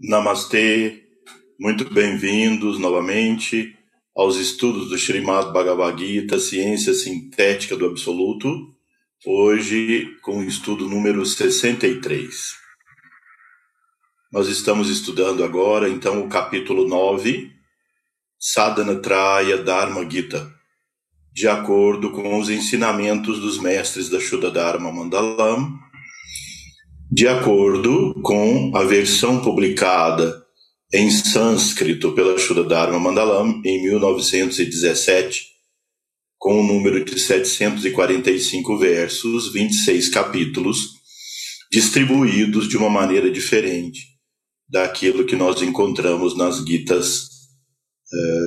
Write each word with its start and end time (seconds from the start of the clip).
Namastê, 0.00 1.02
muito 1.58 1.92
bem-vindos 1.92 2.78
novamente 2.78 3.76
aos 4.14 4.36
estudos 4.36 4.88
do 4.88 4.94
Srimad 4.94 5.52
Bhagavad 5.52 5.98
Gita, 5.98 6.38
Ciência 6.38 6.94
Sintética 6.94 7.76
do 7.76 7.84
Absoluto, 7.84 8.48
hoje 9.26 10.16
com 10.22 10.38
o 10.38 10.44
estudo 10.44 10.88
número 10.88 11.26
63. 11.26 12.54
Nós 14.32 14.46
estamos 14.46 14.88
estudando 14.88 15.42
agora, 15.42 15.88
então, 15.88 16.24
o 16.24 16.28
capítulo 16.28 16.86
9, 16.86 17.50
Sadhana 18.38 19.02
Traya 19.02 19.58
Dharma 19.58 20.08
Gita, 20.08 20.48
de 21.32 21.48
acordo 21.48 22.12
com 22.12 22.38
os 22.38 22.48
ensinamentos 22.48 23.40
dos 23.40 23.58
mestres 23.58 24.08
da 24.08 24.20
Shuddha 24.20 24.52
Dharma 24.52 24.92
Mandalam, 24.92 25.87
de 27.10 27.26
acordo 27.26 28.14
com 28.22 28.70
a 28.76 28.84
versão 28.84 29.40
publicada 29.40 30.44
em 30.92 31.10
sânscrito 31.10 32.12
pela 32.12 32.38
Shuddha 32.38 32.64
Dharma 32.64 32.98
Mandalam 32.98 33.62
em 33.64 33.82
1917, 33.82 35.46
com 36.38 36.54
o 36.54 36.60
um 36.60 36.66
número 36.66 37.04
de 37.04 37.18
745 37.18 38.78
versos, 38.78 39.52
26 39.52 40.08
capítulos, 40.10 40.78
distribuídos 41.72 42.68
de 42.68 42.76
uma 42.76 42.90
maneira 42.90 43.30
diferente 43.30 44.00
daquilo 44.68 45.24
que 45.24 45.34
nós 45.34 45.62
encontramos 45.62 46.36
nas 46.36 46.58
Gitas 46.58 47.28
eh, 48.12 48.46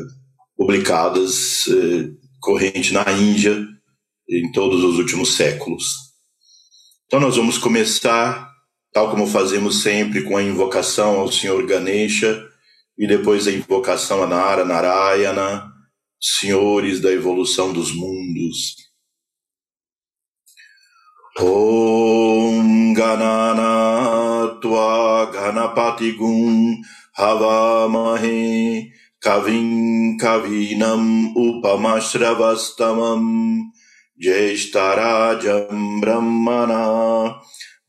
publicadas 0.56 1.68
eh, 1.68 2.10
corrente 2.40 2.94
na 2.94 3.06
Índia 3.12 3.68
em 4.30 4.52
todos 4.52 4.84
os 4.84 4.98
últimos 4.98 5.34
séculos. 5.34 6.12
Então 7.06 7.20
nós 7.20 7.36
vamos 7.36 7.58
começar 7.58 8.51
tal 8.92 9.10
como 9.10 9.26
fazemos 9.26 9.82
sempre 9.82 10.24
com 10.24 10.38
a 10.38 10.44
invocação 10.44 11.20
ao 11.20 11.32
Senhor 11.32 11.66
Ganesha 11.66 12.46
e 12.98 13.08
depois 13.08 13.48
a 13.48 13.52
invocação 13.52 14.22
a 14.22 14.28
Nara 14.28 14.66
Narayana, 14.66 15.72
senhores 16.20 17.00
da 17.00 17.12
evolução 17.12 17.74
dos 17.74 17.92
mundos. 17.94 18.76
Om 21.40 22.94
Ganana 22.94 24.60
Tua 24.62 25.32
Ganapati 25.32 26.12
Gun 26.12 26.76
Havamahe 27.18 28.92
Kavin 29.22 30.18
Kavinam 30.18 31.34
Upamashravastamam 31.36 33.62
Jeshtarajam 34.20 36.02
Brahmana 36.02 37.40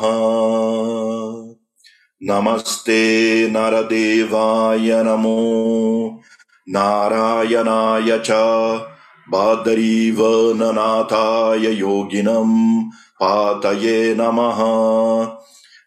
नमस्ते 2.23 3.49
नरदेवाय 3.49 5.03
नमो। 5.03 6.21
नारायणाय 6.69 8.19
च 8.19 8.31
बादरीवननाथाय 9.29 11.79
योगिनं 11.79 12.89
पातये 12.89 14.15
नमः 14.15 14.57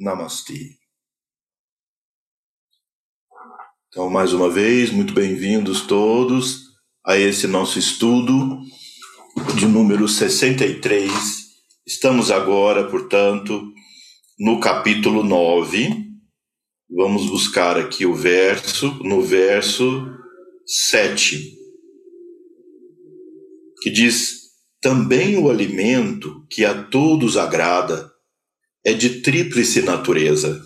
Namastê. 0.00 0.78
Então, 3.88 4.08
mais 4.08 4.32
uma 4.32 4.48
vez, 4.48 4.90
muito 4.90 5.12
bem-vindos 5.12 5.82
todos 5.82 6.70
a 7.04 7.18
esse 7.18 7.46
nosso 7.46 7.78
estudo 7.78 8.58
de 9.54 9.66
número 9.66 10.08
63. 10.08 11.12
Estamos 11.86 12.30
agora, 12.30 12.88
portanto, 12.88 13.70
no 14.38 14.60
capítulo 14.60 15.22
9 15.22 16.09
Vamos 16.92 17.30
buscar 17.30 17.78
aqui 17.78 18.04
o 18.04 18.12
verso, 18.12 18.98
no 19.04 19.22
verso 19.22 20.10
7, 20.66 21.56
que 23.80 23.88
diz: 23.88 24.48
Também 24.82 25.38
o 25.38 25.48
alimento 25.48 26.44
que 26.50 26.64
a 26.64 26.82
todos 26.82 27.36
agrada 27.36 28.10
é 28.84 28.92
de 28.92 29.20
tríplice 29.20 29.82
natureza, 29.82 30.60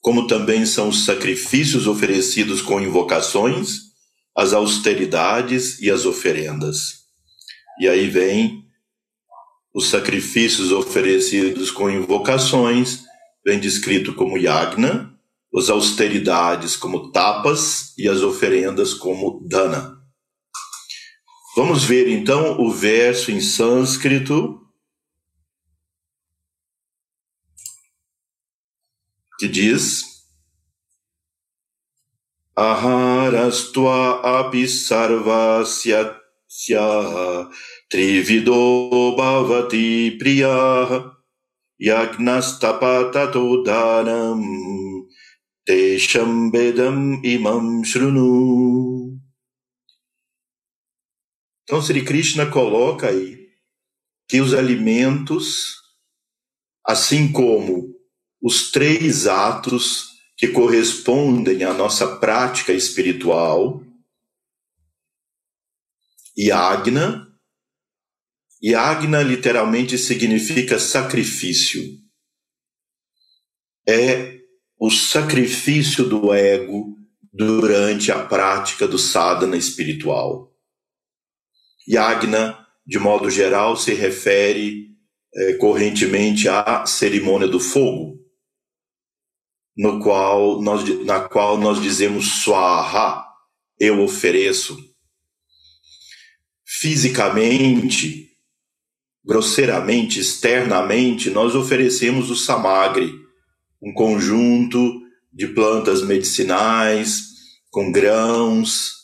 como 0.00 0.26
também 0.26 0.66
são 0.66 0.88
os 0.88 1.04
sacrifícios 1.04 1.86
oferecidos 1.86 2.60
com 2.60 2.80
invocações, 2.80 3.92
as 4.36 4.52
austeridades 4.52 5.80
e 5.80 5.88
as 5.88 6.04
oferendas. 6.04 7.04
E 7.78 7.88
aí 7.88 8.10
vem 8.10 8.64
os 9.72 9.88
sacrifícios 9.88 10.72
oferecidos 10.72 11.70
com 11.70 11.88
invocações, 11.88 13.04
vem 13.46 13.60
descrito 13.60 14.14
como 14.14 14.36
yagna, 14.36 15.13
as 15.56 15.70
austeridades 15.70 16.76
como 16.76 17.12
tapas 17.12 17.96
e 17.96 18.08
as 18.08 18.22
oferendas 18.22 18.92
como 18.92 19.40
dana. 19.46 19.96
Vamos 21.56 21.84
ver 21.84 22.08
então 22.08 22.60
o 22.60 22.72
verso 22.72 23.30
em 23.30 23.40
sânscrito 23.40 24.60
que 29.38 29.46
diz 29.46 30.02
Aharastva 32.56 34.20
api 34.40 34.66
sarvasya 34.68 36.20
trivido 37.88 39.14
bhavati 39.16 40.16
priya 40.18 41.12
yagnastapatato 41.80 43.62
danam 43.64 44.93
Tesham 45.64 46.50
bedam 46.50 47.24
imam 47.24 47.82
shrunu. 47.82 49.18
Então, 51.62 51.80
Sri 51.80 52.04
Krishna 52.04 52.50
coloca 52.50 53.08
aí 53.08 53.48
que 54.28 54.42
os 54.42 54.52
alimentos, 54.52 55.76
assim 56.84 57.32
como 57.32 57.94
os 58.42 58.70
três 58.70 59.26
atos 59.26 60.10
que 60.36 60.48
correspondem 60.48 61.64
à 61.64 61.72
nossa 61.72 62.18
prática 62.18 62.72
espiritual, 62.72 63.82
Yagna, 66.38 67.26
Yagna 68.62 69.22
literalmente 69.22 69.96
significa 69.96 70.78
sacrifício. 70.78 71.82
É 73.88 74.43
o 74.78 74.90
sacrifício 74.90 76.04
do 76.04 76.32
ego 76.32 76.96
durante 77.32 78.12
a 78.12 78.24
prática 78.24 78.86
do 78.86 78.98
sadhana 78.98 79.56
espiritual. 79.56 80.52
Yagna, 81.88 82.58
de 82.86 82.98
modo 82.98 83.30
geral, 83.30 83.76
se 83.76 83.92
refere 83.94 84.88
é, 85.34 85.54
correntemente 85.54 86.48
à 86.48 86.86
cerimônia 86.86 87.48
do 87.48 87.58
fogo, 87.58 88.20
no 89.76 90.00
qual 90.00 90.62
nós, 90.62 90.84
na 91.04 91.20
qual 91.20 91.58
nós 91.58 91.82
dizemos 91.82 92.42
swaha, 92.42 93.24
eu 93.78 94.00
ofereço. 94.02 94.78
Fisicamente, 96.64 98.30
grosseiramente, 99.24 100.20
externamente, 100.20 101.30
nós 101.30 101.54
oferecemos 101.54 102.30
o 102.30 102.36
samagri, 102.36 103.23
um 103.84 103.92
conjunto 103.92 105.02
de 105.32 105.48
plantas 105.48 106.02
medicinais 106.02 107.24
com 107.70 107.92
grãos 107.92 108.94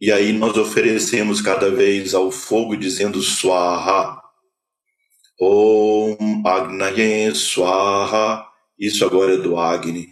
E 0.00 0.10
aí 0.10 0.32
nós 0.32 0.56
oferecemos 0.56 1.40
cada 1.40 1.70
vez 1.70 2.12
ao 2.12 2.30
fogo 2.32 2.76
dizendo 2.76 3.22
Swaha. 3.22 4.20
Om 5.40 6.42
Agnaye 6.44 7.32
Swaha. 7.34 8.44
Isso 8.78 9.04
agora 9.04 9.34
é 9.34 9.36
do 9.36 9.56
Agni. 9.56 10.08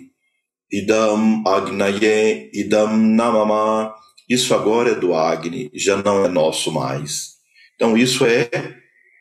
Idam 0.72 1.42
Agnaye 1.44 2.50
Idam 2.54 2.96
Namama. 2.96 3.92
Isso 4.28 4.54
agora 4.54 4.92
é 4.92 4.94
do 4.94 5.12
Agni, 5.12 5.72
já 5.74 6.00
não 6.00 6.24
é 6.24 6.28
nosso 6.28 6.70
mais. 6.70 7.30
Então 7.74 7.96
isso 7.96 8.24
é 8.24 8.48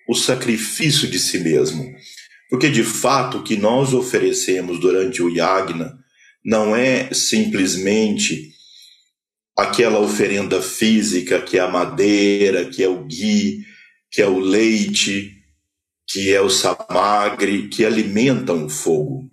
o 0.07 0.13
sacrifício 0.13 1.09
de 1.09 1.17
si 1.17 1.39
mesmo. 1.39 1.83
Porque 2.49 2.69
de 2.69 2.83
fato 2.83 3.37
o 3.37 3.43
que 3.43 3.55
nós 3.55 3.93
oferecemos 3.93 4.79
durante 4.79 5.21
o 5.21 5.29
Yagna 5.29 5.99
não 6.43 6.75
é 6.75 7.13
simplesmente 7.13 8.49
aquela 9.57 9.99
oferenda 9.99 10.61
física 10.61 11.41
que 11.41 11.57
é 11.57 11.61
a 11.61 11.67
madeira, 11.67 12.69
que 12.69 12.83
é 12.83 12.87
o 12.87 13.05
gui, 13.05 13.65
que 14.09 14.21
é 14.21 14.27
o 14.27 14.39
leite, 14.39 15.39
que 16.07 16.33
é 16.33 16.41
o 16.41 16.49
samagre, 16.49 17.67
que 17.67 17.85
alimentam 17.85 18.65
o 18.65 18.69
fogo. 18.69 19.29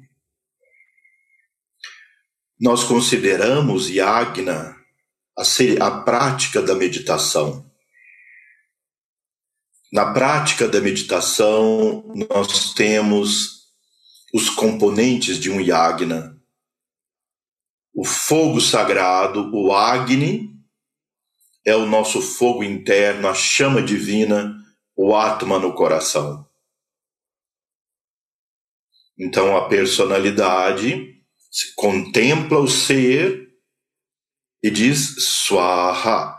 Nós 2.61 2.85
consideramos 2.85 3.89
yagna 3.89 4.77
a, 5.37 5.45
ser, 5.45 5.81
a 5.83 5.91
prática 5.91 6.61
da 6.61 6.75
meditação. 6.75 7.66
Na 9.93 10.13
prática 10.13 10.69
da 10.69 10.81
meditação, 10.81 12.05
nós 12.29 12.75
temos 12.75 13.57
os 14.35 14.51
componentes 14.51 15.39
de 15.39 15.51
um 15.51 15.61
yagna, 15.61 16.37
o 17.95 18.05
fogo 18.05 18.61
sagrado, 18.61 19.51
o 19.55 19.73
Agni, 19.73 20.51
é 21.65 21.75
o 21.75 21.87
nosso 21.87 22.21
fogo 22.21 22.63
interno, 22.63 23.27
a 23.27 23.35
chama 23.35 23.81
divina, 23.81 24.55
o 24.95 25.17
Atma 25.17 25.59
no 25.59 25.75
coração. 25.75 26.47
Então 29.19 29.57
a 29.57 29.67
personalidade 29.67 31.17
contempla 31.75 32.59
o 32.59 32.69
ser 32.69 33.49
e 34.63 34.71
diz 34.71 35.15
Swaha. 35.19 36.39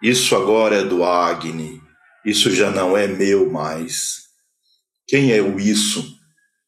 Isso 0.00 0.36
agora 0.36 0.76
é 0.76 0.84
do 0.84 1.02
Agni. 1.04 1.85
Isso 2.26 2.50
já 2.50 2.72
não 2.72 2.96
é 2.96 3.06
meu 3.06 3.48
mais. 3.48 4.24
Quem 5.06 5.30
é 5.30 5.40
o 5.40 5.60
isso? 5.60 6.18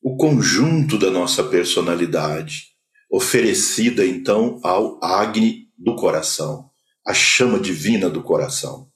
O 0.00 0.16
conjunto 0.16 0.96
da 0.96 1.10
nossa 1.10 1.42
personalidade 1.42 2.68
oferecida 3.10 4.06
então 4.06 4.60
ao 4.62 5.02
Agni 5.02 5.66
do 5.76 5.96
coração, 5.96 6.70
a 7.04 7.12
chama 7.12 7.58
divina 7.58 8.08
do 8.08 8.22
coração. 8.22 8.88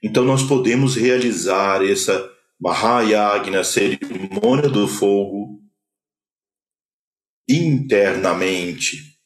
Então 0.00 0.24
nós 0.24 0.44
podemos 0.44 0.94
realizar 0.94 1.84
essa 1.84 2.30
Mahayagna, 2.60 3.64
cerimônia 3.64 4.68
do 4.68 4.86
fogo, 4.86 5.60
internamente. 7.48 9.18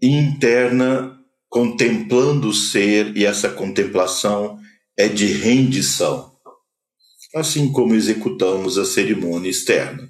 Interna, 0.00 1.11
contemplando 1.52 2.48
o 2.48 2.54
ser, 2.54 3.14
e 3.14 3.26
essa 3.26 3.50
contemplação 3.50 4.58
é 4.96 5.06
de 5.06 5.26
rendição, 5.26 6.34
assim 7.34 7.70
como 7.70 7.94
executamos 7.94 8.78
a 8.78 8.86
cerimônia 8.86 9.50
externa. 9.50 10.08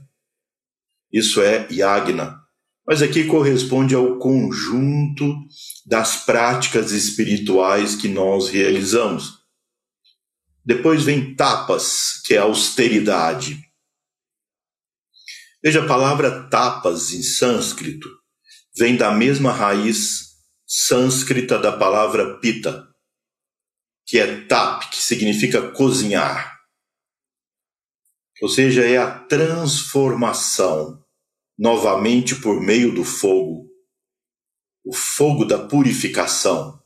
Isso 1.12 1.42
é 1.42 1.66
yagna. 1.68 2.40
Mas 2.86 3.02
aqui 3.02 3.24
corresponde 3.24 3.92
ao 3.92 4.20
conjunto 4.20 5.34
das 5.84 6.24
práticas 6.24 6.92
espirituais 6.92 7.96
que 7.96 8.06
nós 8.06 8.48
realizamos. 8.48 9.40
Depois 10.64 11.02
vem 11.02 11.34
tapas, 11.34 12.22
que 12.24 12.34
é 12.34 12.38
austeridade. 12.38 13.60
Veja, 15.60 15.82
a 15.82 15.88
palavra 15.88 16.48
tapas 16.48 17.12
em 17.12 17.22
sânscrito 17.22 18.08
vem 18.76 18.96
da 18.96 19.10
mesma 19.10 19.50
raiz 19.50 20.31
sânscrita 20.74 21.58
da 21.58 21.76
palavra 21.76 22.38
pita, 22.38 22.88
que 24.06 24.18
é 24.18 24.46
tap, 24.46 24.88
que 24.90 24.96
significa 24.96 25.70
cozinhar. 25.72 26.58
Ou 28.40 28.48
seja, 28.48 28.82
é 28.82 28.96
a 28.96 29.18
transformação 29.18 31.04
novamente 31.58 32.36
por 32.36 32.58
meio 32.58 32.94
do 32.94 33.04
fogo, 33.04 33.68
o 34.82 34.94
fogo 34.94 35.44
da 35.44 35.58
purificação. 35.58 36.82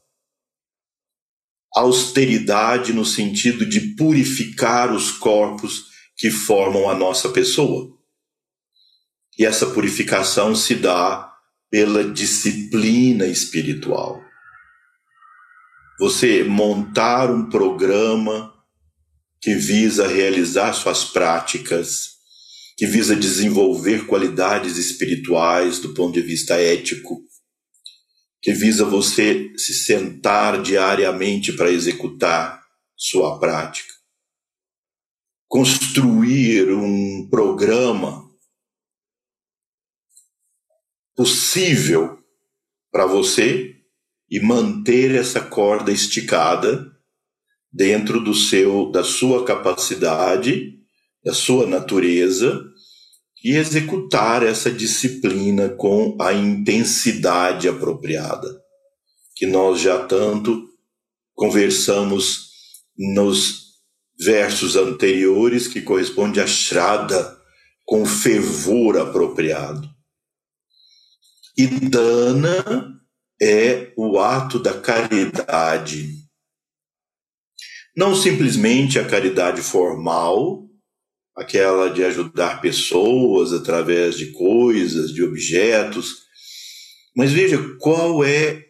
Austeridade 1.73 2.93
no 2.93 3.05
sentido 3.05 3.65
de 3.65 3.95
purificar 3.95 4.93
os 4.93 5.13
corpos 5.13 5.85
que 6.17 6.29
formam 6.29 6.91
a 6.91 6.95
nossa 6.95 7.29
pessoa. 7.29 7.97
E 9.39 9.47
essa 9.47 9.71
purificação 9.71 10.57
se 10.57 10.75
dá 10.75 11.36
pela 11.71 12.05
disciplina 12.05 13.27
espiritual. 13.27 14.23
Você 15.99 16.45
montar 16.45 17.31
um 17.31 17.49
programa 17.49 18.53
que 19.41 19.55
visa 19.55 20.07
realizar 20.07 20.73
suas 20.73 21.05
práticas 21.05 22.17
que 22.77 22.87
visa 22.87 23.17
desenvolver 23.17 24.07
qualidades 24.07 24.77
espirituais 24.77 25.79
do 25.79 25.95
ponto 25.95 26.13
de 26.13 26.21
vista 26.21 26.61
ético, 26.61 27.23
que 28.43 28.53
visa 28.53 28.85
você 28.85 29.51
se 29.57 29.73
sentar 29.73 30.61
diariamente 30.61 31.55
para 31.55 31.73
executar 31.73 32.63
sua 32.95 33.41
prática. 33.41 33.95
Construir 35.49 36.71
um 36.71 37.27
programa 37.31 38.26
possível 41.17 42.19
para 42.93 43.07
você 43.07 43.75
e 44.31 44.39
manter 44.41 45.15
essa 45.15 45.41
corda 45.41 45.91
esticada 45.91 46.87
dentro 47.73 48.21
do 48.21 48.35
seu 48.35 48.91
da 48.91 49.03
sua 49.03 49.45
capacidade 49.45 50.77
da 51.27 51.35
sua 51.35 51.67
natureza 51.67 52.63
e 53.43 53.57
executar 53.57 54.45
essa 54.45 54.71
disciplina 54.71 55.69
com 55.69 56.17
a 56.21 56.33
intensidade 56.33 57.69
apropriada, 57.69 58.49
que 59.35 59.45
nós 59.45 59.81
já 59.81 60.07
tanto 60.07 60.69
conversamos 61.35 62.47
nos 62.97 63.67
versos 64.19 64.77
anteriores, 64.77 65.67
que 65.67 65.83
corresponde 65.83 66.41
a 66.41 66.47
Shraddha, 66.47 67.37
com 67.85 68.07
fervor 68.07 68.97
apropriado. 68.97 69.96
E 71.57 71.67
Dana 71.67 73.01
é 73.41 73.93
o 73.97 74.19
ato 74.19 74.59
da 74.59 74.79
caridade. 74.79 76.27
Não 77.97 78.15
simplesmente 78.15 78.99
a 78.99 79.09
caridade 79.09 79.63
formal, 79.63 80.69
aquela 81.35 81.89
de 81.89 82.05
ajudar 82.05 82.61
pessoas 82.61 83.55
através 83.55 84.19
de 84.19 84.33
coisas, 84.33 85.13
de 85.13 85.23
objetos. 85.23 86.27
Mas 87.17 87.33
veja 87.33 87.59
qual 87.79 88.23
é 88.23 88.67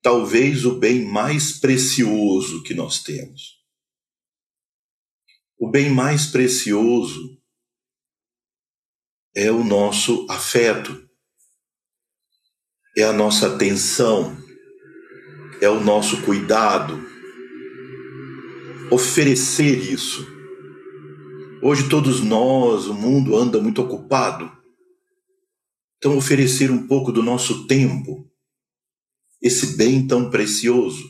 talvez 0.00 0.64
o 0.64 0.78
bem 0.78 1.04
mais 1.04 1.58
precioso 1.58 2.62
que 2.62 2.74
nós 2.74 3.02
temos. 3.02 3.60
O 5.58 5.68
bem 5.68 5.90
mais 5.90 6.26
precioso 6.26 7.38
é 9.34 9.50
o 9.50 9.62
nosso 9.62 10.26
afeto, 10.30 11.09
é 12.96 13.02
a 13.02 13.12
nossa 13.12 13.54
atenção, 13.54 14.36
é 15.60 15.68
o 15.68 15.80
nosso 15.80 16.22
cuidado. 16.22 17.08
Oferecer 18.90 19.92
isso 19.92 20.40
Hoje 21.62 21.90
todos 21.90 22.22
nós, 22.22 22.86
o 22.86 22.94
mundo 22.94 23.36
anda 23.36 23.60
muito 23.60 23.82
ocupado. 23.82 24.50
Então, 25.98 26.16
oferecer 26.16 26.70
um 26.70 26.86
pouco 26.86 27.12
do 27.12 27.22
nosso 27.22 27.66
tempo, 27.66 28.26
esse 29.42 29.76
bem 29.76 30.06
tão 30.06 30.30
precioso. 30.30 31.04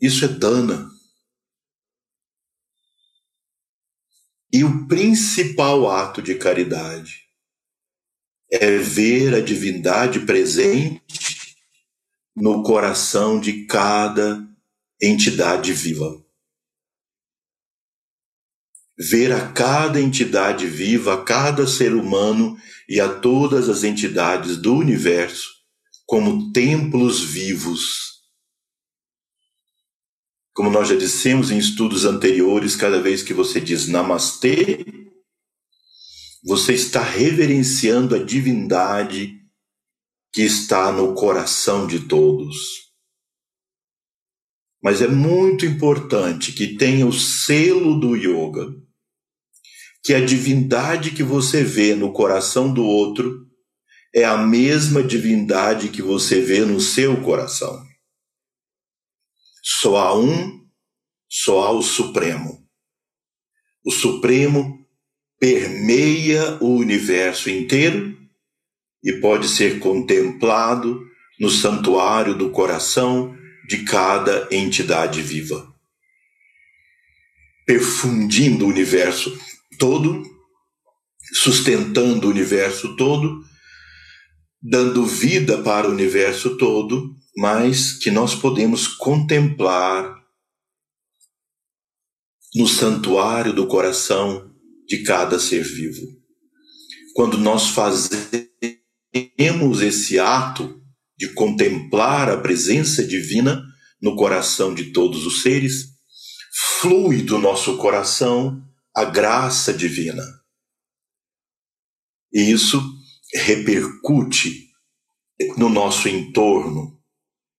Isso 0.00 0.24
é 0.24 0.28
dana. 0.28 0.90
E 4.52 4.64
o 4.64 4.88
principal 4.88 5.88
ato 5.88 6.20
de 6.20 6.34
caridade 6.34 7.25
é 8.50 8.78
ver 8.78 9.34
a 9.34 9.40
divindade 9.40 10.20
presente 10.20 11.56
no 12.34 12.62
coração 12.62 13.40
de 13.40 13.64
cada 13.66 14.46
entidade 15.00 15.72
viva 15.72 16.26
ver 18.98 19.30
a 19.32 19.52
cada 19.52 20.00
entidade 20.00 20.66
viva, 20.66 21.14
a 21.14 21.22
cada 21.22 21.66
ser 21.66 21.94
humano 21.94 22.56
e 22.88 23.00
a 23.00 23.08
todas 23.08 23.68
as 23.68 23.84
entidades 23.84 24.56
do 24.56 24.74
universo 24.74 25.54
como 26.06 26.52
templos 26.52 27.22
vivos. 27.22 28.16
Como 30.54 30.70
nós 30.70 30.88
já 30.88 30.96
dissemos 30.96 31.50
em 31.50 31.58
estudos 31.58 32.06
anteriores, 32.06 32.74
cada 32.74 33.02
vez 33.02 33.22
que 33.22 33.34
você 33.34 33.60
diz 33.60 33.86
namastê, 33.86 34.86
você 36.46 36.74
está 36.74 37.02
reverenciando 37.02 38.14
a 38.14 38.22
divindade 38.22 39.34
que 40.32 40.42
está 40.42 40.92
no 40.92 41.12
coração 41.12 41.88
de 41.88 42.06
todos. 42.06 42.56
Mas 44.80 45.02
é 45.02 45.08
muito 45.08 45.66
importante 45.66 46.52
que 46.52 46.76
tenha 46.76 47.04
o 47.04 47.12
selo 47.12 47.98
do 47.98 48.14
yoga, 48.14 48.64
que 50.04 50.14
a 50.14 50.24
divindade 50.24 51.10
que 51.10 51.24
você 51.24 51.64
vê 51.64 51.96
no 51.96 52.12
coração 52.12 52.72
do 52.72 52.84
outro 52.84 53.44
é 54.14 54.24
a 54.24 54.36
mesma 54.36 55.02
divindade 55.02 55.88
que 55.88 56.00
você 56.00 56.40
vê 56.40 56.60
no 56.60 56.80
seu 56.80 57.20
coração. 57.24 57.84
Só 59.64 59.96
há 59.96 60.16
um, 60.16 60.64
só 61.28 61.64
há 61.64 61.70
o 61.72 61.82
Supremo. 61.82 62.64
O 63.84 63.90
Supremo 63.90 64.75
permeia 65.38 66.56
o 66.60 66.76
universo 66.76 67.50
inteiro 67.50 68.16
e 69.02 69.12
pode 69.20 69.48
ser 69.48 69.78
contemplado 69.78 71.00
no 71.38 71.50
santuário 71.50 72.34
do 72.34 72.50
coração 72.50 73.36
de 73.68 73.84
cada 73.84 74.48
entidade 74.50 75.20
viva. 75.20 75.72
Perfundindo 77.66 78.64
o 78.64 78.68
universo 78.68 79.38
todo, 79.78 80.22
sustentando 81.34 82.26
o 82.26 82.30
universo 82.30 82.96
todo, 82.96 83.44
dando 84.62 85.04
vida 85.04 85.62
para 85.62 85.88
o 85.88 85.92
universo 85.92 86.56
todo, 86.56 87.14
mas 87.36 87.92
que 87.92 88.10
nós 88.10 88.34
podemos 88.34 88.88
contemplar 88.88 90.16
no 92.54 92.66
santuário 92.66 93.52
do 93.52 93.66
coração 93.66 94.55
de 94.86 95.02
cada 95.02 95.38
ser 95.38 95.62
vivo. 95.62 96.00
Quando 97.14 97.38
nós 97.38 97.68
fazemos 97.68 98.20
esse 99.82 100.18
ato 100.18 100.80
de 101.18 101.32
contemplar 101.32 102.28
a 102.30 102.36
presença 102.36 103.02
divina 103.04 103.62
no 104.00 104.16
coração 104.16 104.74
de 104.74 104.92
todos 104.92 105.26
os 105.26 105.42
seres, 105.42 105.96
flui 106.80 107.22
do 107.22 107.38
nosso 107.38 107.78
coração 107.78 108.62
a 108.94 109.04
graça 109.04 109.72
divina. 109.72 110.22
E 112.32 112.50
isso 112.50 112.82
repercute 113.34 114.66
no 115.56 115.68
nosso 115.68 116.08
entorno, 116.08 116.98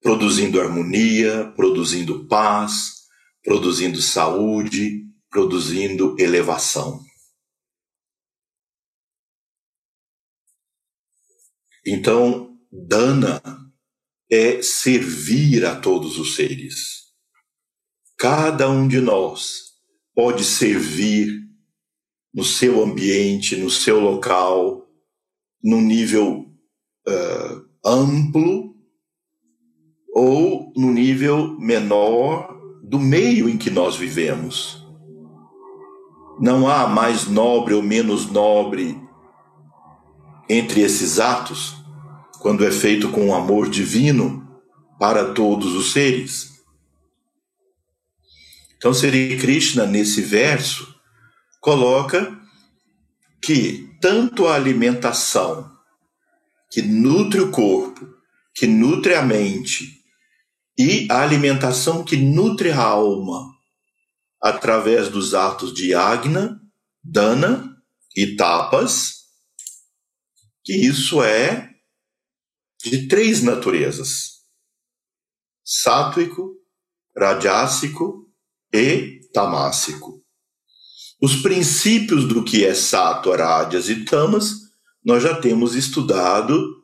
produzindo 0.01 0.61
harmonia, 0.61 1.51
produzindo 1.55 2.27
paz, 2.27 2.93
produzindo 3.43 4.01
saúde, 4.01 5.03
produzindo 5.29 6.15
elevação. 6.19 7.06
Então, 11.89 12.59
dana 12.69 13.41
é 14.29 14.61
servir 14.61 15.65
a 15.65 15.73
todos 15.73 16.19
os 16.19 16.35
seres. 16.35 17.13
Cada 18.17 18.69
um 18.69 18.89
de 18.89 18.99
nós 18.99 19.67
pode 20.13 20.43
servir 20.43 21.47
no 22.33 22.43
seu 22.43 22.83
ambiente, 22.83 23.55
no 23.55 23.69
seu 23.69 24.01
local, 24.01 24.85
num 25.63 25.79
nível 25.79 26.51
uh, 27.07 27.65
amplo 27.85 28.75
ou 30.13 30.73
no 30.75 30.91
nível 30.91 31.57
menor 31.57 32.53
do 32.83 32.99
meio 32.99 33.47
em 33.47 33.57
que 33.57 33.69
nós 33.69 33.95
vivemos. 33.95 34.85
Não 36.37 36.67
há 36.67 36.85
mais 36.85 37.29
nobre 37.29 37.73
ou 37.73 37.81
menos 37.81 38.29
nobre 38.29 39.07
entre 40.49 40.81
esses 40.81 41.19
atos, 41.19 41.76
quando 42.47 42.65
é 42.65 42.71
feito 42.71 43.11
com 43.11 43.35
amor 43.35 43.69
divino 43.69 44.61
para 44.97 45.33
todos 45.33 45.75
os 45.75 45.91
seres. 45.91 46.63
Então, 48.77 48.93
Sri 48.93 49.37
Krishna, 49.37 49.85
nesse 49.85 50.21
verso, 50.21 50.95
coloca 51.59 52.39
que 53.41 53.89
tanto 53.99 54.47
a 54.47 54.55
alimentação 54.55 55.69
que 56.71 56.81
nutre 56.81 57.41
o 57.41 57.51
corpo, 57.51 58.07
que 58.55 58.65
nutre 58.65 59.13
a 59.13 59.21
mente, 59.21 60.01
e 60.79 61.05
a 61.11 61.21
alimentação 61.23 62.01
que 62.01 62.15
nutre 62.15 62.71
a 62.71 62.81
alma, 62.81 63.45
através 64.41 65.09
dos 65.09 65.33
atos 65.33 65.73
de 65.73 65.93
Agna, 65.93 66.61
Dana 67.03 67.75
e 68.15 68.37
Tapas, 68.37 69.15
que 70.63 70.71
isso 70.71 71.21
é 71.21 71.73
de 72.83 73.07
três 73.07 73.41
naturezas: 73.41 74.41
sátrico, 75.63 76.55
rajásico 77.15 78.29
e 78.73 79.21
tamásico. 79.33 80.23
Os 81.21 81.37
princípios 81.41 82.27
do 82.27 82.43
que 82.43 82.63
é 82.65 82.75
sato, 82.75 83.31
rajas 83.31 83.89
e 83.89 84.05
tamas 84.05 84.67
nós 85.03 85.23
já 85.23 85.39
temos 85.39 85.73
estudado 85.73 86.83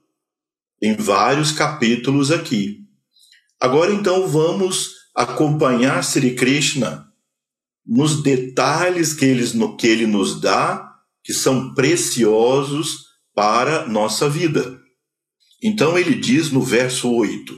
em 0.82 0.96
vários 0.96 1.52
capítulos 1.52 2.32
aqui. 2.32 2.80
Agora 3.60 3.94
então 3.94 4.28
vamos 4.28 4.92
acompanhar 5.16 6.04
Sri 6.04 6.36
Krishna 6.36 7.08
nos 7.86 8.24
detalhes 8.24 9.14
que 9.14 9.26
ele, 9.26 9.76
que 9.78 9.88
ele 9.88 10.08
nos 10.08 10.40
dá, 10.40 10.90
que 11.24 11.34
são 11.34 11.74
preciosos 11.74 13.06
para 13.36 13.88
nossa 13.88 14.30
vida. 14.30 14.83
Então 15.64 15.98
ele 15.98 16.14
diz 16.14 16.52
no 16.52 16.62
verso 16.62 17.10
8: 17.10 17.58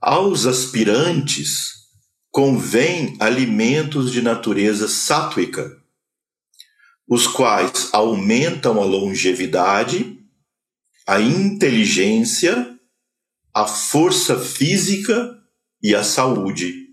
Aos 0.00 0.46
aspirantes 0.46 1.74
convém 2.30 3.14
alimentos 3.20 4.10
de 4.10 4.22
natureza 4.22 4.88
sátrica, 4.88 5.70
os 7.06 7.26
quais 7.26 7.90
aumentam 7.92 8.80
a 8.80 8.84
longevidade, 8.84 10.18
a 11.06 11.20
inteligência, 11.20 12.74
a 13.54 13.66
força 13.66 14.38
física 14.38 15.36
e 15.82 15.94
a 15.94 16.02
saúde. 16.02 16.86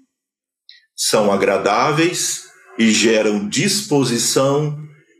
São 0.93 1.31
agradáveis 1.31 2.43
e 2.77 2.91
geram 2.91 3.47
disposição 3.47 4.77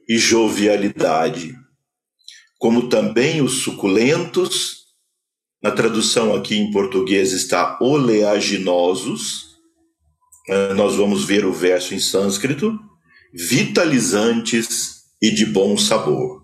e 0.09 0.17
jovialidade 0.17 1.62
como 2.63 2.88
também 2.88 3.41
os 3.41 3.55
suculentos, 3.55 4.86
na 5.62 5.70
tradução 5.70 6.34
aqui 6.34 6.55
em 6.55 6.72
português 6.72 7.34
está 7.34 7.77
oleaginosos, 7.82 9.58
eh, 10.48 10.74
nós 10.74 10.96
vamos 10.96 11.25
ver 11.25 11.43
o 11.46 11.51
verso 11.51 11.93
em 11.93 12.00
sânscrito, 12.00 12.79
vitalizantes 13.34 15.01
e 15.22 15.29
de 15.29 15.46
bom 15.46 15.77
sabor. 15.77 16.41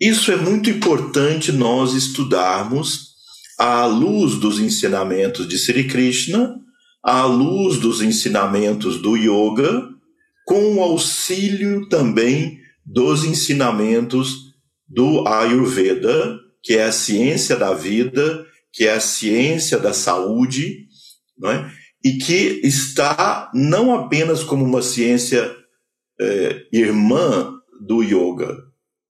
Isso 0.00 0.32
é 0.32 0.36
muito 0.36 0.70
importante 0.70 1.52
nós 1.52 1.92
estudarmos 1.92 3.10
à 3.58 3.84
luz 3.84 4.36
dos 4.36 4.58
ensinamentos 4.58 5.46
de 5.46 5.58
Sri 5.58 5.86
Krishna, 5.88 6.58
à 7.02 7.26
luz 7.26 7.76
dos 7.76 8.00
ensinamentos 8.00 8.96
do 8.96 9.14
yoga, 9.14 9.90
com 10.46 10.76
o 10.76 10.82
auxílio 10.82 11.86
também 11.90 12.58
dos 12.82 13.24
ensinamentos 13.26 14.43
do 14.94 15.26
Ayurveda, 15.26 16.38
que 16.62 16.74
é 16.74 16.84
a 16.84 16.92
ciência 16.92 17.56
da 17.56 17.74
vida, 17.74 18.46
que 18.72 18.86
é 18.86 18.92
a 18.92 19.00
ciência 19.00 19.78
da 19.78 19.92
saúde, 19.92 20.86
não 21.36 21.50
é? 21.50 21.70
e 22.04 22.18
que 22.18 22.60
está 22.62 23.50
não 23.54 23.94
apenas 23.94 24.44
como 24.44 24.64
uma 24.64 24.82
ciência 24.82 25.54
é, 26.20 26.66
irmã 26.72 27.52
do 27.80 28.02
yoga, 28.02 28.56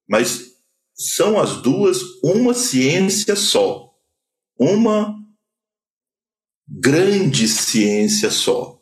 mas 0.09 0.55
são 0.95 1.38
as 1.38 1.61
duas 1.61 2.00
uma 2.23 2.55
ciência 2.55 3.37
só, 3.37 3.91
uma 4.59 5.14
grande 6.67 7.47
ciência 7.47 8.31
só. 8.31 8.81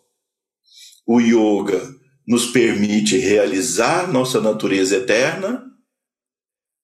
O 1.07 1.21
yoga 1.21 1.83
nos 2.27 2.47
permite 2.47 3.17
realizar 3.17 4.13
nossa 4.13 4.41
natureza 4.41 4.97
eterna 4.97 5.72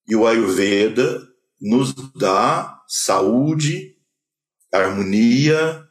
e 0.08 0.16
o 0.16 0.26
Ayurveda 0.26 1.26
nos 1.60 1.94
dá 2.14 2.82
saúde, 2.88 3.96
harmonia, 4.72 5.84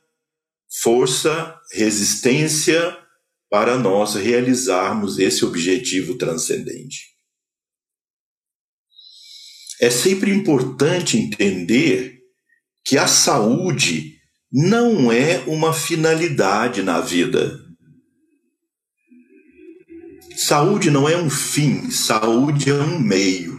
força, 0.82 1.56
resistência 1.72 2.98
para 3.50 3.78
nós 3.78 4.16
realizarmos 4.16 5.20
esse 5.20 5.46
objetivo 5.46 6.18
transcendente. 6.18 7.18
é 9.80 9.90
sempre 9.90 10.32
importante 10.32 11.18
entender 11.18 12.20
que 12.84 12.98
a 12.98 13.08
saúde 13.08 14.16
não 14.52 15.12
é 15.12 15.40
uma 15.46 15.74
finalidade 15.74 16.82
na 16.82 17.00
vida. 17.00 17.60
Saúde 20.36 20.90
não 20.90 21.08
é 21.08 21.18
um 21.18 21.30
fim, 21.30 21.92
saúde 21.92 22.70
é 22.70 22.74
um 22.74 23.00
meio. 23.00 23.57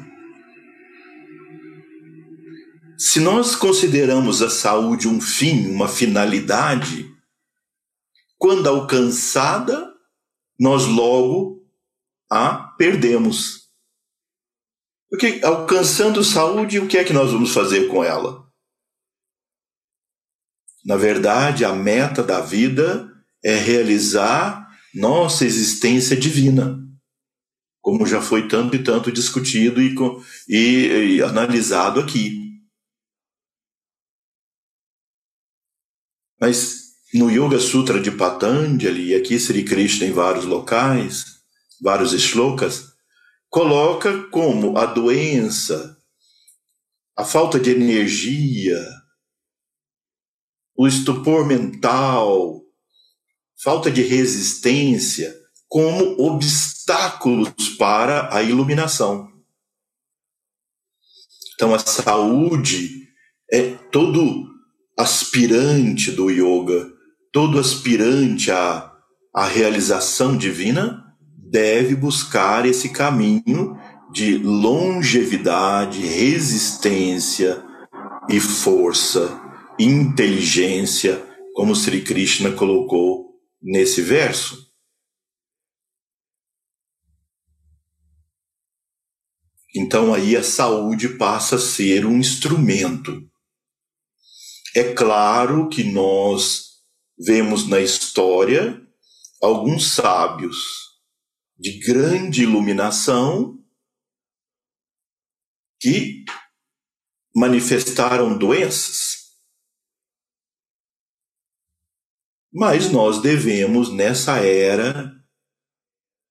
Se 2.98 3.20
nós 3.20 3.54
consideramos 3.54 4.42
a 4.42 4.50
saúde 4.50 5.06
um 5.06 5.20
fim, 5.20 5.68
uma 5.70 5.86
finalidade, 5.86 7.08
quando 8.36 8.68
alcançada, 8.68 9.94
nós 10.58 10.84
logo 10.84 11.64
a 12.28 12.56
perdemos. 12.76 13.68
Porque 15.08 15.40
alcançando 15.44 16.24
saúde, 16.24 16.80
o 16.80 16.88
que 16.88 16.98
é 16.98 17.04
que 17.04 17.12
nós 17.12 17.30
vamos 17.30 17.54
fazer 17.54 17.86
com 17.86 18.02
ela? 18.02 18.44
Na 20.84 20.96
verdade, 20.96 21.64
a 21.64 21.72
meta 21.72 22.20
da 22.20 22.40
vida 22.40 23.08
é 23.44 23.54
realizar 23.54 24.68
nossa 24.92 25.44
existência 25.44 26.16
divina, 26.16 26.84
como 27.80 28.04
já 28.04 28.20
foi 28.20 28.48
tanto 28.48 28.74
e 28.74 28.82
tanto 28.82 29.12
discutido 29.12 29.80
e, 29.80 29.94
e, 30.48 31.14
e 31.14 31.22
analisado 31.22 32.00
aqui. 32.00 32.47
Mas 36.40 36.88
no 37.14 37.30
Yoga 37.30 37.58
Sutra 37.58 38.00
de 38.00 38.10
Patanjali, 38.10 39.08
e 39.08 39.14
aqui 39.14 39.38
Sri 39.38 39.64
Krishna 39.64 40.06
em 40.06 40.12
vários 40.12 40.44
locais, 40.44 41.38
vários 41.80 42.12
shlokas, 42.12 42.92
coloca 43.48 44.24
como 44.28 44.76
a 44.76 44.86
doença, 44.86 45.96
a 47.16 47.24
falta 47.24 47.58
de 47.58 47.70
energia, 47.70 48.78
o 50.76 50.86
estupor 50.86 51.46
mental, 51.46 52.62
falta 53.62 53.90
de 53.90 54.02
resistência, 54.02 55.34
como 55.66 56.20
obstáculos 56.22 57.70
para 57.78 58.34
a 58.34 58.42
iluminação. 58.42 59.28
Então, 61.54 61.74
a 61.74 61.78
saúde 61.78 63.08
é 63.50 63.72
todo 63.90 64.48
aspirante 64.98 66.10
do 66.10 66.28
yoga, 66.28 66.92
todo 67.32 67.60
aspirante 67.60 68.50
à, 68.50 68.92
à 69.32 69.46
realização 69.46 70.36
divina, 70.36 71.04
deve 71.36 71.94
buscar 71.94 72.66
esse 72.66 72.88
caminho 72.88 73.78
de 74.12 74.36
longevidade, 74.38 76.00
resistência 76.00 77.64
e 78.28 78.40
força, 78.40 79.40
inteligência, 79.78 81.24
como 81.54 81.76
Sri 81.76 82.02
Krishna 82.02 82.50
colocou 82.50 83.36
nesse 83.62 84.02
verso. 84.02 84.66
Então 89.76 90.12
aí 90.12 90.36
a 90.36 90.42
saúde 90.42 91.10
passa 91.10 91.54
a 91.54 91.60
ser 91.60 92.04
um 92.04 92.16
instrumento 92.16 93.28
é 94.74 94.92
claro 94.94 95.68
que 95.68 95.82
nós 95.82 96.82
vemos 97.18 97.66
na 97.68 97.80
história 97.80 98.80
alguns 99.40 99.94
sábios 99.94 100.56
de 101.56 101.78
grande 101.78 102.42
iluminação 102.42 103.58
que 105.80 106.24
manifestaram 107.34 108.36
doenças. 108.36 109.28
Mas 112.52 112.90
nós 112.90 113.20
devemos, 113.22 113.92
nessa 113.92 114.38
era, 114.38 115.12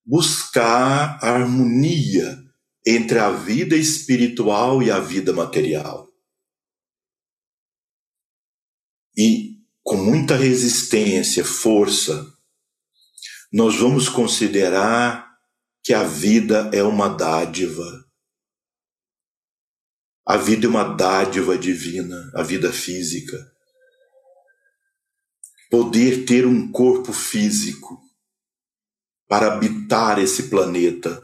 buscar 0.06 1.24
harmonia 1.24 2.38
entre 2.86 3.20
a 3.20 3.30
vida 3.30 3.76
espiritual 3.76 4.82
e 4.82 4.92
a 4.92 5.00
vida 5.00 5.34
material 5.34 6.07
e 9.18 9.58
com 9.84 9.98
muita 9.98 10.36
resistência, 10.36 11.44
força, 11.44 12.32
nós 13.52 13.78
vamos 13.78 14.08
considerar 14.08 15.36
que 15.82 15.94
a 15.94 16.04
vida 16.04 16.70
é 16.74 16.84
uma 16.84 17.08
dádiva. 17.08 18.06
A 20.26 20.38
vida 20.38 20.68
é 20.68 20.70
uma 20.70 20.84
dádiva 20.84 21.58
divina, 21.58 22.30
a 22.36 22.44
vida 22.44 22.72
física. 22.72 23.38
Poder 25.72 26.26
ter 26.26 26.46
um 26.46 26.72
corpo 26.72 27.12
físico 27.12 28.00
para 29.28 29.54
habitar 29.54 30.20
esse 30.20 30.44
planeta 30.44 31.24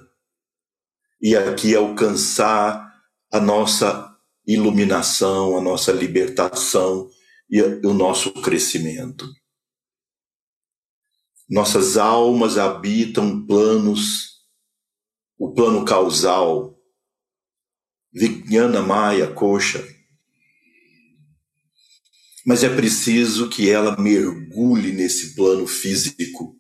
e 1.22 1.36
aqui 1.36 1.76
alcançar 1.76 2.94
a 3.32 3.40
nossa 3.40 4.18
iluminação, 4.48 5.58
a 5.58 5.62
nossa 5.62 5.92
libertação 5.92 7.13
e 7.54 7.62
o 7.62 7.94
nosso 7.94 8.34
crescimento. 8.42 9.30
Nossas 11.48 11.98
almas 11.98 12.58
habitam 12.58 13.46
planos, 13.46 14.40
o 15.38 15.54
plano 15.54 15.86
causal, 15.86 16.76
Vijnana 18.12 18.82
Maya 18.82 19.32
Kosha. 19.32 19.88
Mas 22.44 22.64
é 22.64 22.76
preciso 22.76 23.48
que 23.48 23.70
ela 23.70 24.02
mergulhe 24.02 24.92
nesse 24.92 25.36
plano 25.36 25.68
físico 25.68 26.60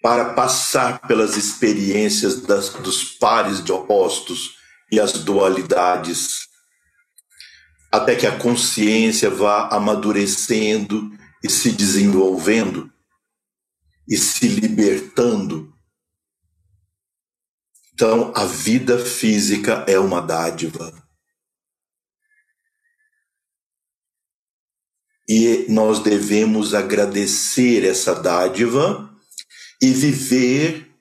para 0.00 0.34
passar 0.34 1.00
pelas 1.00 1.36
experiências 1.36 2.42
das, 2.42 2.68
dos 2.68 3.02
pares 3.02 3.64
de 3.64 3.72
opostos 3.72 4.54
e 4.92 5.00
as 5.00 5.14
dualidades 5.24 6.43
até 7.94 8.16
que 8.16 8.26
a 8.26 8.36
consciência 8.36 9.30
vá 9.30 9.68
amadurecendo 9.68 11.16
e 11.44 11.48
se 11.48 11.70
desenvolvendo 11.70 12.92
e 14.08 14.16
se 14.16 14.48
libertando. 14.48 15.72
Então, 17.92 18.32
a 18.34 18.44
vida 18.46 18.98
física 18.98 19.84
é 19.86 19.96
uma 19.96 20.20
dádiva. 20.20 20.92
E 25.28 25.64
nós 25.68 26.00
devemos 26.00 26.74
agradecer 26.74 27.84
essa 27.84 28.12
dádiva 28.12 29.08
e 29.80 29.92
viver 29.92 30.92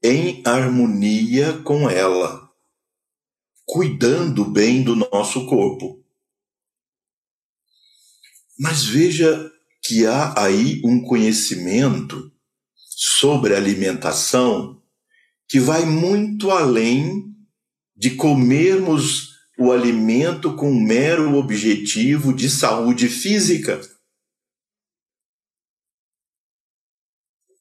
em 0.00 0.44
harmonia 0.46 1.60
com 1.64 1.90
ela, 1.90 2.48
cuidando 3.64 4.44
bem 4.44 4.84
do 4.84 4.94
nosso 4.94 5.44
corpo. 5.46 6.05
Mas 8.58 8.84
veja 8.84 9.50
que 9.82 10.06
há 10.06 10.34
aí 10.40 10.80
um 10.84 11.02
conhecimento 11.02 12.32
sobre 12.74 13.54
alimentação 13.54 14.82
que 15.48 15.60
vai 15.60 15.84
muito 15.84 16.50
além 16.50 17.34
de 17.96 18.10
comermos 18.10 19.36
o 19.58 19.72
alimento 19.72 20.54
com 20.54 20.70
um 20.70 20.80
mero 20.80 21.34
objetivo 21.36 22.34
de 22.34 22.50
saúde 22.50 23.08
física. 23.08 23.80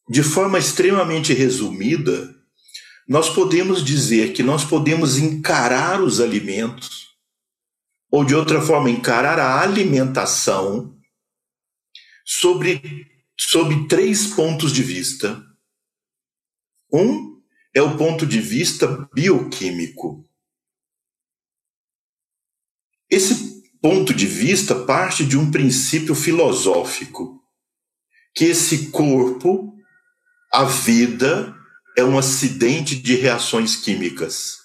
De 0.10 0.22
forma 0.22 0.60
extremamente 0.60 1.34
resumida, 1.34 2.36
nós 3.08 3.30
podemos 3.30 3.84
dizer 3.84 4.34
que 4.34 4.44
nós 4.44 4.66
podemos 4.66 5.18
encarar 5.18 6.02
os 6.02 6.20
alimentos 6.20 7.05
ou 8.12 8.24
de 8.24 8.36
outra 8.36 8.62
forma, 8.62 8.90
encarar 8.90 9.40
a 9.40 9.62
alimentação 9.62 10.98
sobre, 12.26 13.08
sobre 13.38 13.88
três 13.88 14.28
pontos 14.28 14.72
de 14.72 14.82
vista. 14.82 15.44
Um 16.92 17.42
é 17.74 17.82
o 17.82 17.98
ponto 17.98 18.26
de 18.26 18.40
vista 18.40 18.88
bioquímico. 19.14 20.26
Esse 23.10 23.64
ponto 23.82 24.14
de 24.14 24.26
vista 24.26 24.74
parte 24.86 25.26
de 25.26 25.38
um 25.38 25.52
princípio 25.52 26.16
filosófico, 26.16 27.44
que 28.34 28.46
esse 28.46 28.90
corpo, 28.90 29.76
a 30.52 30.64
vida, 30.64 31.56
é 31.98 32.04
um 32.04 32.18
acidente 32.18 32.96
de 32.96 33.16
reações 33.16 33.76
químicas. 33.76 34.65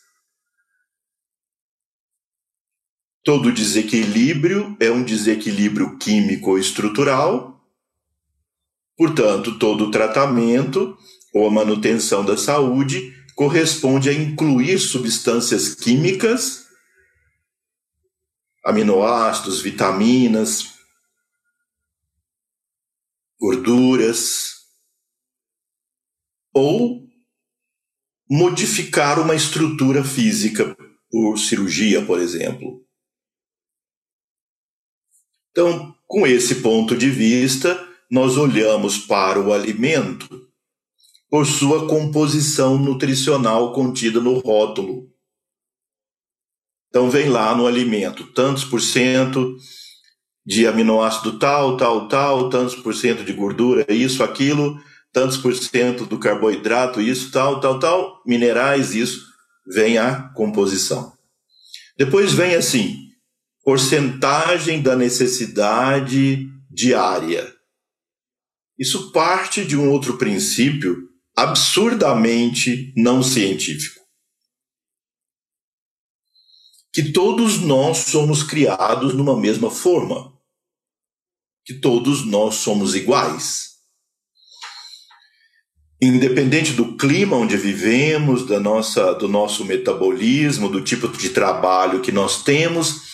Todo 3.23 3.53
desequilíbrio 3.53 4.77
é 4.81 4.91
um 4.91 5.05
desequilíbrio 5.05 5.99
químico 5.99 6.51
ou 6.51 6.59
estrutural. 6.59 7.61
Portanto, 8.97 9.59
todo 9.59 9.91
tratamento 9.91 10.97
ou 11.35 11.47
a 11.47 11.51
manutenção 11.51 12.25
da 12.25 12.37
saúde 12.37 13.15
corresponde 13.35 14.09
a 14.09 14.13
incluir 14.13 14.79
substâncias 14.79 15.75
químicas 15.75 16.67
aminoácidos, 18.65 19.63
vitaminas, 19.63 20.75
gorduras, 23.41 24.51
ou 26.53 27.09
modificar 28.29 29.19
uma 29.19 29.35
estrutura 29.35 30.05
física 30.05 30.77
por 31.11 31.39
cirurgia, 31.39 32.05
por 32.05 32.21
exemplo. 32.21 32.87
Então, 35.51 35.95
com 36.07 36.27
esse 36.27 36.57
ponto 36.57 36.97
de 36.97 37.11
vista, 37.11 37.89
nós 38.11 38.37
olhamos 38.37 38.99
para 38.99 39.41
o 39.41 39.53
alimento 39.53 40.49
por 41.31 41.47
sua 41.47 41.87
composição 41.87 42.77
nutricional 42.77 43.73
contida 43.73 44.21
no 44.21 44.39
rótulo. 44.39 45.09
Então 46.89 47.09
vem 47.09 47.29
lá 47.29 47.55
no 47.55 47.69
alimento, 47.69 48.33
tantos 48.33 48.65
por 48.65 48.83
cento 48.83 49.57
de 50.45 50.67
aminoácido 50.67 51.39
tal, 51.39 51.77
tal, 51.77 52.09
tal, 52.09 52.51
tantos 52.51 52.75
por 52.75 52.93
cento 52.95 53.23
de 53.23 53.33
gordura, 53.33 53.87
isso, 53.89 54.25
aquilo, 54.25 54.77
tantos 55.13 55.37
por 55.37 55.55
cento 55.55 56.05
do 56.05 56.19
carboidrato, 56.19 57.01
isso, 57.01 57.31
tal, 57.31 57.61
tal, 57.61 57.79
tal, 57.79 58.21
minerais, 58.27 58.93
isso, 58.93 59.25
vem 59.65 59.99
a 59.99 60.31
composição. 60.35 61.13
Depois 61.97 62.33
vem 62.33 62.57
assim, 62.57 63.10
porcentagem 63.71 64.83
da 64.83 64.97
necessidade 64.97 66.51
diária. 66.69 67.55
Isso 68.77 69.13
parte 69.13 69.65
de 69.65 69.77
um 69.77 69.89
outro 69.93 70.19
princípio 70.19 71.09
absurdamente 71.37 72.93
não 72.97 73.23
científico. 73.23 74.01
Que 76.93 77.13
todos 77.13 77.61
nós 77.61 77.99
somos 77.99 78.43
criados 78.43 79.15
numa 79.15 79.39
mesma 79.39 79.71
forma. 79.71 80.37
Que 81.65 81.75
todos 81.75 82.27
nós 82.27 82.57
somos 82.57 82.97
iguais. 82.97 83.77
Independente 86.03 86.73
do 86.73 86.97
clima 86.97 87.37
onde 87.37 87.57
vivemos, 87.57 88.45
da 88.45 88.59
nossa, 88.59 89.15
do 89.15 89.29
nosso 89.29 89.65
metabolismo, 89.65 90.69
do 90.69 90.83
tipo 90.83 91.07
de 91.07 91.31
trabalho 91.31 92.01
que 92.01 92.11
nós 92.11 92.43
temos 92.43 93.10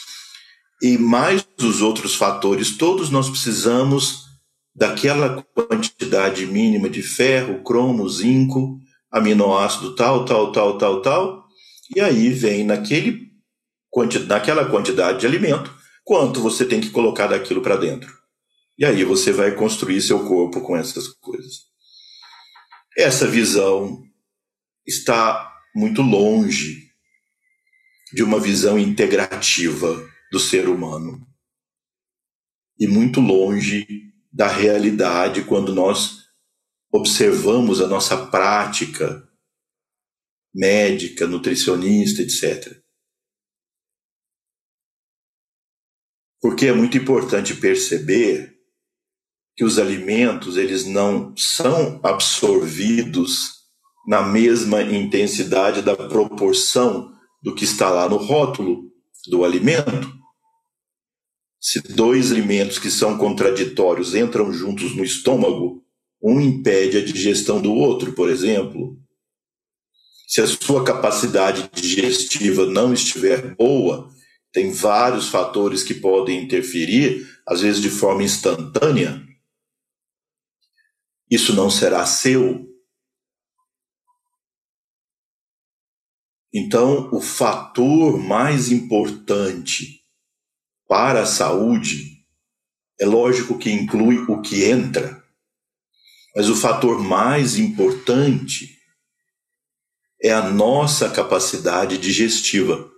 e 0.82 0.98
mais 0.98 1.46
os 1.58 1.80
outros 1.80 2.14
fatores, 2.14 2.76
todos 2.76 3.10
nós 3.10 3.28
precisamos 3.28 4.26
daquela 4.74 5.42
quantidade 5.54 6.46
mínima 6.46 6.88
de 6.88 7.02
ferro, 7.02 7.62
cromo, 7.62 8.08
zinco, 8.08 8.78
aminoácido 9.10 9.94
tal, 9.94 10.24
tal, 10.24 10.52
tal, 10.52 10.76
tal, 10.76 11.00
tal, 11.00 11.44
e 11.94 12.00
aí 12.00 12.30
vem 12.30 12.64
naquele, 12.64 13.30
naquela 14.26 14.68
quantidade 14.68 15.20
de 15.20 15.26
alimento 15.26 15.74
quanto 16.04 16.40
você 16.40 16.64
tem 16.64 16.80
que 16.80 16.90
colocar 16.90 17.26
daquilo 17.26 17.62
para 17.62 17.76
dentro. 17.76 18.14
E 18.78 18.84
aí 18.84 19.02
você 19.04 19.32
vai 19.32 19.54
construir 19.54 20.00
seu 20.02 20.26
corpo 20.26 20.60
com 20.60 20.76
essas 20.76 21.08
coisas. 21.08 21.66
Essa 22.96 23.26
visão 23.26 24.02
está 24.86 25.52
muito 25.74 26.02
longe 26.02 26.86
de 28.12 28.22
uma 28.22 28.38
visão 28.38 28.78
integrativa 28.78 30.06
do 30.30 30.38
ser 30.38 30.68
humano 30.68 31.26
e 32.78 32.86
muito 32.86 33.20
longe 33.20 33.86
da 34.32 34.48
realidade 34.48 35.44
quando 35.44 35.74
nós 35.74 36.26
observamos 36.92 37.80
a 37.80 37.86
nossa 37.86 38.26
prática 38.26 39.26
médica, 40.54 41.26
nutricionista, 41.26 42.22
etc. 42.22 42.80
Porque 46.40 46.66
é 46.66 46.72
muito 46.72 46.96
importante 46.96 47.54
perceber 47.54 48.56
que 49.54 49.64
os 49.64 49.78
alimentos 49.78 50.56
eles 50.56 50.84
não 50.86 51.36
são 51.36 52.00
absorvidos 52.02 53.56
na 54.06 54.22
mesma 54.22 54.82
intensidade 54.82 55.82
da 55.82 55.96
proporção 55.96 57.12
do 57.42 57.54
que 57.54 57.64
está 57.64 57.90
lá 57.90 58.08
no 58.08 58.16
rótulo 58.16 58.90
do 59.28 59.44
alimento. 59.44 60.14
Se 61.60 61.80
dois 61.80 62.30
alimentos 62.30 62.78
que 62.78 62.90
são 62.90 63.18
contraditórios 63.18 64.14
entram 64.14 64.52
juntos 64.52 64.94
no 64.94 65.04
estômago, 65.04 65.82
um 66.22 66.40
impede 66.40 66.98
a 66.98 67.04
digestão 67.04 67.60
do 67.60 67.72
outro, 67.72 68.12
por 68.12 68.30
exemplo. 68.30 68.96
Se 70.26 70.40
a 70.40 70.46
sua 70.46 70.84
capacidade 70.84 71.70
digestiva 71.72 72.66
não 72.66 72.92
estiver 72.92 73.54
boa, 73.54 74.10
tem 74.52 74.72
vários 74.72 75.28
fatores 75.28 75.82
que 75.82 75.94
podem 75.94 76.42
interferir, 76.42 77.26
às 77.46 77.60
vezes 77.60 77.80
de 77.80 77.90
forma 77.90 78.22
instantânea. 78.22 79.22
Isso 81.30 81.54
não 81.54 81.68
será 81.68 82.06
seu. 82.06 82.66
Então, 86.58 87.10
o 87.12 87.20
fator 87.20 88.18
mais 88.18 88.72
importante 88.72 90.02
para 90.88 91.20
a 91.20 91.26
saúde, 91.26 92.24
é 92.98 93.04
lógico 93.04 93.58
que 93.58 93.70
inclui 93.70 94.20
o 94.20 94.40
que 94.40 94.64
entra, 94.64 95.22
mas 96.34 96.48
o 96.48 96.56
fator 96.56 96.98
mais 96.98 97.58
importante 97.58 98.74
é 100.18 100.32
a 100.32 100.48
nossa 100.48 101.10
capacidade 101.10 101.98
digestiva. 101.98 102.90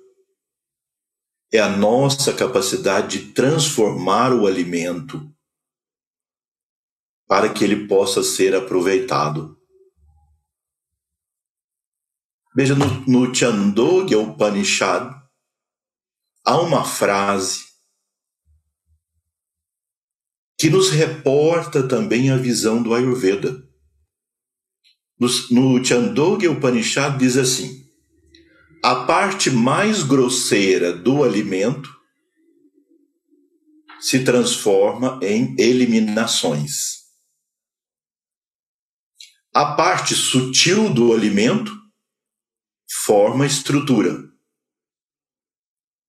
É 1.53 1.59
a 1.59 1.69
nossa 1.69 2.33
capacidade 2.33 3.19
de 3.19 3.33
transformar 3.33 4.33
o 4.33 4.47
alimento 4.47 5.35
para 7.27 7.53
que 7.53 7.65
ele 7.65 7.89
possa 7.89 8.23
ser 8.23 8.55
aproveitado. 8.55 9.58
Veja, 12.55 12.75
no, 12.75 12.87
no 13.07 13.35
Chandogya 13.35 14.19
Upanishad, 14.19 15.15
há 16.45 16.61
uma 16.61 16.85
frase 16.85 17.67
que 20.59 20.69
nos 20.69 20.91
reporta 20.91 21.87
também 21.87 22.31
a 22.31 22.37
visão 22.37 22.83
do 22.83 22.93
Ayurveda. 22.95 23.63
No, 25.19 25.29
no 25.51 25.85
Chandogya 25.85 26.51
Upanishad 26.51 27.19
diz 27.19 27.37
assim: 27.37 27.89
a 28.83 29.05
parte 29.05 29.51
mais 29.51 30.03
grosseira 30.03 30.93
do 30.93 31.23
alimento 31.23 31.97
se 34.01 34.25
transforma 34.25 35.19
em 35.23 35.55
eliminações. 35.59 36.99
A 39.53 39.75
parte 39.75 40.15
sutil 40.15 40.93
do 40.93 41.13
alimento 41.13 41.77
forma 42.89 43.47
estrutura. 43.47 44.17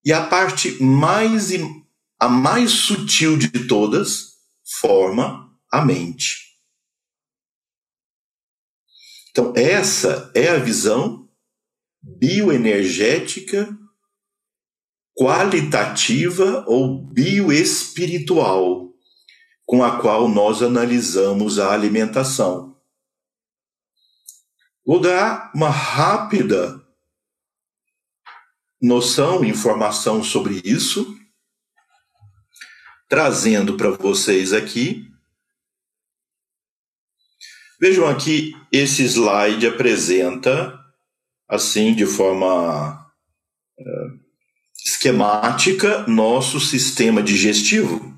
E 0.04 0.14
a 0.14 0.26
parte 0.26 0.82
mais 0.82 1.52
a 2.20 2.28
mais 2.28 2.72
sutil 2.72 3.38
de 3.38 3.68
todas 3.68 4.38
forma 4.80 5.50
a 5.72 5.84
mente. 5.84 6.50
Então, 9.32 9.54
essa 9.56 10.32
é 10.36 10.50
a 10.50 10.58
visão 10.58 11.30
bioenergética, 12.02 13.70
qualitativa 15.16 16.66
ou 16.68 17.06
bioespiritual 17.06 18.90
com 19.66 19.84
a 19.84 20.00
qual 20.00 20.28
nós 20.28 20.64
analisamos 20.64 21.60
a 21.60 21.72
alimentação. 21.72 22.79
Vou 24.90 25.00
dar 25.00 25.52
uma 25.54 25.70
rápida 25.70 26.84
noção, 28.82 29.46
informação 29.46 30.24
sobre 30.24 30.64
isso, 30.66 31.16
trazendo 33.08 33.78
para 33.78 33.92
vocês 33.92 34.52
aqui. 34.52 35.08
Vejam 37.80 38.08
aqui, 38.08 38.52
esse 38.72 39.04
slide 39.04 39.68
apresenta, 39.68 40.76
assim, 41.48 41.94
de 41.94 42.08
forma 42.08 43.00
uh, 43.78 44.20
esquemática, 44.84 46.04
nosso 46.08 46.60
sistema 46.60 47.22
digestivo. 47.22 48.18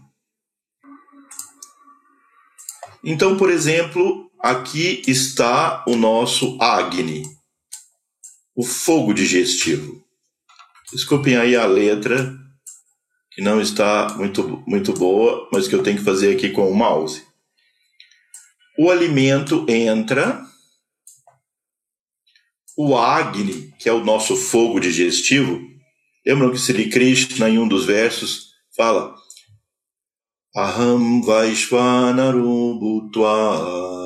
Então, 3.03 3.35
por 3.35 3.49
exemplo, 3.49 4.30
aqui 4.43 5.01
está 5.07 5.83
o 5.87 5.95
nosso 5.95 6.57
Agni, 6.61 7.23
o 8.55 8.63
fogo 8.63 9.13
digestivo. 9.13 10.03
Desculpem 10.91 11.37
aí 11.37 11.55
a 11.55 11.65
letra 11.65 12.37
que 13.31 13.41
não 13.41 13.61
está 13.61 14.13
muito, 14.15 14.63
muito 14.67 14.93
boa, 14.93 15.49
mas 15.53 15.67
que 15.67 15.75
eu 15.75 15.83
tenho 15.83 15.97
que 15.97 16.03
fazer 16.03 16.35
aqui 16.35 16.49
com 16.49 16.69
o 16.69 16.75
mouse. 16.75 17.25
O 18.77 18.89
alimento 18.89 19.65
entra, 19.69 20.45
o 22.77 22.97
Agni, 22.97 23.73
que 23.79 23.87
é 23.87 23.93
o 23.93 24.03
nosso 24.03 24.35
fogo 24.35 24.79
digestivo, 24.79 25.71
Lembram 26.25 26.51
que 26.51 26.59
Sri 26.59 26.87
Krishna, 26.87 27.49
em 27.49 27.57
um 27.57 27.67
dos 27.67 27.85
versos, 27.85 28.51
fala 28.75 29.15
Aham 30.55 31.21
Vaishvanaru 31.21 32.79
Bhutva 32.79 34.00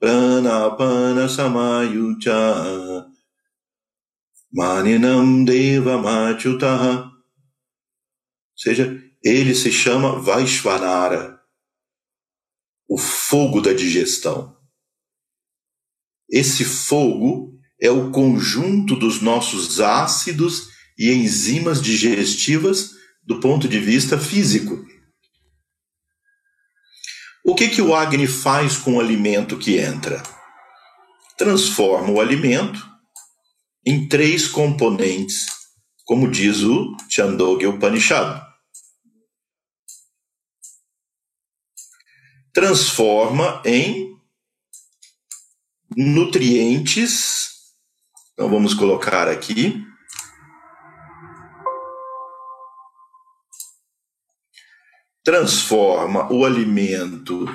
Pranapana 0.00 1.28
Samayucha 1.28 3.04
Maninam 4.52 5.44
Devamachutaha 5.44 7.02
Ou 7.02 7.10
seja, 8.56 9.02
ele 9.24 9.56
se 9.56 9.72
chama 9.72 10.20
Vaishvanara, 10.20 11.40
o 12.88 12.96
fogo 12.96 13.60
da 13.60 13.72
digestão. 13.72 14.56
Esse 16.30 16.64
fogo 16.64 17.58
é 17.80 17.90
o 17.90 18.12
conjunto 18.12 18.94
dos 18.94 19.20
nossos 19.20 19.80
ácidos 19.80 20.68
e 20.96 21.10
enzimas 21.10 21.82
digestivas 21.82 22.90
do 23.24 23.40
ponto 23.40 23.68
de 23.68 23.80
vista 23.80 24.16
físico. 24.16 24.86
O 27.48 27.54
que, 27.54 27.66
que 27.68 27.80
o 27.80 27.94
Agni 27.94 28.26
faz 28.26 28.76
com 28.76 28.96
o 28.96 29.00
alimento 29.00 29.56
que 29.56 29.78
entra? 29.78 30.22
Transforma 31.34 32.10
o 32.10 32.20
alimento 32.20 32.86
em 33.86 34.06
três 34.06 34.46
componentes, 34.46 35.46
como 36.04 36.30
diz 36.30 36.60
o 36.60 36.94
Chandogya 37.08 37.70
Upanishad. 37.70 38.46
Transforma 42.52 43.62
em 43.64 44.14
nutrientes 45.96 47.38
então 48.38 48.48
vamos 48.48 48.72
colocar 48.72 49.26
aqui. 49.26 49.84
Transforma 55.24 56.32
o 56.32 56.44
alimento 56.44 57.46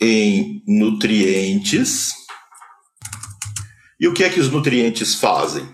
em 0.00 0.62
nutrientes. 0.66 2.12
E 3.98 4.06
o 4.06 4.14
que 4.14 4.24
é 4.24 4.30
que 4.30 4.40
os 4.40 4.50
nutrientes 4.50 5.14
fazem? 5.14 5.66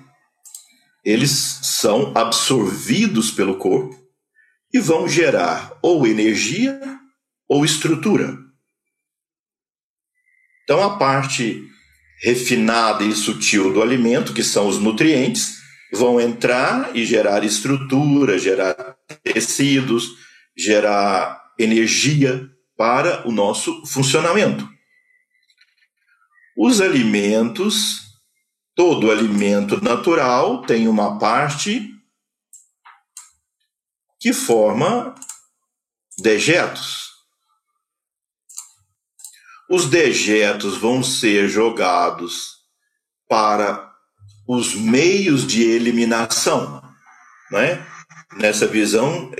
Eles 1.04 1.30
são 1.62 2.12
absorvidos 2.16 3.30
pelo 3.30 3.58
corpo 3.58 4.00
e 4.72 4.78
vão 4.78 5.08
gerar 5.08 5.76
ou 5.82 6.06
energia 6.06 6.80
ou 7.48 7.64
estrutura. 7.64 8.38
Então, 10.62 10.82
a 10.82 10.96
parte 10.96 11.68
refinada 12.22 13.04
e 13.04 13.12
sutil 13.12 13.72
do 13.72 13.82
alimento, 13.82 14.32
que 14.32 14.44
são 14.44 14.68
os 14.68 14.78
nutrientes, 14.78 15.61
vão 15.92 16.20
entrar 16.20 16.96
e 16.96 17.04
gerar 17.04 17.44
estrutura, 17.44 18.38
gerar 18.38 18.96
tecidos, 19.22 20.08
gerar 20.56 21.52
energia 21.58 22.50
para 22.76 23.26
o 23.28 23.32
nosso 23.32 23.84
funcionamento. 23.86 24.68
Os 26.56 26.80
alimentos, 26.80 28.00
todo 28.74 29.10
alimento 29.10 29.82
natural 29.82 30.62
tem 30.62 30.88
uma 30.88 31.18
parte 31.18 31.90
que 34.18 34.32
forma 34.32 35.14
dejetos. 36.18 37.10
Os 39.68 39.86
dejetos 39.86 40.76
vão 40.76 41.02
ser 41.02 41.48
jogados 41.48 42.58
para 43.28 43.91
os 44.46 44.74
meios 44.74 45.46
de 45.46 45.62
eliminação, 45.62 46.82
né? 47.50 47.84
Nessa 48.38 48.66
visão 48.66 49.30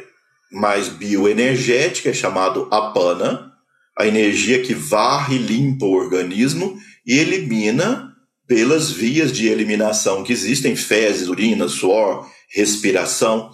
mais 0.51 0.89
bioenergética, 0.89 2.11
é 2.11 2.13
chamado 2.13 2.69
apana, 2.71 3.53
a 3.99 4.07
energia 4.07 4.63
que 4.63 4.75
varre 4.75 5.37
e 5.37 5.39
limpa 5.39 5.87
o 5.87 5.93
organismo 5.93 6.79
e 7.07 7.19
elimina 7.19 8.13
pelas 8.47 8.91
vias 8.91 9.33
de 9.33 9.49
eliminação 9.49 10.23
que 10.23 10.33
existem, 10.33 10.77
fezes, 10.77 11.29
urina, 11.29 11.69
suor, 11.69 12.29
respiração. 12.55 13.51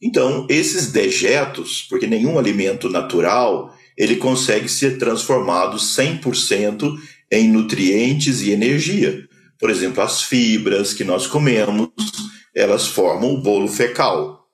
Então, 0.00 0.46
esses 0.48 0.92
dejetos, 0.92 1.86
porque 1.88 2.06
nenhum 2.06 2.38
alimento 2.38 2.88
natural 2.88 3.74
ele 3.96 4.16
consegue 4.16 4.68
ser 4.68 4.98
transformado 4.98 5.78
100% 5.78 6.96
em 7.32 7.48
nutrientes 7.48 8.42
e 8.42 8.50
energia. 8.50 9.25
Por 9.58 9.70
exemplo, 9.70 10.02
as 10.02 10.22
fibras 10.22 10.92
que 10.92 11.04
nós 11.04 11.26
comemos, 11.26 11.90
elas 12.54 12.86
formam 12.86 13.34
o 13.34 13.40
bolo 13.40 13.68
fecal. 13.68 14.46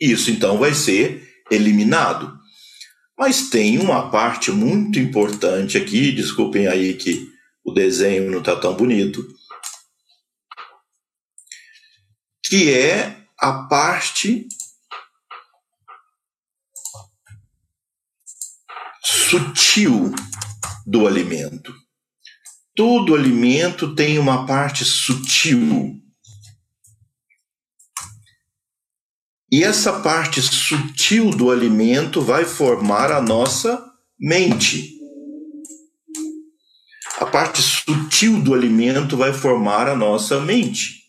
Isso 0.00 0.30
então 0.30 0.58
vai 0.58 0.74
ser 0.74 1.42
eliminado. 1.50 2.38
Mas 3.18 3.50
tem 3.50 3.78
uma 3.78 4.10
parte 4.10 4.50
muito 4.50 4.98
importante 4.98 5.76
aqui, 5.76 6.10
desculpem 6.12 6.66
aí 6.66 6.94
que 6.94 7.30
o 7.62 7.72
desenho 7.72 8.30
não 8.30 8.38
está 8.38 8.56
tão 8.56 8.74
bonito, 8.74 9.22
que 12.44 12.72
é 12.72 13.24
a 13.38 13.64
parte 13.64 14.48
sutil 19.04 20.12
do 20.86 21.06
alimento. 21.06 21.74
Todo 22.74 23.14
alimento 23.14 23.94
tem 23.94 24.18
uma 24.18 24.46
parte 24.46 24.84
sutil. 24.84 26.00
E 29.52 29.64
essa 29.64 30.00
parte 30.00 30.40
sutil 30.40 31.30
do 31.30 31.50
alimento 31.50 32.22
vai 32.22 32.44
formar 32.44 33.10
a 33.10 33.20
nossa 33.20 33.84
mente. 34.18 34.96
A 37.18 37.26
parte 37.26 37.60
sutil 37.60 38.40
do 38.40 38.54
alimento 38.54 39.16
vai 39.16 39.32
formar 39.32 39.88
a 39.88 39.96
nossa 39.96 40.40
mente. 40.40 41.00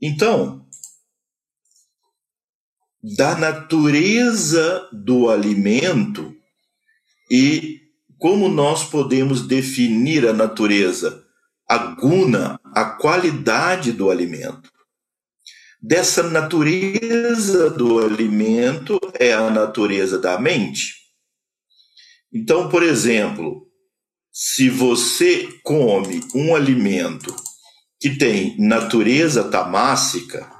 Então, 0.00 0.66
da 3.16 3.36
natureza 3.36 4.88
do 4.92 5.30
alimento 5.30 6.34
e 7.30 7.85
como 8.26 8.48
nós 8.48 8.82
podemos 8.82 9.46
definir 9.46 10.26
a 10.26 10.32
natureza, 10.32 11.24
a 11.70 11.78
guna, 11.78 12.58
a 12.74 12.84
qualidade 12.84 13.92
do 13.92 14.10
alimento. 14.10 14.68
Dessa 15.80 16.24
natureza 16.24 17.70
do 17.70 18.04
alimento 18.04 18.98
é 19.14 19.32
a 19.32 19.48
natureza 19.48 20.18
da 20.18 20.40
mente. 20.40 20.92
Então, 22.32 22.68
por 22.68 22.82
exemplo, 22.82 23.68
se 24.32 24.68
você 24.68 25.48
come 25.62 26.20
um 26.34 26.56
alimento 26.56 27.32
que 28.00 28.18
tem 28.18 28.56
natureza 28.58 29.44
tamássica, 29.44 30.52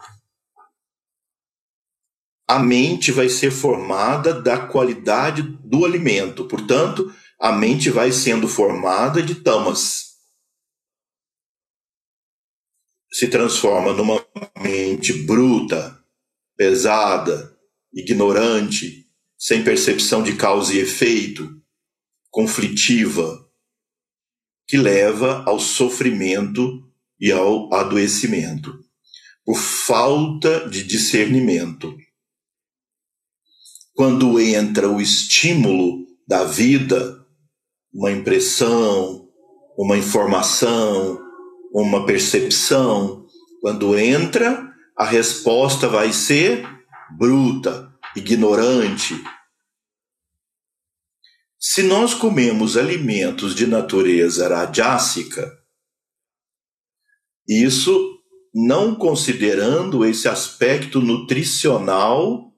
a 2.49 2.61
mente 2.61 3.11
vai 3.11 3.29
ser 3.29 3.51
formada 3.51 4.41
da 4.41 4.57
qualidade 4.57 5.43
do 5.43 5.85
alimento. 5.85 6.45
Portanto, 6.45 7.13
a 7.39 7.53
mente 7.53 7.91
vai 7.91 8.13
sendo 8.13 8.49
formada 8.49 9.23
de 9.23 9.37
tamas. 9.37 10.17
Se 13.13 13.29
transforma 13.29 13.93
numa 13.93 14.25
mente 14.59 15.13
bruta, 15.13 16.03
pesada, 16.57 17.57
ignorante, 17.93 19.07
sem 19.39 19.63
percepção 19.63 20.23
de 20.23 20.37
causa 20.37 20.75
e 20.75 20.79
efeito, 20.79 21.63
conflitiva, 22.31 23.47
que 24.67 24.77
leva 24.77 25.45
ao 25.47 25.61
sofrimento 25.61 26.83
e 27.21 27.31
ao 27.33 27.73
adoecimento, 27.73 28.79
por 29.45 29.57
falta 29.57 30.69
de 30.69 30.83
discernimento 30.83 31.97
quando 33.97 34.39
entra 34.39 34.91
o 34.91 35.01
estímulo 35.01 36.07
da 36.29 36.45
vida, 36.45 37.26
uma 37.97 38.13
impressão, 38.13 39.27
uma 39.75 39.97
informação, 39.97 41.19
uma 41.73 42.05
percepção, 42.05 43.27
quando 43.63 43.99
entra, 43.99 44.71
a 44.95 45.07
resposta 45.07 45.89
vai 45.89 46.13
ser 46.13 46.63
bruta, 47.17 47.91
ignorante. 48.15 49.15
Se 51.59 51.83
nós 51.83 52.13
comemos 52.13 52.77
alimentos 52.77 53.55
de 53.55 53.67
natureza 53.67 54.47
rajássica, 54.47 55.59
isso 57.49 58.23
não 58.55 58.95
considerando 58.95 60.05
esse 60.05 60.29
aspecto 60.29 61.01
nutricional 61.01 62.53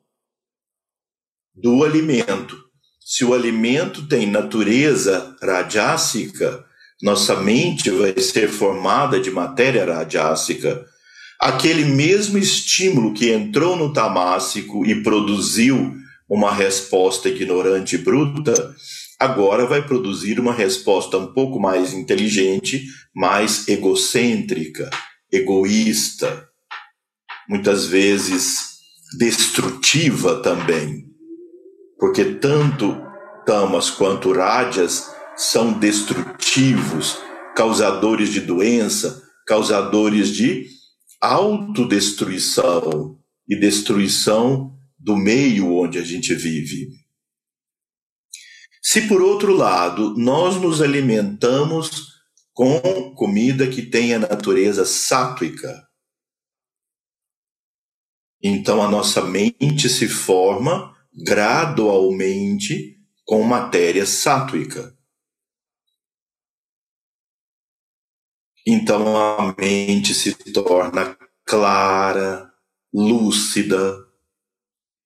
do 1.55 1.85
alimento. 1.85 2.68
Se 3.09 3.25
o 3.25 3.33
alimento 3.33 4.07
tem 4.07 4.27
natureza 4.27 5.35
radiássica, 5.43 6.63
nossa 7.03 7.37
mente 7.37 7.89
vai 7.89 8.13
ser 8.21 8.51
formada 8.51 9.19
de 9.19 9.31
matéria 9.31 9.87
radiássica. 9.87 10.85
Aquele 11.41 11.87
mesmo 11.87 12.37
estímulo 12.37 13.15
que 13.15 13.31
entrou 13.31 13.77
no 13.77 13.95
tamássico 13.95 14.85
e 14.85 15.03
produziu 15.03 15.97
uma 16.29 16.53
resposta 16.53 17.31
ignorante 17.31 17.95
e 17.95 17.99
bruta, 17.99 18.77
agora 19.19 19.65
vai 19.65 19.81
produzir 19.81 20.39
uma 20.39 20.53
resposta 20.53 21.17
um 21.17 21.33
pouco 21.33 21.59
mais 21.59 21.95
inteligente, 21.95 22.85
mais 23.17 23.67
egocêntrica, 23.69 24.91
egoísta, 25.33 26.47
muitas 27.49 27.87
vezes 27.87 28.67
destrutiva 29.19 30.43
também. 30.43 31.08
Porque 31.99 32.37
tanto 32.37 32.97
tamas 33.45 33.91
quanto 33.91 34.33
rádias 34.33 35.13
são 35.37 35.73
destrutivos, 35.79 37.19
causadores 37.57 38.29
de 38.31 38.41
doença, 38.41 39.23
causadores 39.47 40.29
de 40.29 40.67
autodestruição 41.21 43.19
e 43.49 43.59
destruição 43.59 44.79
do 44.99 45.17
meio 45.17 45.75
onde 45.75 45.99
a 45.99 46.03
gente 46.03 46.35
vive. 46.35 46.91
Se 48.83 49.09
por 49.09 49.21
outro 49.21 49.55
lado 49.55 50.15
nós 50.17 50.57
nos 50.61 50.81
alimentamos 50.81 52.09
com 52.53 53.15
comida 53.15 53.67
que 53.67 53.83
tem 53.83 54.15
a 54.15 54.19
natureza 54.19 54.85
sátrica, 54.85 55.87
então 58.43 58.83
a 58.83 58.89
nossa 58.91 59.23
mente 59.23 59.89
se 59.89 60.09
forma 60.09 60.97
gradualmente 61.25 62.97
com 63.25 63.43
matéria 63.43 64.07
sátrica. 64.07 64.97
Então 68.67 69.17
a 69.17 69.55
mente 69.59 70.15
se 70.15 70.35
torna 70.53 71.17
clara, 71.45 72.53
lúcida, 72.93 73.97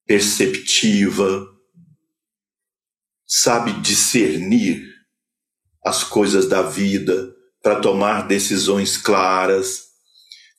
perceptiva, 0.06 1.46
sabe 3.26 3.72
discernir 3.80 4.92
as 5.84 6.04
coisas 6.04 6.48
da 6.48 6.62
vida 6.62 7.34
para 7.62 7.80
tomar 7.80 8.26
decisões 8.26 8.96
claras, 8.96 9.86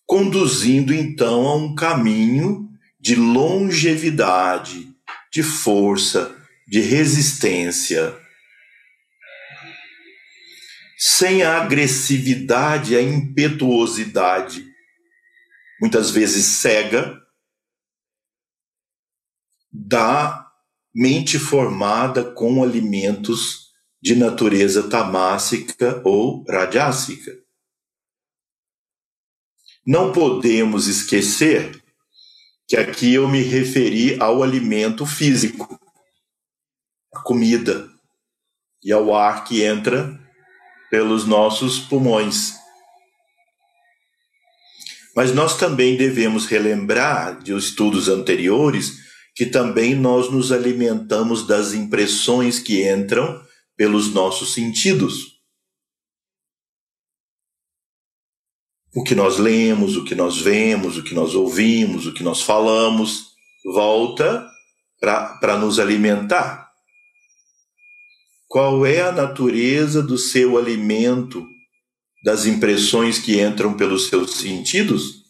conduzindo 0.06 0.94
então 0.94 1.46
a 1.48 1.56
um 1.56 1.76
caminho 1.76 2.70
de 3.00 3.16
longevidade, 3.16 4.93
de 5.34 5.42
força, 5.42 6.40
de 6.68 6.80
resistência 6.80 8.18
sem 10.98 11.44
a 11.44 11.62
agressividade, 11.62 12.96
a 12.96 13.02
impetuosidade, 13.02 14.66
muitas 15.82 16.10
vezes 16.10 16.46
cega, 16.62 17.22
da 19.70 20.50
mente 20.96 21.38
formada 21.38 22.24
com 22.24 22.64
alimentos 22.64 23.74
de 24.02 24.16
natureza 24.16 24.88
tamássica 24.88 26.02
ou 26.06 26.46
radiássica. 26.50 27.38
Não 29.86 30.14
podemos 30.14 30.88
esquecer 30.88 31.83
que 32.68 32.76
aqui 32.78 33.14
eu 33.14 33.28
me 33.28 33.42
referi 33.42 34.18
ao 34.20 34.42
alimento 34.42 35.06
físico, 35.06 35.80
a 37.14 37.22
comida, 37.22 37.90
e 38.84 38.92
ao 38.92 39.16
ar 39.16 39.44
que 39.44 39.64
entra 39.64 40.20
pelos 40.90 41.26
nossos 41.26 41.80
pulmões. 41.80 42.54
Mas 45.16 45.34
nós 45.34 45.58
também 45.58 45.96
devemos 45.96 46.46
relembrar 46.46 47.42
de 47.42 47.56
estudos 47.56 48.10
anteriores 48.10 49.04
que 49.36 49.46
também 49.46 49.96
nós 49.96 50.32
nos 50.32 50.52
alimentamos 50.52 51.48
das 51.48 51.74
impressões 51.74 52.60
que 52.60 52.88
entram 52.88 53.42
pelos 53.76 54.14
nossos 54.14 54.54
sentidos. 54.54 55.33
O 58.96 59.04
que 59.04 59.16
nós 59.16 59.38
lemos, 59.38 59.98
o 59.98 60.04
que 60.04 60.14
nós 60.14 60.40
vemos, 60.40 60.98
o 60.98 61.04
que 61.04 61.16
nós 61.16 61.34
ouvimos, 61.34 62.06
o 62.06 62.14
que 62.14 62.24
nós 62.24 62.42
falamos, 62.42 63.34
volta 63.66 64.48
para 65.00 65.58
nos 65.58 65.80
alimentar. 65.80 66.72
Qual 68.48 68.86
é 68.86 69.02
a 69.02 69.12
natureza 69.12 70.04
do 70.04 70.18
seu 70.18 70.58
alimento, 70.58 71.44
das 72.24 72.46
impressões 72.46 73.18
que 73.18 73.42
entram 73.42 73.76
pelos 73.76 74.10
seus 74.10 74.36
sentidos? 74.36 75.24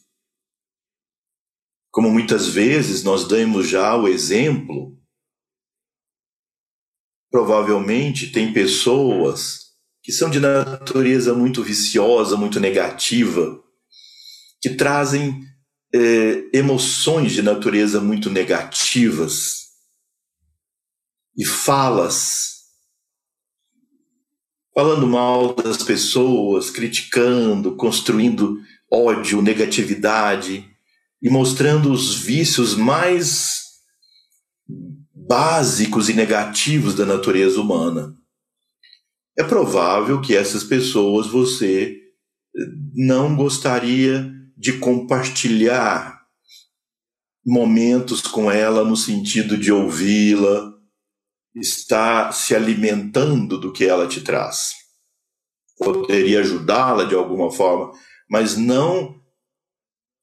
Como 1.90 2.10
muitas 2.10 2.48
vezes 2.50 3.02
nós 3.04 3.28
damos 3.28 3.70
já 3.70 3.96
o 3.96 4.10
exemplo, 4.10 4.98
provavelmente 7.32 8.32
tem 8.32 8.52
pessoas 8.52 9.63
que 10.04 10.12
são 10.12 10.30
de 10.30 10.40
natureza 10.40 11.34
muito 11.34 11.64
viciosa, 11.64 12.36
muito 12.36 12.60
negativa, 12.60 13.58
que 14.62 14.72
trazem 14.72 15.42
eh, 15.96 16.44
emoções 16.54 17.32
de 17.32 17.42
natureza 17.42 18.02
muito 18.02 18.30
negativas 18.30 19.64
e 21.38 21.46
falas 21.46 22.54
falando 24.74 25.08
mal 25.08 25.54
das 25.54 25.84
pessoas, 25.84 26.70
criticando, 26.70 27.76
construindo 27.76 28.60
ódio, 28.92 29.42
negatividade 29.42 30.68
e 31.22 31.30
mostrando 31.30 31.92
os 31.92 32.16
vícios 32.16 32.76
mais 32.76 33.62
básicos 35.14 36.10
e 36.10 36.14
negativos 36.14 36.96
da 36.96 37.06
natureza 37.06 37.62
humana. 37.62 38.18
É 39.38 39.44
provável 39.44 40.22
que 40.22 40.36
essas 40.36 40.64
pessoas 40.64 41.28
você 41.28 42.00
não 42.94 43.36
gostaria 43.36 44.32
de 44.56 44.78
compartilhar 44.78 46.22
momentos 47.46 48.22
com 48.22 48.50
ela 48.50 48.86
no 48.86 48.96
sentido 48.96 49.58
de 49.58 49.72
ouvi-la, 49.72 50.72
está 51.56 52.32
se 52.32 52.56
alimentando 52.56 53.60
do 53.60 53.74
que 53.74 53.86
ela 53.86 54.08
te 54.08 54.22
traz. 54.22 54.74
Poderia 55.78 56.40
ajudá-la 56.40 57.04
de 57.04 57.16
alguma 57.16 57.52
forma, 57.52 57.92
mas 58.30 58.56
não 58.56 59.22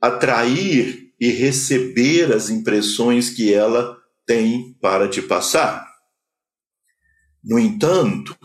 atrair 0.01 1.13
e 1.21 1.29
receber 1.29 2.33
as 2.33 2.49
impressões 2.49 3.29
que 3.29 3.53
ela 3.53 3.99
tem 4.25 4.73
para 4.81 5.09
te 5.09 5.21
passar. 5.21 5.87
No 7.45 7.59
entanto, 7.59 8.37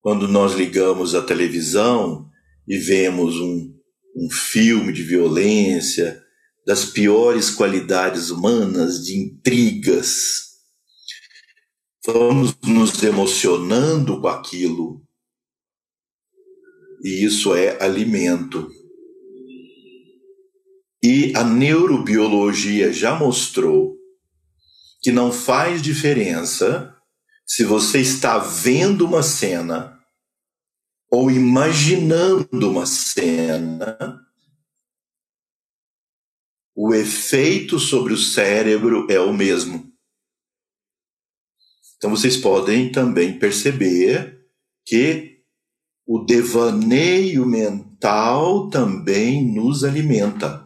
quando 0.00 0.26
nós 0.26 0.54
ligamos 0.54 1.14
a 1.14 1.22
televisão 1.22 2.28
e 2.66 2.78
vemos 2.78 3.36
um, 3.36 3.74
um 4.16 4.30
filme 4.30 4.92
de 4.92 5.02
violência, 5.02 6.22
das 6.66 6.84
piores 6.84 7.50
qualidades 7.50 8.30
humanas, 8.30 9.04
de 9.04 9.18
intrigas, 9.18 10.50
vamos 12.04 12.56
nos 12.64 13.02
emocionando 13.02 14.20
com 14.20 14.28
aquilo. 14.28 15.02
E 17.02 17.24
isso 17.24 17.54
é 17.54 17.82
alimento. 17.82 18.70
E 21.02 21.32
a 21.34 21.42
neurobiologia 21.42 22.92
já 22.92 23.18
mostrou 23.18 23.96
que 25.02 25.10
não 25.10 25.32
faz 25.32 25.80
diferença 25.80 26.94
se 27.50 27.64
você 27.64 28.00
está 28.00 28.38
vendo 28.38 29.04
uma 29.04 29.24
cena 29.24 30.00
ou 31.10 31.28
imaginando 31.28 32.70
uma 32.70 32.86
cena, 32.86 34.24
o 36.72 36.94
efeito 36.94 37.80
sobre 37.80 38.12
o 38.12 38.16
cérebro 38.16 39.08
é 39.10 39.18
o 39.18 39.32
mesmo. 39.32 39.92
Então 41.96 42.10
vocês 42.10 42.36
podem 42.36 42.92
também 42.92 43.36
perceber 43.36 44.46
que 44.86 45.42
o 46.06 46.20
devaneio 46.20 47.44
mental 47.44 48.70
também 48.70 49.44
nos 49.44 49.82
alimenta. 49.82 50.64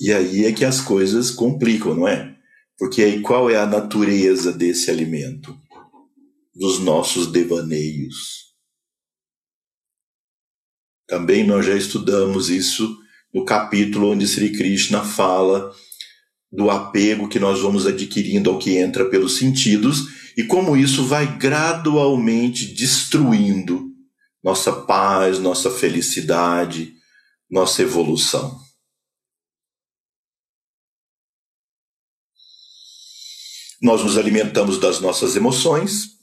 E 0.00 0.10
aí 0.10 0.46
é 0.46 0.52
que 0.54 0.64
as 0.64 0.80
coisas 0.80 1.30
complicam, 1.30 1.94
não 1.94 2.08
é? 2.08 2.35
Porque 2.78 3.02
aí 3.02 3.20
qual 3.20 3.48
é 3.48 3.56
a 3.56 3.66
natureza 3.66 4.52
desse 4.52 4.90
alimento? 4.90 5.58
Dos 6.54 6.78
nossos 6.78 7.26
devaneios. 7.26 8.46
Também 11.06 11.46
nós 11.46 11.64
já 11.64 11.74
estudamos 11.74 12.50
isso 12.50 12.98
no 13.32 13.44
capítulo 13.44 14.10
onde 14.10 14.26
Sri 14.26 14.52
Krishna 14.52 15.04
fala 15.04 15.72
do 16.50 16.70
apego 16.70 17.28
que 17.28 17.38
nós 17.38 17.60
vamos 17.60 17.86
adquirindo 17.86 18.50
ao 18.50 18.58
que 18.58 18.76
entra 18.76 19.04
pelos 19.08 19.36
sentidos 19.36 20.32
e 20.36 20.44
como 20.44 20.76
isso 20.76 21.04
vai 21.04 21.38
gradualmente 21.38 22.74
destruindo 22.74 23.86
nossa 24.42 24.72
paz, 24.72 25.38
nossa 25.38 25.70
felicidade, 25.70 26.94
nossa 27.50 27.82
evolução. 27.82 28.65
Nós 33.80 34.02
nos 34.02 34.16
alimentamos 34.16 34.78
das 34.78 35.00
nossas 35.00 35.36
emoções, 35.36 36.16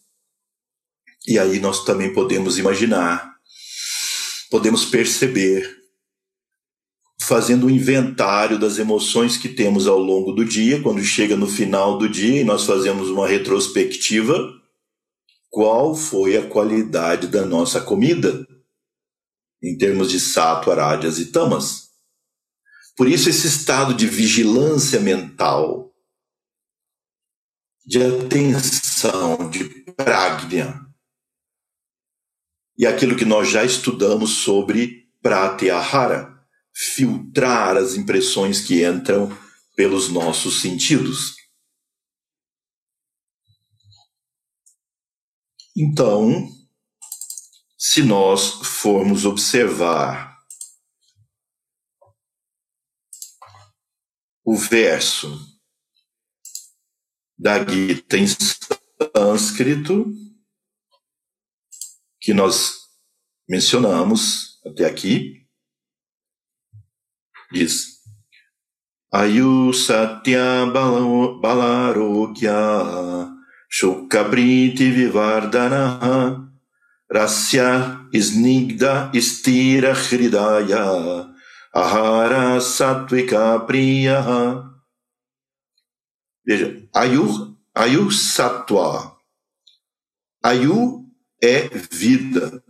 e 1.28 1.40
aí 1.40 1.60
nós 1.60 1.86
também 1.86 2.12
podemos 2.14 2.58
imaginar, 2.58 3.36
podemos 4.50 4.86
perceber, 4.86 5.84
fazendo 7.22 7.68
um 7.68 7.70
inventário 7.70 8.60
das 8.60 8.78
emoções 8.78 9.38
que 9.38 9.48
temos 9.48 9.88
ao 9.88 10.00
longo 10.00 10.34
do 10.34 10.44
dia, 10.44 10.82
quando 10.82 11.02
chega 11.02 11.38
no 11.38 11.48
final 11.48 11.98
do 11.98 12.10
dia 12.10 12.42
e 12.42 12.44
nós 12.44 12.66
fazemos 12.66 13.10
uma 13.10 13.28
retrospectiva, 13.28 14.52
qual 15.50 15.96
foi 15.96 16.36
a 16.36 16.50
qualidade 16.50 17.28
da 17.28 17.46
nossa 17.46 17.80
comida, 17.80 18.46
em 19.62 19.78
termos 19.78 20.10
de 20.10 20.20
sato, 20.20 20.70
arádias 20.70 21.20
e 21.20 21.28
tamas. 21.28 21.90
Por 22.98 23.08
isso, 23.08 23.30
esse 23.30 23.48
estado 23.48 23.94
de 23.94 24.06
vigilância 24.08 25.00
mental, 25.00 25.93
de 27.86 28.02
atenção, 28.02 29.50
de 29.50 29.66
pragna, 29.94 30.84
e 32.78 32.88
aquilo 32.88 33.16
que 33.16 33.26
nós 33.26 33.50
já 33.50 33.64
estudamos 33.64 34.32
sobre 34.44 35.10
pratyahara, 35.22 36.34
filtrar 36.74 37.78
as 37.78 37.96
impressões 37.96 38.62
que 38.62 38.84
entram 38.84 39.30
pelos 39.76 40.10
nossos 40.10 40.62
sentidos. 40.62 41.36
Então, 45.76 46.50
se 47.78 48.04
nós 48.04 48.54
formos 48.64 49.26
observar 49.26 50.34
o 54.44 54.56
verso 54.56 55.53
da 57.44 57.62
Gita 57.62 58.18
em 58.18 58.26
sânscrito, 58.26 60.14
que 62.22 62.34
nós 62.34 62.76
mencionamos 63.50 64.62
até 64.66 64.86
aqui, 64.86 65.46
diz: 67.52 68.00
Ayu 69.12 69.74
Satya 69.74 70.66
Balarokya 71.42 72.56
Shukabriti 73.70 74.90
Vivardana 74.90 76.50
Rasya 77.12 78.08
Snigda 78.14 79.12
Stira 79.14 79.94
Hridaya 79.94 81.30
Ahara 81.74 82.62
Satvika 82.62 83.60
Priya 83.68 84.73
Veja, 86.46 86.88
Ayu, 86.94 87.58
Ayu 87.74 88.12
Satwa. 88.12 89.18
Ayu 90.44 91.10
é 91.42 91.70
vida. 91.70 92.64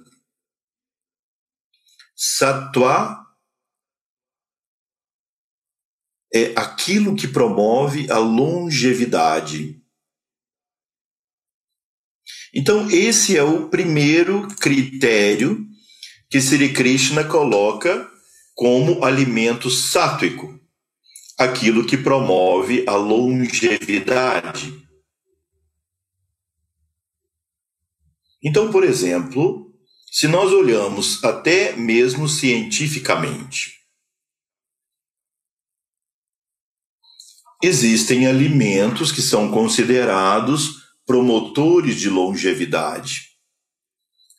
Satwa 2.16 3.24
é 6.34 6.54
aquilo 6.56 7.16
que 7.16 7.28
promove 7.28 8.10
a 8.12 8.18
longevidade. 8.18 9.84
Então, 12.54 12.90
esse 12.90 13.36
é 13.36 13.44
o 13.44 13.70
primeiro 13.70 14.48
critério 14.58 15.68
que 16.30 16.40
Sri 16.40 16.72
Krishna 16.72 17.24
coloca 17.24 18.10
como 18.56 19.04
alimento 19.04 19.70
sátrico, 19.70 20.60
aquilo 21.44 21.86
que 21.86 21.98
promove 21.98 22.84
a 22.88 22.96
longevidade. 22.96 24.74
Então, 28.44 28.72
por 28.72 28.84
exemplo, 28.84 29.74
se 30.12 30.28
nós 30.28 30.52
olhamos 30.52 31.24
até 31.24 31.76
mesmo 31.76 32.28
cientificamente, 32.28 33.74
existem 37.64 38.28
alimentos 38.28 39.12
que 39.12 39.22
são 39.22 39.50
considerados 39.50 40.84
promotores 41.06 41.96
de 42.00 42.10
longevidade. 42.10 43.30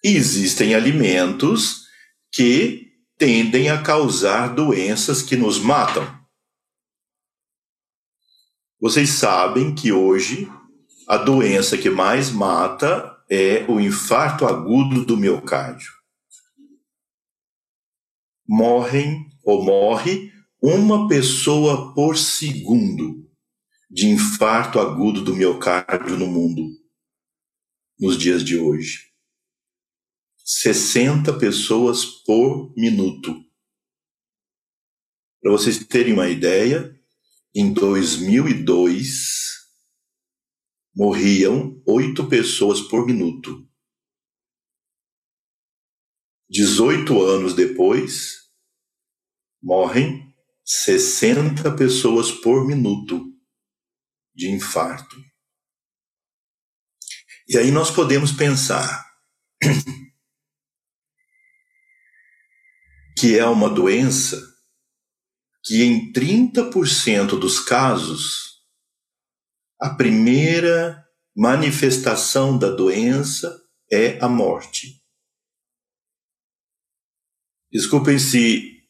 E 0.04 0.16
existem 0.16 0.74
alimentos 0.74 1.84
que 2.30 2.92
tendem 3.16 3.70
a 3.70 3.80
causar 3.80 4.48
doenças 4.54 5.22
que 5.22 5.36
nos 5.36 5.58
matam. 5.58 6.23
Vocês 8.84 9.08
sabem 9.08 9.74
que 9.74 9.92
hoje 9.92 10.46
a 11.08 11.16
doença 11.16 11.78
que 11.78 11.88
mais 11.88 12.30
mata 12.30 13.18
é 13.30 13.64
o 13.64 13.80
infarto 13.80 14.44
agudo 14.44 15.06
do 15.06 15.16
miocárdio. 15.16 15.90
Morrem 18.46 19.26
ou 19.42 19.64
morre 19.64 20.30
uma 20.60 21.08
pessoa 21.08 21.94
por 21.94 22.18
segundo 22.18 23.26
de 23.90 24.06
infarto 24.06 24.78
agudo 24.78 25.24
do 25.24 25.34
miocárdio 25.34 26.18
no 26.18 26.26
mundo 26.26 26.68
nos 27.98 28.18
dias 28.18 28.44
de 28.44 28.58
hoje. 28.58 29.14
60 30.44 31.32
pessoas 31.38 32.04
por 32.04 32.70
minuto. 32.76 33.34
Para 35.40 35.52
vocês 35.52 35.78
terem 35.86 36.12
uma 36.12 36.28
ideia, 36.28 36.94
em 37.54 37.72
2002 37.72 39.62
morriam 40.94 41.80
oito 41.86 42.28
pessoas 42.28 42.80
por 42.80 43.06
minuto. 43.06 43.68
18 46.50 47.22
anos 47.22 47.54
depois, 47.54 48.50
morrem 49.62 50.34
60 50.64 51.76
pessoas 51.76 52.32
por 52.32 52.66
minuto 52.66 53.32
de 54.34 54.50
infarto. 54.50 55.16
E 57.48 57.56
aí 57.56 57.70
nós 57.70 57.90
podemos 57.90 58.32
pensar 58.32 59.04
que 63.18 63.38
é 63.38 63.46
uma 63.46 63.68
doença 63.68 64.53
que 65.64 65.82
em 65.82 66.12
30% 66.12 67.38
dos 67.38 67.58
casos 67.58 68.62
a 69.80 69.90
primeira 69.90 71.02
manifestação 71.34 72.56
da 72.58 72.70
doença 72.70 73.60
é 73.90 74.18
a 74.20 74.28
morte. 74.28 75.02
Desculpem 77.72 78.18
se 78.18 78.82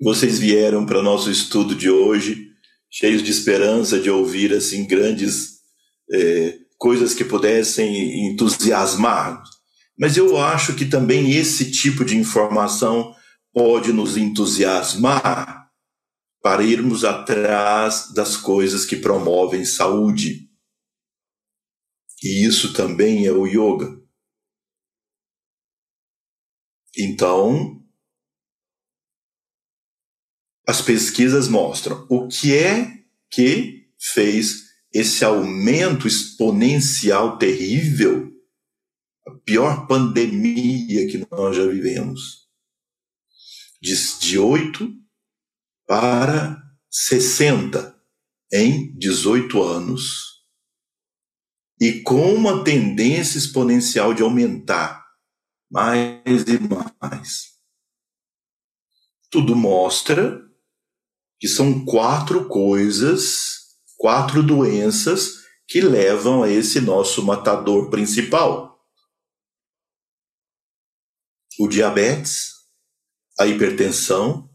vocês 0.00 0.38
vieram 0.38 0.86
para 0.86 1.02
nosso 1.02 1.30
estudo 1.30 1.74
de 1.74 1.90
hoje 1.90 2.50
cheios 2.90 3.22
de 3.22 3.30
esperança 3.30 3.98
de 3.98 4.08
ouvir 4.08 4.54
assim 4.54 4.86
grandes 4.86 5.58
é, 6.12 6.58
coisas 6.78 7.12
que 7.12 7.24
pudessem 7.24 8.30
entusiasmar. 8.30 9.42
Mas 9.98 10.16
eu 10.16 10.38
acho 10.38 10.74
que 10.74 10.84
também 10.84 11.32
esse 11.32 11.70
tipo 11.70 12.04
de 12.04 12.16
informação 12.16 13.14
pode 13.52 13.92
nos 13.92 14.16
entusiasmar 14.16 15.63
para 16.44 16.62
irmos 16.62 17.04
atrás 17.04 18.12
das 18.12 18.36
coisas 18.36 18.84
que 18.84 18.96
promovem 18.96 19.64
saúde. 19.64 20.50
E 22.22 22.44
isso 22.44 22.74
também 22.74 23.26
é 23.26 23.32
o 23.32 23.46
yoga. 23.46 23.98
Então, 26.98 27.82
as 30.68 30.82
pesquisas 30.82 31.48
mostram 31.48 32.06
o 32.10 32.28
que 32.28 32.54
é 32.54 33.06
que 33.30 33.90
fez 33.98 34.64
esse 34.92 35.24
aumento 35.24 36.06
exponencial 36.06 37.38
terrível, 37.38 38.30
a 39.26 39.30
pior 39.30 39.86
pandemia 39.86 41.10
que 41.10 41.26
nós 41.30 41.56
já 41.56 41.66
vivemos. 41.66 42.50
De, 43.80 44.18
de 44.20 44.38
8 44.38 45.03
para 45.86 46.62
60 46.90 47.94
em 48.52 48.96
18 48.96 49.62
anos 49.62 50.34
e 51.80 52.02
com 52.02 52.32
uma 52.34 52.62
tendência 52.62 53.36
exponencial 53.38 54.14
de 54.14 54.22
aumentar 54.22 55.04
mais 55.70 56.44
e 56.46 56.58
mais. 57.00 57.54
Tudo 59.30 59.56
mostra 59.56 60.40
que 61.40 61.48
são 61.48 61.84
quatro 61.84 62.48
coisas, 62.48 63.76
quatro 63.98 64.42
doenças 64.42 65.42
que 65.66 65.80
levam 65.80 66.42
a 66.42 66.48
esse 66.48 66.80
nosso 66.80 67.24
matador 67.24 67.90
principal. 67.90 68.80
O 71.58 71.68
diabetes, 71.68 72.52
a 73.38 73.46
hipertensão, 73.46 74.53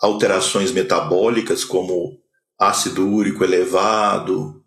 alterações 0.00 0.72
metabólicas 0.72 1.64
como 1.64 2.20
ácido 2.58 3.08
úrico 3.08 3.44
elevado, 3.44 4.64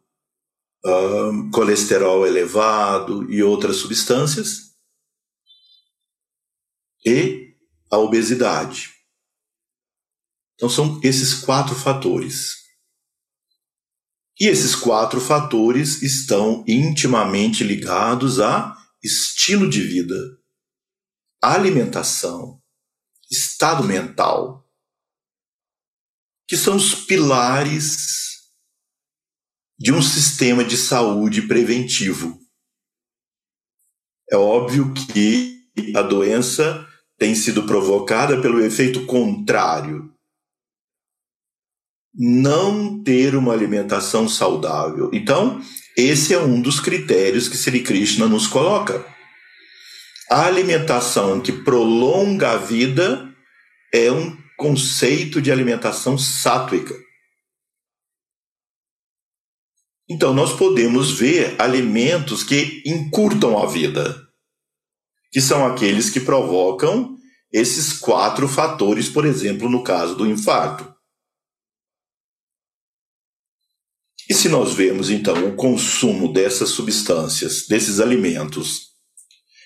um, 0.86 1.52
colesterol 1.52 2.26
elevado 2.26 3.32
e 3.32 3.44
outras 3.44 3.78
substâncias, 3.78 4.70
e 7.06 7.56
a 7.92 7.98
obesidade. 7.98 8.90
Então 10.56 10.70
são 10.70 11.00
esses 11.04 11.34
quatro 11.34 11.74
fatores. 11.74 12.60
E 14.40 14.48
esses 14.48 14.76
quatro 14.76 15.20
fatores 15.20 16.02
estão 16.02 16.64
intimamente 16.68 17.64
ligados 17.64 18.40
a 18.40 18.78
estilo 19.04 19.70
de 19.70 19.82
vida, 19.82 20.16
alimentação, 21.42 22.62
estado 23.30 23.84
mental, 23.84 24.59
que 26.50 26.58
são 26.58 26.76
os 26.76 26.96
pilares 26.96 28.40
de 29.78 29.94
um 29.94 30.02
sistema 30.02 30.64
de 30.66 30.76
saúde 30.76 31.44
preventivo. 31.44 32.40
É 34.32 34.36
óbvio 34.36 34.92
que 34.94 35.60
a 35.96 36.02
doença 36.02 36.88
tem 37.20 37.36
sido 37.36 37.64
provocada 37.64 38.42
pelo 38.42 38.60
efeito 38.66 39.06
contrário. 39.06 40.12
Não 42.14 43.04
ter 43.04 43.36
uma 43.36 43.54
alimentação 43.54 44.28
saudável. 44.28 45.12
Então, 45.14 45.62
esse 45.96 46.34
é 46.34 46.40
um 46.40 46.60
dos 46.60 46.80
critérios 46.80 47.48
que 47.48 47.58
Sri 47.58 47.84
Krishna 47.84 48.28
nos 48.28 48.48
coloca. 48.48 49.06
A 50.32 50.48
alimentação 50.48 51.40
que 51.40 51.52
prolonga 51.52 52.54
a 52.54 52.58
vida 52.58 53.32
é 53.94 54.12
um 54.12 54.36
conceito 54.60 55.42
de 55.42 55.52
alimentação 55.52 56.18
sátrica. 56.18 56.94
Então, 60.08 60.34
nós 60.34 60.54
podemos 60.54 61.12
ver 61.12 61.56
alimentos 61.60 62.44
que 62.44 62.84
encurtam 62.86 63.58
a 63.58 63.66
vida, 63.66 64.28
que 65.32 65.40
são 65.40 65.66
aqueles 65.66 66.10
que 66.10 66.20
provocam 66.20 67.16
esses 67.54 67.94
quatro 67.94 68.48
fatores, 68.48 69.08
por 69.08 69.26
exemplo, 69.26 69.70
no 69.70 69.82
caso 69.82 70.16
do 70.16 70.28
infarto. 70.28 70.94
E 74.30 74.34
se 74.34 74.50
nós 74.50 74.74
vemos, 74.74 75.10
então, 75.10 75.48
o 75.48 75.56
consumo 75.56 76.34
dessas 76.34 76.70
substâncias, 76.70 77.66
desses 77.68 78.00
alimentos, 78.00 78.90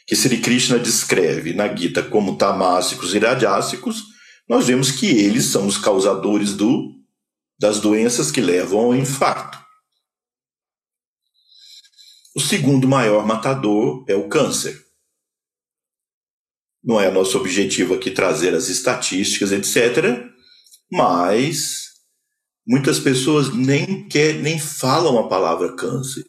que 0.05 0.15
Sri 0.15 0.39
Krishna 0.39 0.77
descreve 0.77 1.53
na 1.53 1.73
Gita 1.73 2.03
como 2.03 2.37
tamássicos 2.37 3.15
e 3.15 3.19
radiássicos, 3.19 4.12
nós 4.47 4.67
vemos 4.67 4.91
que 4.91 5.07
eles 5.07 5.45
são 5.45 5.67
os 5.67 5.77
causadores 5.77 6.53
do, 6.53 6.93
das 7.59 7.79
doenças 7.79 8.31
que 8.31 8.41
levam 8.41 8.79
ao 8.79 8.95
infarto. 8.95 9.63
O 12.35 12.41
segundo 12.41 12.87
maior 12.87 13.25
matador 13.25 14.03
é 14.07 14.15
o 14.15 14.27
câncer. 14.27 14.83
Não 16.83 16.99
é 16.99 17.09
nosso 17.09 17.37
objetivo 17.37 17.93
aqui 17.93 18.11
trazer 18.11 18.53
as 18.53 18.67
estatísticas, 18.67 19.51
etc., 19.51 20.29
mas 20.91 21.93
muitas 22.67 22.99
pessoas 22.99 23.53
nem 23.53 24.07
quer, 24.07 24.35
nem 24.35 24.59
falam 24.59 25.17
a 25.17 25.27
palavra 25.27 25.75
câncer, 25.75 26.25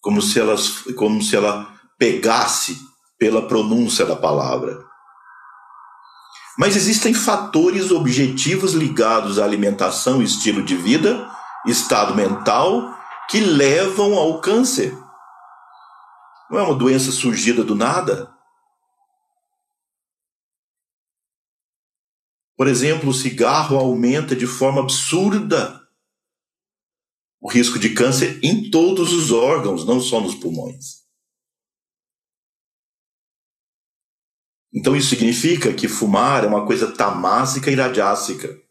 como 0.00 0.22
se 0.22 0.38
elas, 0.38 0.82
como 0.94 1.22
se 1.22 1.34
ela 1.34 1.74
pegasse 1.98 2.78
pela 3.18 3.46
pronúncia 3.48 4.06
da 4.06 4.14
palavra. 4.14 4.85
Mas 6.58 6.74
existem 6.74 7.12
fatores 7.12 7.90
objetivos 7.90 8.72
ligados 8.72 9.38
à 9.38 9.44
alimentação, 9.44 10.22
estilo 10.22 10.64
de 10.64 10.76
vida, 10.76 11.30
estado 11.66 12.14
mental, 12.14 12.96
que 13.28 13.40
levam 13.40 14.14
ao 14.14 14.40
câncer. 14.40 14.96
Não 16.50 16.58
é 16.58 16.62
uma 16.62 16.74
doença 16.74 17.12
surgida 17.12 17.62
do 17.62 17.74
nada? 17.74 18.32
Por 22.56 22.68
exemplo, 22.68 23.10
o 23.10 23.14
cigarro 23.14 23.76
aumenta 23.76 24.34
de 24.34 24.46
forma 24.46 24.80
absurda 24.80 25.82
o 27.38 27.50
risco 27.50 27.78
de 27.78 27.90
câncer 27.90 28.40
em 28.42 28.70
todos 28.70 29.12
os 29.12 29.30
órgãos, 29.30 29.86
não 29.86 30.00
só 30.00 30.20
nos 30.20 30.34
pulmões. 30.34 30.95
Então 34.76 34.94
isso 34.94 35.08
significa 35.08 35.72
que 35.72 35.88
fumar 35.88 36.44
é 36.44 36.46
uma 36.46 36.66
coisa 36.66 36.94
tamásica 36.94 37.70
e 37.70 37.74
radiássica. 37.74 38.62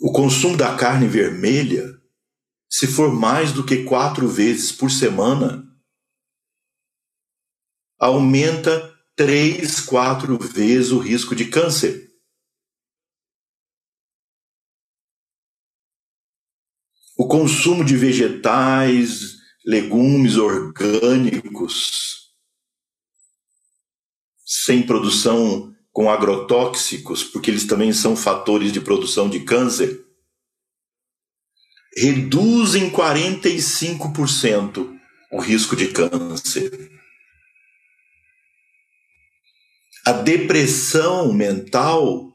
O 0.00 0.12
consumo 0.12 0.56
da 0.56 0.76
carne 0.78 1.08
vermelha, 1.08 1.82
se 2.70 2.86
for 2.86 3.12
mais 3.12 3.52
do 3.52 3.66
que 3.66 3.82
quatro 3.82 4.28
vezes 4.28 4.70
por 4.70 4.88
semana, 4.88 5.64
aumenta 7.98 8.70
três, 9.16 9.80
quatro 9.80 10.38
vezes 10.38 10.92
o 10.92 11.00
risco 11.00 11.34
de 11.34 11.50
câncer. 11.50 12.08
O 17.18 17.26
consumo 17.26 17.84
de 17.84 17.96
vegetais, 17.96 19.38
legumes 19.64 20.36
orgânicos, 20.36 22.23
sem 24.56 24.86
produção 24.86 25.74
com 25.90 26.08
agrotóxicos, 26.08 27.24
porque 27.24 27.50
eles 27.50 27.66
também 27.66 27.92
são 27.92 28.14
fatores 28.14 28.72
de 28.72 28.80
produção 28.80 29.28
de 29.28 29.40
câncer, 29.40 30.06
reduzem 31.96 32.88
45% 32.90 34.96
o 35.32 35.40
risco 35.40 35.74
de 35.74 35.88
câncer. 35.88 36.70
A 40.06 40.12
depressão 40.12 41.32
mental 41.32 42.32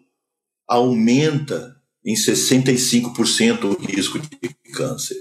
aumenta 0.67 1.81
em 2.03 2.15
65% 2.15 3.63
o 3.63 3.81
risco 3.81 4.19
de 4.19 4.27
câncer. 4.73 5.15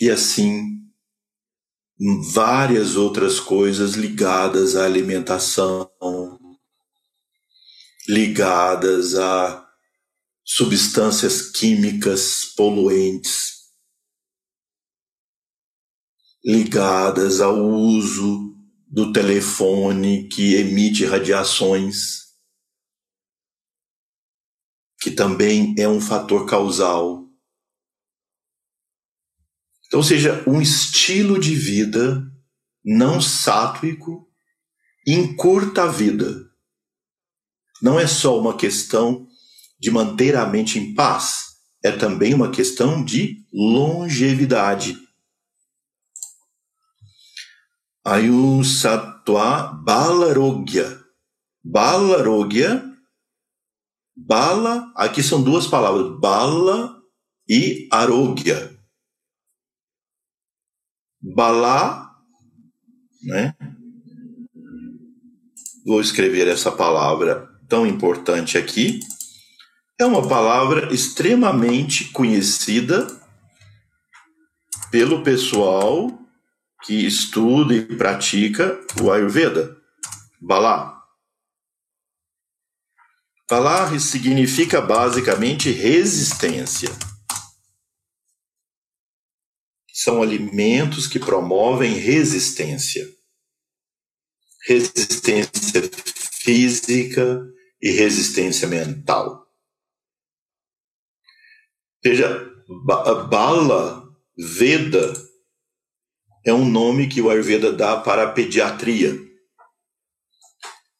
E 0.00 0.10
assim 0.10 0.87
várias 2.32 2.94
outras 2.94 3.40
coisas 3.40 3.94
ligadas 3.94 4.76
à 4.76 4.84
alimentação, 4.84 5.90
ligadas 8.08 9.16
a 9.16 9.68
substâncias 10.44 11.50
químicas 11.50 12.44
poluentes, 12.56 13.68
ligadas 16.44 17.40
ao 17.40 17.56
uso 17.56 18.56
do 18.86 19.12
telefone 19.12 20.28
que 20.28 20.54
emite 20.54 21.04
radiações, 21.04 22.28
que 25.00 25.10
também 25.10 25.74
é 25.76 25.88
um 25.88 26.00
fator 26.00 26.46
causal 26.46 27.27
ou 29.92 30.02
seja, 30.02 30.44
um 30.46 30.60
estilo 30.60 31.38
de 31.38 31.54
vida 31.54 32.22
não 32.84 33.20
sátrico 33.20 34.28
encurta 35.06 35.84
a 35.84 35.86
vida. 35.86 36.46
Não 37.80 37.98
é 37.98 38.06
só 38.06 38.38
uma 38.38 38.56
questão 38.56 39.26
de 39.80 39.90
manter 39.90 40.36
a 40.36 40.46
mente 40.46 40.78
em 40.78 40.94
paz, 40.94 41.56
é 41.82 41.92
também 41.92 42.34
uma 42.34 42.50
questão 42.50 43.04
de 43.04 43.46
longevidade. 43.52 44.98
Ayusatva 48.04 49.72
Balarogya. 49.84 50.98
Balarogya, 51.62 52.84
Bala, 54.16 54.92
aqui 54.96 55.22
são 55.22 55.42
duas 55.42 55.66
palavras, 55.66 56.18
Bala 56.18 56.98
e 57.48 57.86
Arogya. 57.92 58.77
Balá, 61.34 62.16
né? 63.22 63.54
Vou 65.84 66.00
escrever 66.00 66.48
essa 66.48 66.72
palavra 66.72 67.48
tão 67.68 67.86
importante 67.86 68.56
aqui. 68.56 69.00
É 70.00 70.06
uma 70.06 70.26
palavra 70.26 70.92
extremamente 70.92 72.10
conhecida 72.12 73.06
pelo 74.90 75.22
pessoal 75.22 76.18
que 76.84 77.06
estuda 77.06 77.74
e 77.74 77.84
pratica 77.96 78.78
o 79.02 79.10
Ayurveda. 79.10 79.76
Bala. 80.40 81.02
Bala 83.50 83.98
significa 83.98 84.80
basicamente 84.80 85.70
resistência. 85.70 86.90
São 90.00 90.22
alimentos 90.22 91.08
que 91.08 91.18
promovem 91.18 91.94
resistência. 91.94 93.04
Resistência 94.64 95.90
física 96.30 97.44
e 97.82 97.90
resistência 97.90 98.68
mental. 98.68 99.44
Veja, 102.00 102.48
Bala 103.28 104.08
Veda 104.36 105.12
é 106.46 106.54
um 106.54 106.64
nome 106.64 107.08
que 107.08 107.20
o 107.20 107.28
Ayurveda 107.28 107.72
dá 107.72 108.00
para 108.00 108.22
a 108.22 108.32
pediatria. 108.32 109.18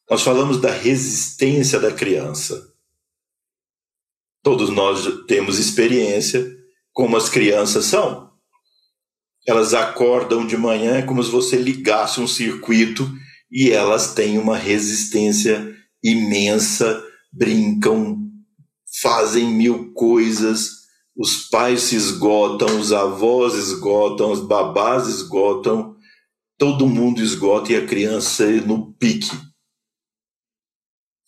Nós 0.09 0.21
falamos 0.23 0.59
da 0.59 0.73
resistência 0.73 1.79
da 1.79 1.93
criança. 1.93 2.75
Todos 4.43 4.69
nós 4.69 5.25
temos 5.25 5.57
experiência 5.57 6.53
como 6.91 7.15
as 7.15 7.29
crianças 7.29 7.85
são. 7.85 8.28
Elas 9.49 9.73
acordam 9.73 10.45
de 10.45 10.55
manhã 10.55 10.97
é 10.97 11.01
como 11.01 11.23
se 11.23 11.31
você 11.31 11.57
ligasse 11.57 12.21
um 12.21 12.27
circuito 12.27 13.11
e 13.51 13.71
elas 13.71 14.13
têm 14.13 14.37
uma 14.37 14.55
resistência 14.55 15.75
imensa, 16.03 17.03
brincam, 17.33 18.29
fazem 19.01 19.47
mil 19.47 19.91
coisas, 19.93 20.69
os 21.17 21.49
pais 21.49 21.81
se 21.81 21.95
esgotam, 21.95 22.79
os 22.79 22.93
avós 22.93 23.55
esgotam, 23.55 24.31
os 24.31 24.39
babás 24.39 25.07
esgotam, 25.07 25.95
todo 26.55 26.85
mundo 26.85 27.19
esgota 27.19 27.73
e 27.73 27.75
a 27.75 27.87
criança 27.87 28.45
no 28.45 28.93
pique. 28.99 29.35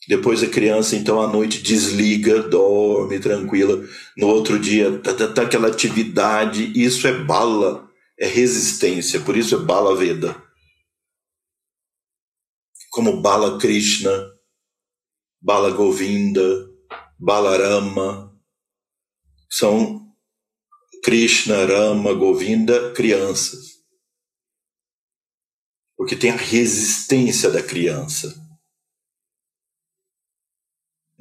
Depois 0.08 0.44
a 0.44 0.48
criança, 0.48 0.96
então, 0.96 1.20
à 1.20 1.26
noite 1.28 1.64
desliga, 1.64 2.44
dorme 2.44 3.20
tranquila. 3.20 3.84
No 4.16 4.28
outro 4.28 4.60
dia, 4.60 5.00
tá, 5.00 5.12
tá, 5.12 5.28
tá 5.28 5.42
aquela 5.42 5.70
atividade. 5.70 6.72
Isso 6.76 7.08
é 7.08 7.24
bala, 7.24 7.91
é 8.22 8.28
resistência. 8.28 9.20
Por 9.20 9.36
isso 9.36 9.56
é 9.56 9.58
bala 9.58 9.96
Veda. 9.96 10.40
Como 12.92 13.22
Bala 13.22 13.58
Krishna, 13.58 14.12
Bala 15.42 15.72
Govinda, 15.72 16.42
Balarama. 17.18 18.32
São 19.50 20.14
Krishna, 21.04 21.66
Rama, 21.66 22.14
Govinda, 22.14 22.94
crianças. 22.94 23.82
Porque 25.98 26.16
tem 26.16 26.32
a 26.32 26.36
resistência 26.36 27.50
da 27.50 27.64
criança 27.64 28.40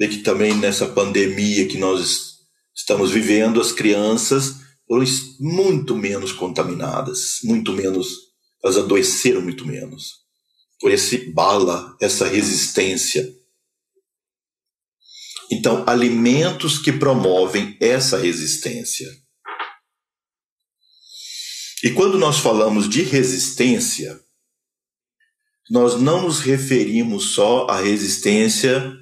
de 0.01 0.09
que 0.09 0.19
também 0.23 0.57
nessa 0.57 0.89
pandemia 0.89 1.69
que 1.69 1.77
nós 1.77 2.39
estamos 2.75 3.11
vivendo, 3.11 3.61
as 3.61 3.71
crianças 3.71 4.55
foram 4.91 5.05
muito 5.39 5.95
menos 5.95 6.33
contaminadas, 6.33 7.39
muito 7.45 7.73
menos, 7.73 8.09
elas 8.61 8.77
adoeceram 8.77 9.41
muito 9.41 9.65
menos. 9.65 10.25
Por 10.81 10.91
esse 10.91 11.31
bala, 11.31 11.97
essa 12.01 12.27
resistência. 12.27 13.33
Então, 15.49 15.85
alimentos 15.87 16.77
que 16.77 16.91
promovem 16.91 17.77
essa 17.81 18.19
resistência. 18.19 19.07
E 21.85 21.93
quando 21.93 22.19
nós 22.19 22.39
falamos 22.39 22.89
de 22.89 23.03
resistência, 23.03 24.21
nós 25.71 26.01
não 26.01 26.23
nos 26.23 26.41
referimos 26.41 27.27
só 27.27 27.69
à 27.69 27.81
resistência 27.81 28.93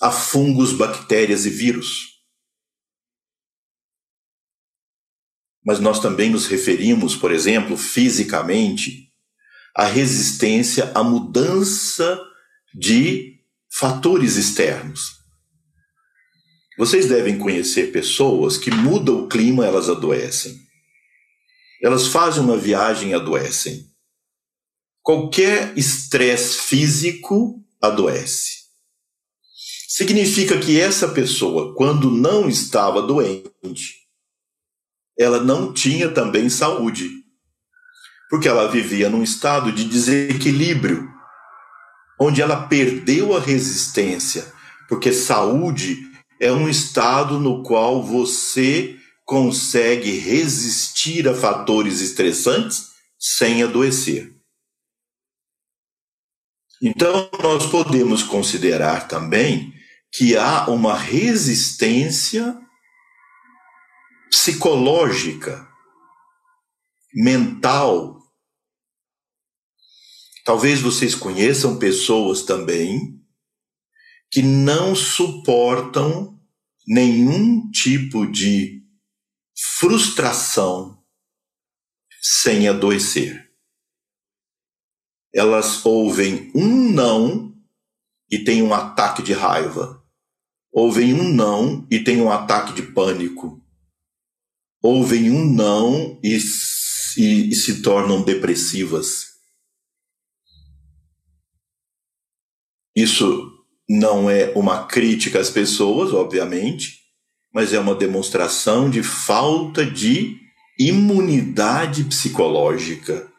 a 0.00 0.10
fungos, 0.10 0.72
bactérias 0.72 1.44
e 1.44 1.50
vírus. 1.50 2.13
Mas 5.64 5.80
nós 5.80 5.98
também 5.98 6.30
nos 6.30 6.46
referimos, 6.46 7.16
por 7.16 7.32
exemplo, 7.32 7.76
fisicamente, 7.76 9.08
à 9.74 9.86
resistência 9.86 10.92
à 10.94 11.02
mudança 11.02 12.20
de 12.74 13.40
fatores 13.72 14.36
externos. 14.36 15.24
Vocês 16.76 17.08
devem 17.08 17.38
conhecer 17.38 17.92
pessoas 17.92 18.58
que 18.58 18.70
mudam 18.70 19.24
o 19.24 19.28
clima, 19.28 19.64
elas 19.64 19.88
adoecem. 19.88 20.58
Elas 21.82 22.08
fazem 22.08 22.42
uma 22.42 22.56
viagem 22.56 23.10
e 23.10 23.14
adoecem. 23.14 23.86
Qualquer 25.02 25.76
estresse 25.76 26.62
físico 26.62 27.62
adoece. 27.80 28.64
Significa 29.88 30.58
que 30.58 30.80
essa 30.80 31.08
pessoa, 31.08 31.74
quando 31.76 32.10
não 32.10 32.48
estava 32.48 33.00
doente, 33.00 34.03
ela 35.18 35.40
não 35.40 35.72
tinha 35.72 36.10
também 36.10 36.48
saúde, 36.48 37.10
porque 38.28 38.48
ela 38.48 38.68
vivia 38.68 39.08
num 39.08 39.22
estado 39.22 39.72
de 39.72 39.84
desequilíbrio, 39.84 41.08
onde 42.20 42.42
ela 42.42 42.66
perdeu 42.66 43.36
a 43.36 43.40
resistência, 43.40 44.52
porque 44.88 45.12
saúde 45.12 45.98
é 46.40 46.52
um 46.52 46.68
estado 46.68 47.38
no 47.38 47.62
qual 47.62 48.02
você 48.02 48.96
consegue 49.24 50.18
resistir 50.18 51.28
a 51.28 51.34
fatores 51.34 52.00
estressantes 52.00 52.88
sem 53.18 53.62
adoecer. 53.62 54.34
Então, 56.82 57.30
nós 57.42 57.66
podemos 57.66 58.22
considerar 58.22 59.08
também 59.08 59.72
que 60.12 60.36
há 60.36 60.68
uma 60.68 60.96
resistência 60.96 62.56
psicológica, 64.44 65.66
mental. 67.14 68.20
Talvez 70.44 70.82
vocês 70.82 71.14
conheçam 71.14 71.78
pessoas 71.78 72.42
também 72.42 73.18
que 74.30 74.42
não 74.42 74.94
suportam 74.94 76.38
nenhum 76.86 77.70
tipo 77.70 78.26
de 78.26 78.82
frustração 79.78 81.02
sem 82.20 82.68
adoecer. 82.68 83.50
Elas 85.32 85.86
ouvem 85.86 86.52
um 86.54 86.92
não 86.92 87.56
e 88.30 88.44
têm 88.44 88.62
um 88.62 88.74
ataque 88.74 89.22
de 89.22 89.32
raiva 89.32 90.04
ouvem 90.74 91.14
um 91.14 91.32
não 91.32 91.86
e 91.88 92.02
tem 92.02 92.20
um 92.20 92.30
ataque 92.30 92.72
de 92.72 92.82
pânico. 92.82 93.63
Ouvem 94.86 95.30
um 95.30 95.50
não 95.50 96.20
e, 96.22 96.36
e, 97.16 97.48
e 97.48 97.54
se 97.54 97.80
tornam 97.80 98.22
depressivas. 98.22 99.28
Isso 102.94 103.50
não 103.88 104.28
é 104.28 104.52
uma 104.54 104.86
crítica 104.86 105.40
às 105.40 105.48
pessoas, 105.48 106.12
obviamente, 106.12 107.00
mas 107.50 107.72
é 107.72 107.80
uma 107.80 107.94
demonstração 107.94 108.90
de 108.90 109.02
falta 109.02 109.86
de 109.86 110.38
imunidade 110.78 112.04
psicológica. 112.04 113.32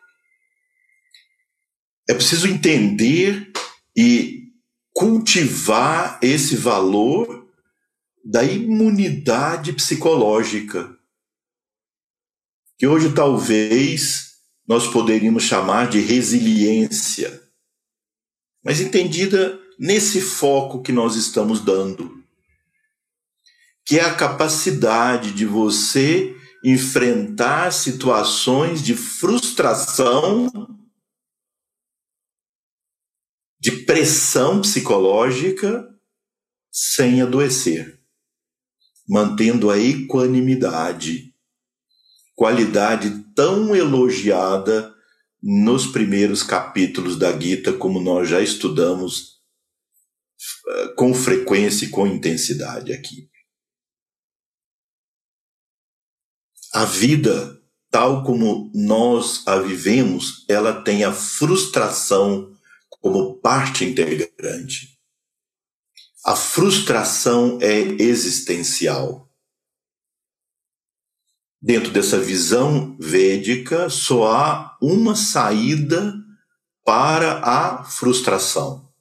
É 2.10 2.14
preciso 2.16 2.48
entender 2.48 3.52
e 3.96 4.46
cultivar 4.91 6.18
esse 6.24 6.56
valor 6.56 7.48
da 8.24 8.43
imunidade 8.43 9.74
psicológica, 9.74 10.98
que 12.78 12.88
hoje 12.88 13.14
talvez 13.14 14.36
nós 14.68 14.88
poderíamos 14.88 15.44
chamar 15.44 15.90
de 15.90 16.00
resiliência, 16.00 17.42
mas 18.64 18.82
entendida 18.82 19.60
nesse 19.78 20.20
foco 20.22 20.82
que 20.82 20.92
nós 20.92 21.16
estamos 21.16 21.60
dando, 21.60 22.24
que 23.86 24.00
é 24.00 24.04
a 24.04 24.16
capacidade 24.16 25.32
de 25.32 25.46
você 25.46 26.36
enfrentar 26.64 27.72
situações 27.72 28.82
de 28.82 28.96
frustração 28.96 30.50
de 33.66 33.72
pressão 33.72 34.62
psicológica 34.62 35.88
sem 36.72 37.22
adoecer, 37.22 38.00
mantendo 39.08 39.72
a 39.72 39.80
equanimidade, 39.80 41.35
qualidade 42.36 43.26
tão 43.34 43.76
elogiada 43.76 44.94
nos 45.42 45.88
primeiros 45.88 46.44
capítulos 46.44 47.18
da 47.18 47.38
Gita, 47.38 47.74
como 47.74 48.02
nós 48.02 48.28
já 48.30 48.42
estudamos 48.42 49.40
eh, 50.68 50.88
com 50.96 51.14
frequência 51.14 51.86
e 51.86 51.90
com 51.90 52.06
intensidade 52.06 52.92
aqui. 52.92 53.30
A 56.74 56.84
vida 56.84 57.56
tal 57.96 58.26
como 58.26 58.70
nós 58.76 59.48
a 59.48 59.58
vivemos, 59.58 60.44
ela 60.50 60.82
tem 60.82 61.06
a 61.06 61.14
frustração 61.14 62.54
como 62.90 63.40
parte 63.40 63.86
integrante. 63.86 65.00
A 66.26 66.36
frustração 66.36 67.58
é 67.62 67.80
existencial. 67.80 69.25
Dentro 71.66 71.91
dessa 71.91 72.20
visão 72.20 72.95
védica, 72.99 73.89
só 73.89 74.32
há 74.32 74.78
uma 74.80 75.16
saída 75.16 76.13
para 76.86 77.39
a 77.39 77.84
frustração. 77.84 78.93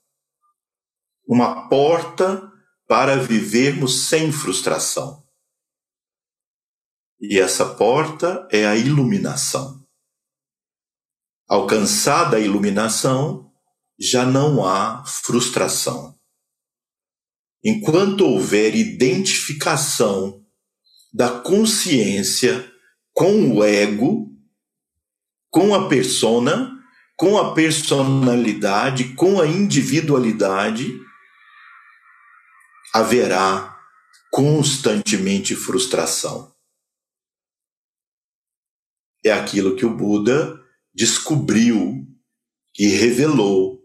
Uma 1.29 1.69
porta 1.69 2.51
para 2.89 3.19
vivermos 3.19 4.09
sem 4.09 4.33
frustração. 4.33 5.23
E 7.21 7.39
essa 7.39 7.75
porta 7.75 8.49
é 8.51 8.67
a 8.67 8.75
iluminação. 8.75 9.87
Alcançada 11.47 12.39
a 12.39 12.41
iluminação, 12.41 13.53
já 14.01 14.25
não 14.25 14.65
há 14.65 15.05
frustração. 15.05 16.19
Enquanto 17.63 18.25
houver 18.25 18.75
identificação 18.75 20.44
da 21.15 21.41
consciência 21.41 22.69
com 23.13 23.53
o 23.53 23.63
ego, 23.65 24.37
com 25.49 25.73
a 25.73 25.89
persona, 25.89 26.77
com 27.17 27.39
a 27.39 27.55
personalidade, 27.55 29.15
com 29.15 29.41
a 29.41 29.47
individualidade, 29.47 30.93
haverá 32.93 33.79
constantemente 34.33 35.55
frustração. 35.55 36.53
É 39.25 39.31
aquilo 39.31 39.77
que 39.77 39.87
o 39.87 39.97
Buda 39.97 40.61
descobriu 40.93 42.05
e 42.77 42.89
revelou 42.89 43.81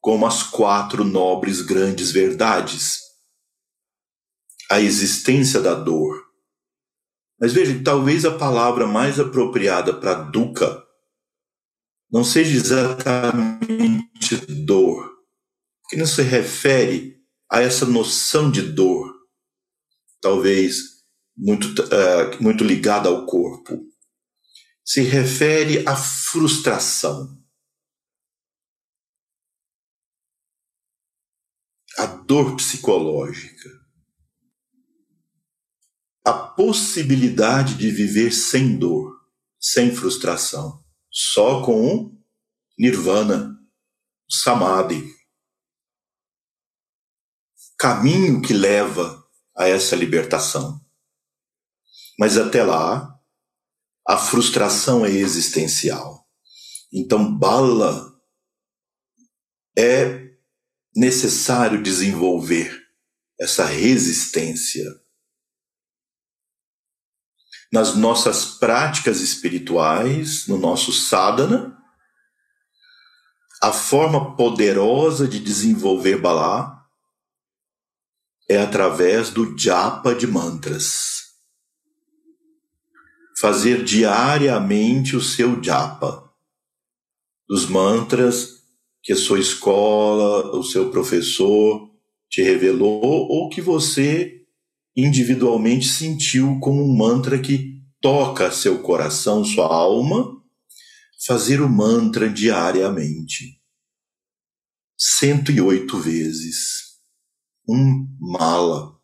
como 0.00 0.24
as 0.26 0.44
quatro 0.44 1.02
nobres 1.02 1.60
grandes 1.60 2.12
verdades. 2.12 3.00
A 4.70 4.80
existência 4.80 5.60
da 5.60 5.74
dor. 5.74 6.21
Mas 7.42 7.52
veja, 7.52 7.82
talvez 7.82 8.24
a 8.24 8.38
palavra 8.38 8.86
mais 8.86 9.18
apropriada 9.18 9.92
para 9.92 10.14
dukkha 10.14 10.80
não 12.08 12.22
seja 12.22 12.54
exatamente 12.54 14.36
dor, 14.64 15.12
que 15.88 15.96
não 15.96 16.06
se 16.06 16.22
refere 16.22 17.20
a 17.50 17.60
essa 17.60 17.84
noção 17.84 18.48
de 18.48 18.62
dor, 18.62 19.12
talvez 20.20 21.02
muito, 21.36 21.82
uh, 21.82 22.40
muito 22.40 22.62
ligada 22.62 23.08
ao 23.08 23.26
corpo. 23.26 23.88
Se 24.84 25.02
refere 25.02 25.84
à 25.84 25.96
frustração. 25.96 27.42
A 31.98 32.06
dor 32.06 32.54
psicológica. 32.54 33.81
A 36.24 36.32
possibilidade 36.32 37.74
de 37.74 37.90
viver 37.90 38.32
sem 38.32 38.78
dor, 38.78 39.12
sem 39.60 39.94
frustração, 39.94 40.84
só 41.10 41.64
com 41.64 42.16
nirvana, 42.78 43.58
samadhi 44.30 45.22
caminho 47.82 48.40
que 48.40 48.52
leva 48.52 49.28
a 49.56 49.66
essa 49.66 49.96
libertação. 49.96 50.80
Mas 52.16 52.38
até 52.38 52.62
lá, 52.62 53.12
a 54.06 54.16
frustração 54.16 55.04
é 55.04 55.10
existencial. 55.10 56.24
Então, 56.92 57.36
bala 57.36 58.08
é 59.76 60.30
necessário 60.94 61.82
desenvolver 61.82 62.72
essa 63.40 63.64
resistência. 63.64 64.84
Nas 67.72 67.96
nossas 67.96 68.44
práticas 68.44 69.22
espirituais, 69.22 70.46
no 70.46 70.58
nosso 70.58 70.92
sadhana, 70.92 71.74
a 73.62 73.72
forma 73.72 74.36
poderosa 74.36 75.26
de 75.26 75.40
desenvolver 75.40 76.20
balá 76.20 76.84
é 78.46 78.58
através 78.58 79.30
do 79.30 79.56
japa 79.56 80.14
de 80.14 80.26
mantras. 80.26 81.22
Fazer 83.40 83.82
diariamente 83.82 85.16
o 85.16 85.20
seu 85.22 85.62
japa, 85.62 86.30
dos 87.48 87.66
mantras 87.66 88.62
que 89.02 89.14
a 89.14 89.16
sua 89.16 89.40
escola, 89.40 90.54
o 90.54 90.62
seu 90.62 90.90
professor 90.90 91.90
te 92.28 92.42
revelou 92.42 93.28
ou 93.30 93.48
que 93.48 93.62
você 93.62 94.41
individualmente 94.96 95.88
sentiu 95.88 96.58
como 96.60 96.82
um 96.82 96.96
mantra 96.96 97.38
que 97.40 97.82
toca 98.00 98.50
seu 98.50 98.82
coração, 98.82 99.44
sua 99.44 99.66
alma, 99.66 100.42
fazer 101.26 101.60
o 101.60 101.68
mantra 101.68 102.28
diariamente. 102.28 103.60
108 104.98 105.98
vezes 105.98 106.82
um 107.68 108.06
mala. 108.20 108.96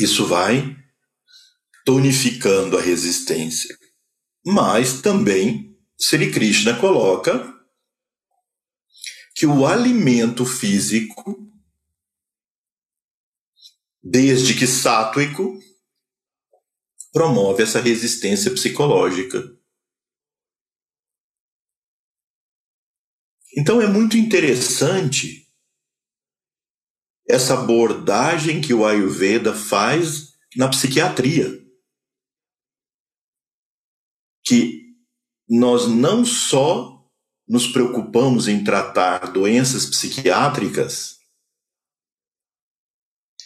Isso 0.00 0.26
vai 0.26 0.76
tonificando 1.84 2.76
a 2.76 2.82
resistência. 2.82 3.76
Mas 4.44 5.00
também 5.00 5.76
Sri 5.98 6.30
Krishna 6.30 6.78
coloca 6.78 7.54
que 9.34 9.46
o 9.46 9.66
alimento 9.66 10.44
físico, 10.44 11.47
desde 14.02 14.54
que 14.54 14.66
sátuico, 14.66 15.58
promove 17.12 17.62
essa 17.62 17.80
resistência 17.80 18.50
psicológica. 18.50 19.42
Então 23.56 23.80
é 23.80 23.88
muito 23.88 24.16
interessante 24.16 25.48
essa 27.28 27.54
abordagem 27.54 28.60
que 28.60 28.72
o 28.72 28.86
Ayurveda 28.86 29.54
faz 29.54 30.38
na 30.56 30.68
psiquiatria. 30.68 31.46
Que 34.46 34.94
nós 35.48 35.88
não 35.88 36.24
só 36.24 37.04
nos 37.46 37.66
preocupamos 37.66 38.48
em 38.48 38.62
tratar 38.62 39.32
doenças 39.32 39.86
psiquiátricas 39.86 41.17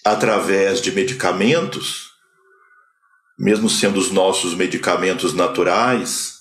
através 0.05 0.81
de 0.81 0.93
medicamentos, 0.93 2.11
mesmo 3.39 3.69
sendo 3.69 3.99
os 3.99 4.11
nossos 4.11 4.55
medicamentos 4.55 5.35
naturais, 5.35 6.41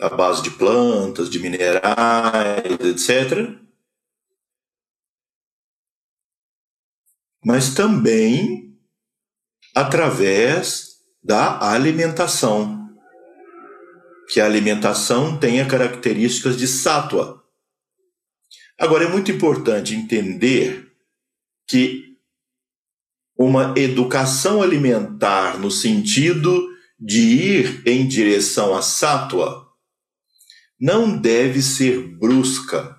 à 0.00 0.08
base 0.08 0.42
de 0.42 0.50
plantas, 0.50 1.30
de 1.30 1.38
minerais, 1.38 2.80
etc. 2.80 3.62
mas 7.44 7.74
também 7.74 8.78
através 9.74 10.92
da 11.22 11.70
alimentação. 11.70 12.80
Que 14.28 14.40
a 14.40 14.46
alimentação 14.46 15.38
tenha 15.38 15.66
características 15.66 16.56
de 16.56 16.66
sátua. 16.66 17.42
Agora, 18.78 19.04
é 19.04 19.08
muito 19.08 19.30
importante 19.30 19.94
entender 19.94 20.90
que 21.66 22.11
uma 23.44 23.74
educação 23.76 24.62
alimentar 24.62 25.58
no 25.58 25.70
sentido 25.70 26.68
de 26.98 27.20
ir 27.20 27.82
em 27.86 28.06
direção 28.06 28.74
à 28.74 28.82
sátua 28.82 29.68
não 30.78 31.16
deve 31.16 31.62
ser 31.62 32.00
brusca, 32.16 32.96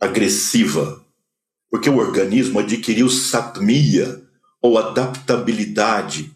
agressiva 0.00 1.04
porque 1.74 1.90
o 1.90 1.96
organismo 1.96 2.60
adquiriu 2.60 3.10
satmia, 3.10 4.22
ou 4.62 4.78
adaptabilidade 4.78 6.32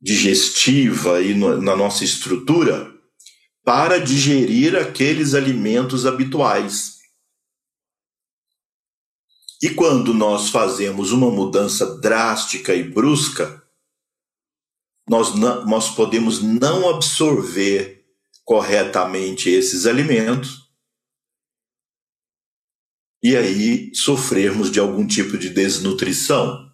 digestiva 0.00 1.20
e 1.20 1.34
no, 1.34 1.60
na 1.60 1.74
nossa 1.74 2.04
estrutura, 2.04 2.94
para 3.64 3.98
digerir 3.98 4.76
aqueles 4.76 5.34
alimentos 5.34 6.06
habituais. 6.06 6.95
E 9.62 9.70
quando 9.70 10.12
nós 10.12 10.50
fazemos 10.50 11.12
uma 11.12 11.30
mudança 11.30 11.98
drástica 11.98 12.74
e 12.74 12.82
brusca, 12.82 13.62
nós, 15.08 15.34
não, 15.34 15.64
nós 15.64 15.94
podemos 15.94 16.42
não 16.42 16.88
absorver 16.90 18.04
corretamente 18.44 19.48
esses 19.48 19.86
alimentos 19.86 20.66
e 23.22 23.36
aí 23.36 23.92
sofrermos 23.94 24.70
de 24.70 24.78
algum 24.78 25.06
tipo 25.06 25.36
de 25.36 25.50
desnutrição. 25.50 26.70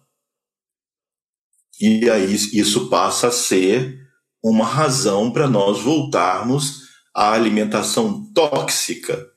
E 1.79 2.09
aí 2.09 2.33
isso 2.35 2.89
passa 2.89 3.29
a 3.29 3.31
ser 3.31 3.99
uma 4.43 4.65
razão 4.65 5.31
para 5.31 5.47
nós 5.47 5.79
voltarmos 5.79 6.83
à 7.15 7.31
alimentação 7.31 8.31
tóxica. 8.33 9.32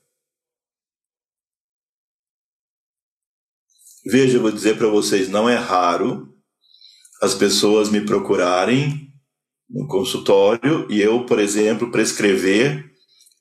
Veja, 4.09 4.37
eu 4.37 4.41
vou 4.41 4.51
dizer 4.51 4.77
para 4.77 4.87
vocês, 4.87 5.27
não 5.27 5.49
é 5.49 5.55
raro 5.55 6.33
as 7.21 7.33
pessoas 7.33 7.89
me 7.89 8.01
procurarem 8.01 9.11
no 9.69 9.87
consultório 9.87 10.87
e 10.89 11.01
eu, 11.01 11.25
por 11.25 11.39
exemplo, 11.39 11.91
prescrever 11.91 12.85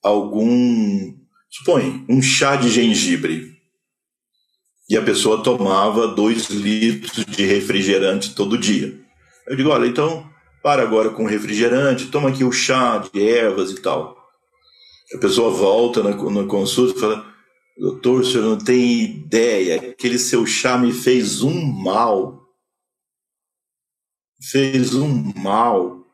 algum, 0.03 1.15
supõe, 1.51 2.05
um 2.09 2.21
chá 2.21 2.57
de 2.57 2.69
gengibre. 2.69 3.55
E 4.89 4.97
a 4.97 5.03
pessoa 5.03 5.43
tomava 5.43 6.09
dois 6.09 6.49
litros 6.49 7.25
de 7.27 7.45
refrigerante 7.45 8.35
todo 8.35 8.59
dia. 8.59 8.99
Eu 9.47 9.57
digo, 9.57 9.71
olha, 9.71 9.87
então 9.87 10.29
para 10.67 10.83
agora 10.83 11.11
com 11.11 11.27
refrigerante, 11.27 12.07
toma 12.07 12.31
aqui 12.31 12.43
o 12.43 12.51
chá 12.51 12.99
de 12.99 13.23
ervas 13.25 13.71
e 13.71 13.81
tal. 13.81 14.17
A 15.15 15.19
pessoa 15.19 15.49
volta 15.49 16.03
na, 16.03 16.11
na 16.11 16.45
consulta 16.45 16.97
e 16.97 17.01
fala, 17.01 17.36
doutor, 17.79 18.21
o 18.21 18.25
senhor 18.25 18.45
não 18.45 18.59
tem 18.59 19.03
ideia, 19.03 19.77
aquele 19.77 20.19
seu 20.19 20.47
chá 20.47 20.79
me 20.79 20.93
fez 20.93 21.43
um 21.43 21.65
mal. 21.65 22.43
Fez 24.51 24.95
um 24.95 25.33
mal. 25.37 26.05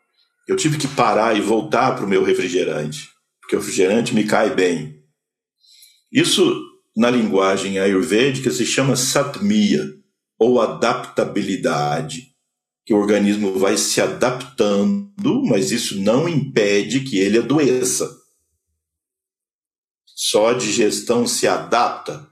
Eu 0.48 0.56
tive 0.56 0.78
que 0.78 0.88
parar 0.88 1.36
e 1.36 1.40
voltar 1.40 1.94
para 1.94 2.04
o 2.04 2.08
meu 2.08 2.24
refrigerante, 2.24 3.08
porque 3.40 3.56
o 3.56 3.58
refrigerante 3.60 4.14
me 4.14 4.24
cai 4.24 4.54
bem. 4.54 5.00
Isso, 6.10 6.60
na 6.96 7.10
linguagem 7.10 7.78
ayurvédica, 7.78 8.50
se 8.50 8.66
chama 8.66 8.96
satmia, 8.96 9.84
ou 10.38 10.60
adaptabilidade 10.60 12.32
que 12.84 12.92
o 12.92 12.96
organismo 12.96 13.58
vai 13.58 13.76
se 13.76 14.00
adaptando, 14.00 15.44
mas 15.44 15.70
isso 15.70 16.00
não 16.00 16.28
impede 16.28 17.00
que 17.00 17.18
ele 17.18 17.38
adoeça. 17.38 18.21
Só 20.24 20.50
a 20.50 20.54
digestão 20.54 21.26
se 21.26 21.48
adapta. 21.48 22.28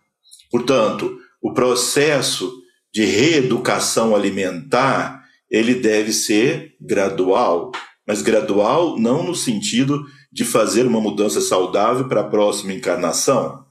Portanto, 0.49 1.19
o 1.43 1.53
processo 1.53 2.63
de 2.95 3.05
reeducação 3.05 4.15
alimentar, 4.15 5.25
ele 5.51 5.75
deve 5.75 6.13
ser 6.13 6.77
gradual, 6.81 7.73
mas 8.07 8.23
gradual 8.23 8.97
não 8.97 9.25
no 9.25 9.35
sentido 9.35 10.05
de 10.31 10.45
fazer 10.45 10.87
uma 10.87 11.01
mudança 11.01 11.41
saudável 11.41 12.07
para 12.07 12.21
a 12.21 12.29
próxima 12.29 12.73
encarnação. 12.73 13.65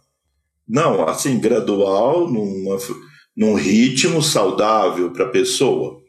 Não, 0.68 1.08
assim, 1.08 1.40
gradual, 1.40 2.30
numa, 2.30 2.78
num 3.36 3.54
ritmo 3.54 4.22
saudável 4.22 5.12
para 5.12 5.26
a 5.26 5.30
pessoa 5.30 6.00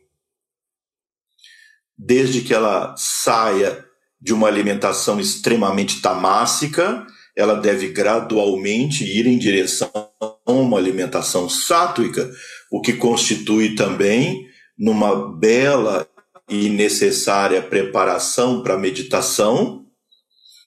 desde 1.97 2.41
que 2.41 2.55
ela 2.55 2.95
saia 2.97 3.85
de 4.19 4.33
uma 4.33 4.49
alimentação 4.49 5.21
extremamente 5.21 6.01
tamássica, 6.01 7.07
ela 7.41 7.55
deve 7.55 7.89
gradualmente 7.89 9.03
ir 9.03 9.27
em 9.27 9.39
direção 9.39 9.91
a 10.21 10.53
uma 10.53 10.77
alimentação 10.77 11.49
sátuica, 11.49 12.31
o 12.71 12.83
que 12.83 12.93
constitui 12.93 13.75
também 13.75 14.47
numa 14.79 15.37
bela 15.39 16.07
e 16.49 16.69
necessária 16.69 17.63
preparação 17.63 18.63
para 18.63 18.75
a 18.75 18.79
meditação, 18.79 19.87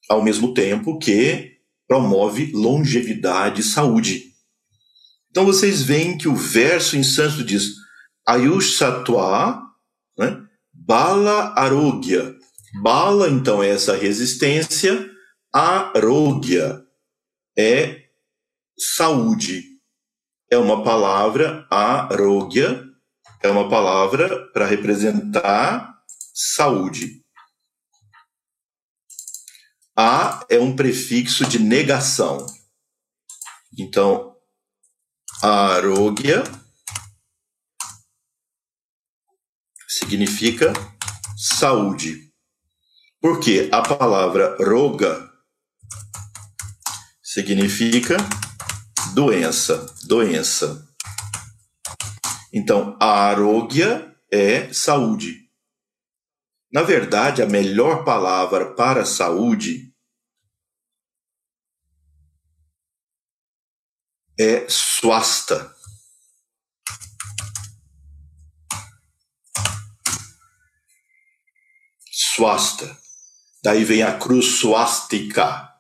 ao 0.10 0.24
mesmo 0.24 0.54
tempo 0.54 0.98
que 0.98 1.52
promove 1.88 2.52
longevidade 2.54 3.62
e 3.62 3.64
saúde. 3.64 4.32
Então 5.30 5.46
vocês 5.46 5.84
veem 5.84 6.18
que 6.18 6.28
o 6.28 6.36
verso 6.36 6.98
em 6.98 7.04
sânscrito 7.04 7.48
diz 7.48 7.66
Ayush 8.28 8.78
Sattva, 8.78 9.62
né? 10.18 10.42
Bala 10.74 11.54
Arogya. 11.56 12.36
Bala, 12.82 13.30
então, 13.30 13.62
é 13.62 13.70
essa 13.70 13.96
resistência. 13.96 15.13
Arogya 15.56 16.84
é 17.56 18.10
saúde. 18.76 19.80
É 20.50 20.58
uma 20.58 20.84
palavra, 20.84 21.68
arogya, 21.70 22.84
é 23.40 23.50
uma 23.50 23.70
palavra 23.70 24.52
para 24.52 24.66
representar 24.66 26.04
saúde. 26.34 27.24
A 29.96 30.44
é 30.50 30.58
um 30.60 30.76
prefixo 30.76 31.46
de 31.46 31.60
negação. 31.60 32.44
Então, 33.78 34.36
arogya 35.40 36.44
significa 39.88 40.74
saúde. 41.38 42.34
Porque 43.22 43.70
a 43.72 43.84
palavra 43.84 44.58
roga 44.58 45.33
significa 47.34 48.16
doença, 49.16 49.92
doença. 50.04 50.88
Então, 52.54 52.96
a 53.00 53.26
arógia 53.26 54.16
é 54.32 54.72
saúde. 54.72 55.50
Na 56.72 56.84
verdade, 56.84 57.42
a 57.42 57.48
melhor 57.48 58.06
palavra 58.06 58.76
para 58.76 59.04
saúde 59.04 59.92
é 64.40 64.70
swasta. 64.70 65.76
swasta. 72.12 72.96
Daí 73.64 73.84
vem 73.84 74.04
a 74.04 74.18
cruz 74.18 74.60
swastika, 74.60 75.73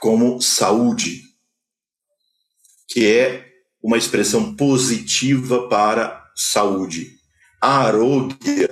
como 0.00 0.40
saúde, 0.40 1.22
que 2.88 3.06
é 3.06 3.46
uma 3.82 3.98
expressão 3.98 4.54
positiva 4.54 5.68
para 5.68 6.24
saúde. 6.34 7.18
Arogya 7.60 8.70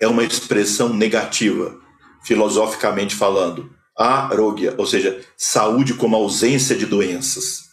é 0.00 0.06
uma 0.06 0.22
expressão 0.22 0.92
negativa, 0.92 1.78
filosoficamente 2.24 3.14
falando. 3.14 3.74
Arogya, 3.96 4.74
ou 4.76 4.86
seja, 4.86 5.24
saúde 5.36 5.94
como 5.94 6.16
ausência 6.16 6.76
de 6.76 6.86
doenças. 6.86 7.64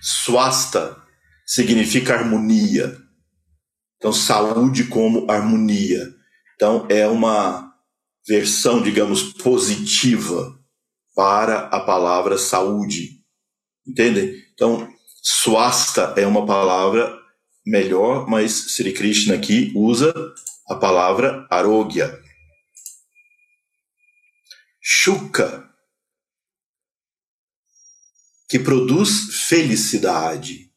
Swasta 0.00 0.96
significa 1.44 2.14
harmonia. 2.14 2.96
Então, 3.96 4.12
saúde 4.12 4.84
como 4.84 5.28
harmonia. 5.30 6.14
Então, 6.54 6.86
é 6.88 7.06
uma 7.08 7.72
versão, 8.26 8.80
digamos, 8.80 9.22
positiva 9.22 10.57
para 11.18 11.66
a 11.66 11.80
palavra 11.80 12.38
saúde. 12.38 13.24
Entendem? 13.84 14.40
Então, 14.54 14.88
swasta 15.20 16.14
é 16.16 16.24
uma 16.24 16.46
palavra 16.46 17.12
melhor, 17.66 18.28
mas 18.28 18.52
Sri 18.76 18.92
Krishna 18.92 19.34
aqui 19.34 19.72
usa 19.74 20.14
a 20.70 20.76
palavra 20.76 21.44
arogya. 21.50 22.22
Shuka, 24.80 25.68
que 28.48 28.60
produz 28.60 29.48
felicidade. 29.48 30.72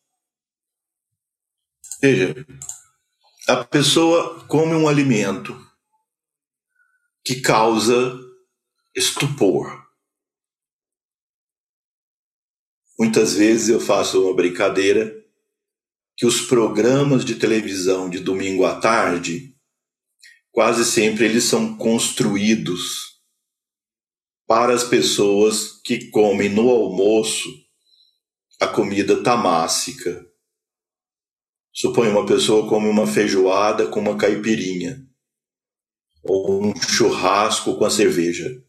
Veja, 2.02 2.34
a 3.48 3.64
pessoa 3.64 4.44
come 4.48 4.74
um 4.74 4.88
alimento 4.88 5.56
que 7.24 7.42
causa 7.42 8.20
estupor. 8.96 9.81
Muitas 13.02 13.34
vezes 13.34 13.68
eu 13.68 13.80
faço 13.80 14.24
uma 14.24 14.36
brincadeira 14.36 15.12
que 16.16 16.24
os 16.24 16.42
programas 16.42 17.26
de 17.26 17.34
televisão 17.34 18.08
de 18.08 18.20
domingo 18.20 18.64
à 18.64 18.80
tarde, 18.80 19.56
quase 20.52 20.86
sempre 20.86 21.26
eles 21.26 21.46
são 21.46 21.76
construídos 21.78 23.20
para 24.46 24.72
as 24.76 24.84
pessoas 24.84 25.82
que 25.82 26.12
comem 26.12 26.48
no 26.48 26.70
almoço 26.70 27.50
a 28.60 28.68
comida 28.68 29.24
tamássica. 29.24 30.24
Suponha 31.74 32.12
uma 32.12 32.28
pessoa 32.28 32.70
come 32.70 32.88
uma 32.88 33.08
feijoada 33.08 33.88
com 33.88 34.00
uma 34.00 34.16
caipirinha 34.16 35.04
ou 36.22 36.64
um 36.64 36.76
churrasco 36.76 37.76
com 37.80 37.84
a 37.84 37.90
cerveja. 37.90 38.64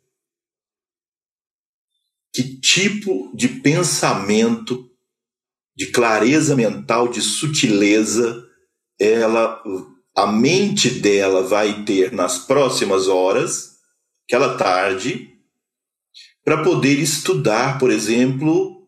Que 2.33 2.61
tipo 2.61 3.31
de 3.35 3.49
pensamento, 3.49 4.91
de 5.77 5.91
clareza 5.91 6.57
mental, 6.57 7.09
de 7.09 7.21
sutileza 7.21 8.49
ela 8.99 9.61
a 10.17 10.27
mente 10.27 10.91
dela 10.91 11.43
vai 11.43 11.85
ter 11.85 12.13
nas 12.13 12.39
próximas 12.39 13.09
horas, 13.09 13.79
aquela 14.27 14.57
tarde, 14.57 15.31
para 16.45 16.63
poder 16.63 16.99
estudar, 16.99 17.79
por 17.79 17.91
exemplo, 17.91 18.87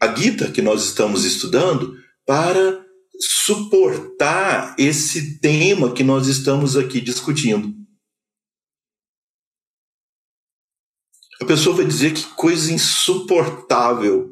a 0.00 0.14
Gita 0.14 0.50
que 0.50 0.62
nós 0.62 0.84
estamos 0.84 1.24
estudando, 1.24 1.96
para 2.26 2.84
suportar 3.20 4.74
esse 4.78 5.38
tema 5.38 5.92
que 5.92 6.02
nós 6.02 6.26
estamos 6.26 6.76
aqui 6.76 7.00
discutindo. 7.00 7.74
A 11.42 11.44
pessoa 11.44 11.74
vai 11.74 11.84
dizer 11.84 12.12
que 12.12 12.22
coisa 12.36 12.72
insuportável 12.72 14.30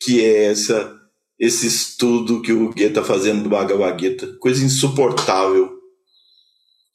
que 0.00 0.24
é 0.24 0.44
essa 0.44 0.96
esse 1.38 1.66
estudo 1.66 2.40
que 2.40 2.52
o 2.52 2.70
Guia 2.70 2.88
está 2.88 3.04
fazendo 3.04 3.42
do 3.42 3.50
Bhagavad 3.50 4.00
Gita, 4.00 4.34
coisa 4.40 4.64
insuportável. 4.64 5.78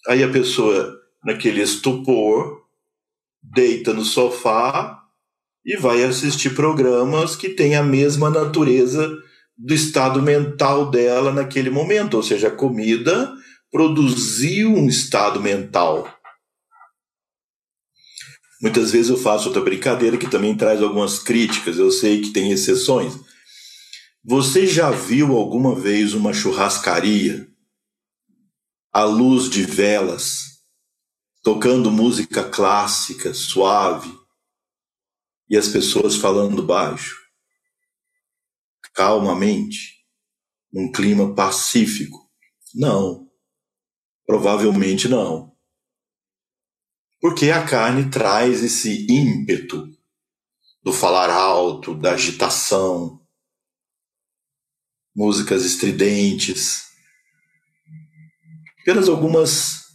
Aí 0.08 0.24
a 0.24 0.30
pessoa, 0.30 0.91
naquele 1.24 1.62
estupor, 1.62 2.64
deita 3.43 3.93
no 3.93 4.04
sofá 4.04 4.99
e 5.64 5.78
vai 5.78 6.04
assistir 6.04 6.56
programas 6.56 7.36
que 7.36 7.49
têm 7.49 7.76
a 7.76 7.84
mesma 7.84 8.32
natureza 8.32 9.08
do 9.56 9.74
estado 9.74 10.20
mental 10.20 10.89
dela 10.89 11.32
naquele 11.32 11.70
momento, 11.70 12.16
ou 12.16 12.24
seja, 12.24 12.47
a 12.47 12.56
comida 12.56 13.32
produziu 13.72 14.72
um 14.72 14.88
estado 14.88 15.39
mental. 15.39 16.12
Muitas 18.64 18.91
vezes 18.91 19.11
eu 19.11 19.18
faço 19.18 19.49
outra 19.49 19.61
brincadeira 19.61 20.18
que 20.18 20.30
também 20.30 20.55
traz 20.55 20.82
algumas 20.82 21.20
críticas, 21.20 21.78
eu 21.78 21.91
sei 21.91 22.22
que 22.22 22.32
tem 22.32 22.51
exceções. 22.51 23.14
Você 24.24 24.66
já 24.66 24.89
viu 24.89 25.36
alguma 25.36 25.76
vez 25.76 26.14
uma 26.14 26.32
churrascaria 26.32 27.45
à 28.93 29.03
luz 29.03 29.49
de 29.49 29.64
velas, 29.64 30.61
tocando 31.43 31.91
música 31.91 32.41
clássica, 32.41 33.34
suave, 33.34 34.11
e 35.49 35.57
as 35.57 35.68
pessoas 35.68 36.16
falando 36.16 36.64
baixo? 36.64 37.22
calmamente, 38.93 40.05
num 40.72 40.91
clima 40.91 41.34
pacífico? 41.34 42.30
Não. 42.74 43.28
Provavelmente 44.26 45.09
não. 45.09 45.53
Porque 47.24 47.52
a 47.52 47.66
carne 47.66 48.10
traz 48.10 48.62
esse 48.62 49.08
ímpeto 49.10 49.90
do 50.84 50.92
falar 50.92 51.30
alto, 51.30 51.96
da 51.96 52.16
agitação, 52.16 53.26
músicas 55.16 55.64
estridentes. 55.64 56.90
Apenas 58.82 59.08
algumas 59.08 59.86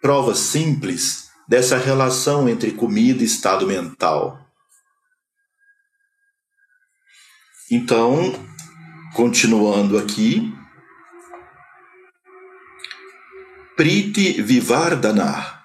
provas 0.00 0.38
simples 0.38 1.28
dessa 1.46 1.76
relação 1.76 2.48
entre 2.48 2.72
comida 2.72 3.22
e 3.22 3.26
estado 3.26 3.66
mental. 3.66 4.42
Então, 7.70 8.32
continuando 9.14 9.98
aqui, 9.98 10.50
Priti 13.76 14.40
Vivardhana. 14.40 15.55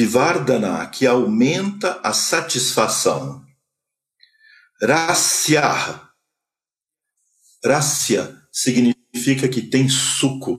Vivardhana, 0.00 0.88
que 0.88 1.06
aumenta 1.06 2.00
a 2.02 2.14
satisfação. 2.14 3.44
Rasya. 4.82 6.10
Rasya 7.62 8.48
significa 8.50 9.46
que 9.46 9.60
tem 9.60 9.90
suco, 9.90 10.58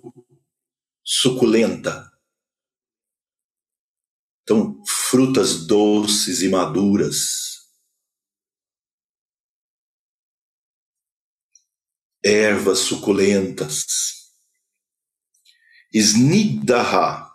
suculenta. 1.04 2.12
Então, 4.44 4.84
frutas 4.86 5.66
doces 5.66 6.44
e 6.44 6.48
maduras 6.50 7.68
ervas 12.24 12.78
suculentas. 12.78 13.96
Snigdaha. 15.92 17.31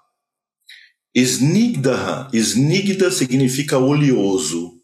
Snigdaha. 1.16 2.30
Snigda 2.32 3.10
significa 3.10 3.78
oleoso. 3.78 4.80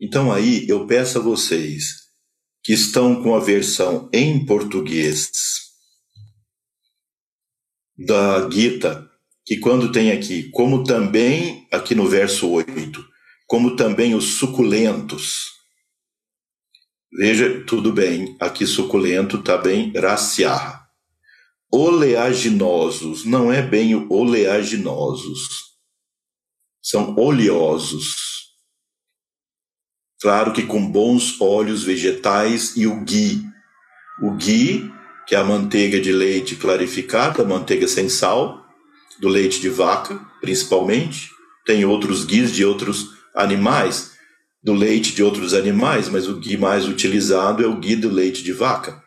Então 0.00 0.32
aí 0.32 0.68
eu 0.68 0.86
peço 0.86 1.18
a 1.18 1.22
vocês 1.22 2.08
que 2.62 2.72
estão 2.72 3.22
com 3.22 3.34
a 3.34 3.40
versão 3.40 4.10
em 4.12 4.44
português 4.44 5.30
da 7.96 8.48
Gita, 8.50 9.10
que 9.44 9.56
quando 9.58 9.90
tem 9.90 10.12
aqui, 10.12 10.50
como 10.50 10.84
também, 10.84 11.66
aqui 11.72 11.94
no 11.94 12.08
verso 12.08 12.48
8, 12.48 13.04
como 13.46 13.76
também 13.76 14.14
os 14.14 14.34
suculentos, 14.38 15.58
Veja, 17.10 17.64
tudo 17.64 17.90
bem, 17.90 18.36
aqui 18.38 18.66
suculento 18.66 19.38
está 19.38 19.56
bem 19.56 19.92
raciar. 19.96 20.77
Oleaginosos, 21.70 23.26
não 23.26 23.52
é 23.52 23.60
bem 23.60 23.94
oleaginosos, 24.10 25.48
são 26.82 27.14
oleosos. 27.16 28.16
Claro 30.20 30.52
que 30.52 30.62
com 30.62 30.90
bons 30.90 31.38
óleos 31.40 31.84
vegetais 31.84 32.74
e 32.76 32.86
o 32.86 33.04
ghee. 33.04 33.44
O 34.22 34.32
ghee, 34.32 34.90
que 35.26 35.34
é 35.34 35.38
a 35.38 35.44
manteiga 35.44 36.00
de 36.00 36.10
leite 36.10 36.56
clarificada, 36.56 37.44
manteiga 37.44 37.86
sem 37.86 38.08
sal, 38.08 38.66
do 39.20 39.28
leite 39.28 39.60
de 39.60 39.68
vaca, 39.68 40.18
principalmente. 40.40 41.30
Tem 41.66 41.84
outros 41.84 42.24
guis 42.24 42.50
de 42.50 42.64
outros 42.64 43.10
animais, 43.34 44.12
do 44.62 44.72
leite 44.72 45.14
de 45.14 45.22
outros 45.22 45.52
animais, 45.52 46.08
mas 46.08 46.26
o 46.26 46.36
ghee 46.36 46.56
mais 46.56 46.88
utilizado 46.88 47.62
é 47.62 47.66
o 47.66 47.78
ghee 47.78 47.94
do 47.94 48.08
leite 48.08 48.42
de 48.42 48.52
vaca. 48.52 49.06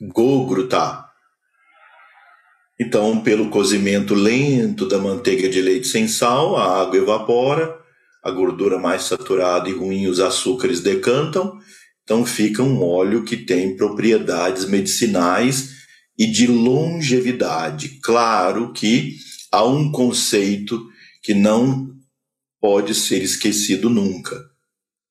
Gogro 0.00 0.66
tá. 0.66 1.10
Então, 2.80 3.20
pelo 3.20 3.50
cozimento 3.50 4.14
lento 4.14 4.88
da 4.88 4.96
manteiga 4.96 5.46
de 5.46 5.60
leite 5.60 5.86
sem 5.86 6.08
sal, 6.08 6.56
a 6.56 6.80
água 6.80 6.96
evapora, 6.96 7.78
a 8.24 8.30
gordura 8.30 8.78
mais 8.78 9.02
saturada 9.02 9.68
e 9.68 9.72
ruim, 9.72 10.06
os 10.06 10.18
açúcares 10.18 10.80
decantam, 10.80 11.58
então 12.02 12.24
fica 12.24 12.62
um 12.62 12.82
óleo 12.82 13.24
que 13.24 13.36
tem 13.36 13.76
propriedades 13.76 14.64
medicinais 14.64 15.80
e 16.18 16.26
de 16.26 16.46
longevidade. 16.46 18.00
Claro 18.02 18.72
que 18.72 19.16
há 19.52 19.62
um 19.64 19.92
conceito 19.92 20.88
que 21.22 21.34
não 21.34 21.90
pode 22.58 22.94
ser 22.94 23.22
esquecido 23.22 23.90
nunca. 23.90 24.40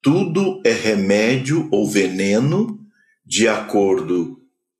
Tudo 0.01 0.59
é 0.65 0.71
remédio 0.71 1.67
ou 1.71 1.87
veneno 1.87 2.79
de 3.23 3.47
acordo 3.47 4.38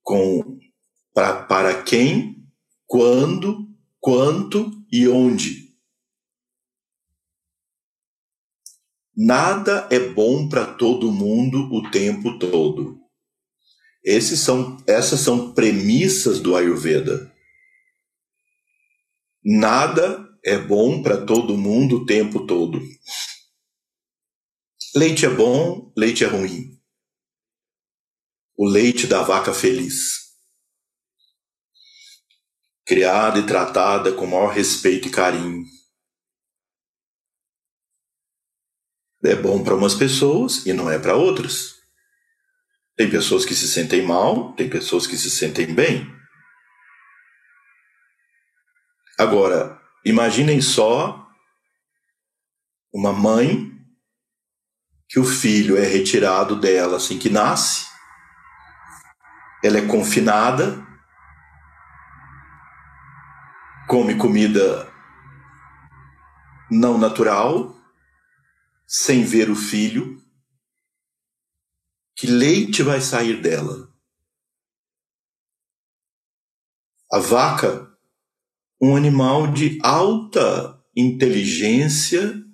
com 0.09 0.59
pra, 1.13 1.43
para 1.43 1.83
quem, 1.83 2.43
quando, 2.87 3.69
quanto 3.99 4.71
e 4.91 5.07
onde. 5.07 5.69
Nada 9.15 9.87
é 9.91 9.99
bom 9.99 10.49
para 10.49 10.65
todo 10.65 11.11
mundo 11.11 11.69
o 11.71 11.91
tempo 11.91 12.39
todo. 12.39 12.99
Esses 14.03 14.39
são, 14.39 14.83
essas 14.87 15.19
são 15.19 15.53
premissas 15.53 16.39
do 16.39 16.55
Ayurveda. 16.55 17.31
Nada 19.45 20.27
é 20.43 20.57
bom 20.57 21.03
para 21.03 21.23
todo 21.23 21.55
mundo 21.55 21.97
o 21.97 22.05
tempo 22.07 22.47
todo. 22.47 22.81
Leite 24.95 25.27
é 25.27 25.29
bom, 25.29 25.93
leite 25.95 26.23
é 26.23 26.27
ruim. 26.27 26.78
O 28.59 28.67
leite 28.67 29.07
da 29.07 29.21
vaca 29.23 29.53
feliz. 29.53 30.35
Criada 32.85 33.39
e 33.39 33.45
tratada 33.45 34.11
com 34.11 34.25
maior 34.25 34.51
respeito 34.51 35.07
e 35.07 35.11
carinho. 35.11 35.63
É 39.23 39.35
bom 39.35 39.63
para 39.63 39.75
umas 39.75 39.95
pessoas 39.95 40.65
e 40.65 40.73
não 40.73 40.91
é 40.91 40.99
para 40.99 41.15
outras. 41.15 41.75
Tem 42.95 43.09
pessoas 43.09 43.45
que 43.45 43.55
se 43.55 43.67
sentem 43.67 44.05
mal, 44.05 44.53
tem 44.55 44.69
pessoas 44.69 45.07
que 45.07 45.15
se 45.15 45.29
sentem 45.29 45.73
bem. 45.73 46.05
Agora, 49.17 49.79
Imaginem 50.05 50.61
só 50.61 51.27
uma 52.93 53.11
mãe 53.11 53.69
que 55.09 55.19
o 55.19 55.25
filho 55.25 55.77
é 55.77 55.85
retirado 55.85 56.55
dela 56.55 56.97
assim 56.97 57.19
que 57.19 57.29
nasce, 57.29 57.88
ela 59.63 59.77
é 59.77 59.87
confinada, 59.87 60.85
come 63.87 64.17
comida 64.17 64.91
não 66.71 66.97
natural, 66.97 67.75
sem 68.87 69.23
ver 69.23 69.49
o 69.49 69.55
filho, 69.55 70.21
que 72.15 72.27
leite 72.27 72.83
vai 72.83 73.01
sair 73.01 73.41
dela? 73.41 73.89
A 77.11 77.19
vaca 77.19 77.89
um 78.81 78.95
animal 78.95 79.51
de 79.51 79.77
alta 79.83 80.81
inteligência 80.95 82.45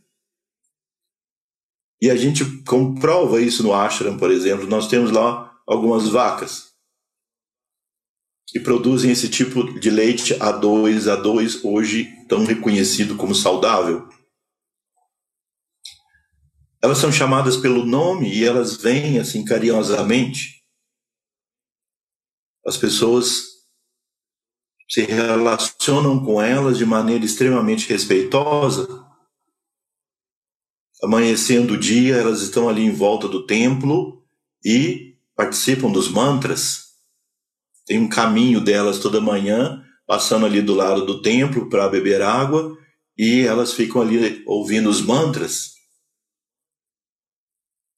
E 2.01 2.09
a 2.09 2.15
gente 2.15 2.43
comprova 2.63 3.39
isso 3.39 3.63
no 3.63 3.73
ashram, 3.73 4.17
por 4.17 4.29
exemplo. 4.29 4.67
Nós 4.67 4.87
temos 4.87 5.11
lá 5.11 5.59
algumas 5.65 6.07
vacas 6.09 6.74
que 8.47 8.59
produzem 8.59 9.11
esse 9.11 9.29
tipo 9.29 9.79
de 9.79 9.89
leite 9.89 10.33
A2, 10.35 11.03
A2 11.03 11.61
hoje 11.63 12.07
tão 12.27 12.45
reconhecido 12.45 13.15
como 13.15 13.33
saudável. 13.33 14.07
Elas 16.81 16.99
são 16.99 17.11
chamadas 17.11 17.57
pelo 17.57 17.83
nome 17.83 18.31
e 18.31 18.43
elas 18.43 18.77
vêm 18.77 19.19
assim 19.19 19.43
carinhosamente. 19.43 20.63
As 22.65 22.77
pessoas 22.77 23.55
se 24.87 25.01
relacionam 25.01 26.23
com 26.23 26.41
elas 26.41 26.77
de 26.77 26.85
maneira 26.85 27.25
extremamente 27.25 27.89
respeitosa. 27.89 28.87
Amanhecendo 31.03 31.73
o 31.73 31.79
dia, 31.79 32.15
elas 32.15 32.41
estão 32.41 32.69
ali 32.69 32.83
em 32.83 32.91
volta 32.91 33.27
do 33.27 33.45
templo 33.45 34.23
e 34.63 35.17
participam 35.35 35.91
dos 35.91 36.07
mantras. 36.07 36.84
Tem 37.85 37.99
um 37.99 38.09
caminho 38.09 38.59
delas 38.59 38.99
toda 38.99 39.21
manhã, 39.21 39.83
passando 40.07 40.45
ali 40.45 40.61
do 40.61 40.73
lado 40.73 41.05
do 41.05 41.21
templo 41.21 41.69
para 41.69 41.87
beber 41.87 42.21
água, 42.21 42.77
e 43.17 43.41
elas 43.41 43.73
ficam 43.73 44.01
ali 44.01 44.43
ouvindo 44.45 44.89
os 44.89 45.01
mantras. 45.01 45.75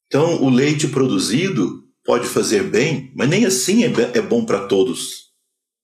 Então, 0.07 0.41
o 0.43 0.49
leite 0.49 0.88
produzido 0.88 1.83
pode 2.03 2.27
fazer 2.27 2.63
bem, 2.63 3.11
mas 3.15 3.29
nem 3.29 3.45
assim 3.45 3.83
é, 3.83 3.91
é 4.13 4.21
bom 4.21 4.45
para 4.45 4.67
todos. 4.67 5.27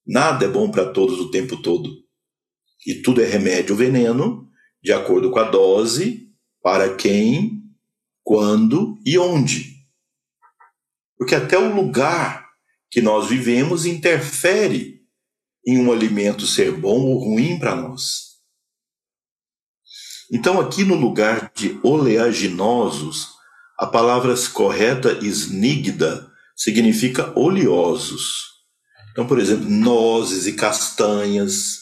Nada 0.05 0.45
é 0.45 0.47
bom 0.47 0.69
para 0.69 0.91
todos 0.91 1.19
o 1.19 1.31
tempo 1.31 1.61
todo. 1.61 1.89
E 2.85 2.95
tudo 2.95 3.21
é 3.21 3.25
remédio 3.25 3.75
veneno, 3.75 4.49
de 4.81 4.91
acordo 4.91 5.31
com 5.31 5.39
a 5.39 5.43
dose, 5.43 6.29
para 6.61 6.95
quem, 6.95 7.63
quando 8.23 8.97
e 9.05 9.17
onde. 9.17 9.73
Porque 11.17 11.35
até 11.35 11.57
o 11.57 11.73
lugar 11.73 12.42
que 12.93 13.01
nós 13.01 13.27
vivemos 13.27 13.87
interfere 13.87 15.01
em 15.65 15.79
um 15.79 15.91
alimento 15.91 16.45
ser 16.45 16.71
bom 16.71 17.01
ou 17.01 17.17
ruim 17.17 17.57
para 17.57 17.75
nós. 17.75 18.33
Então, 20.31 20.61
aqui 20.61 20.83
no 20.83 20.93
lugar 20.93 21.51
de 21.55 21.79
oleaginosos, 21.81 23.29
a 23.79 23.87
palavra 23.87 24.35
correta, 24.53 25.13
esnigda, 25.25 26.31
significa 26.55 27.33
oleosos. 27.37 28.61
Então, 29.11 29.25
por 29.25 29.39
exemplo, 29.39 29.67
nozes 29.67 30.45
e 30.45 30.53
castanhas, 30.53 31.79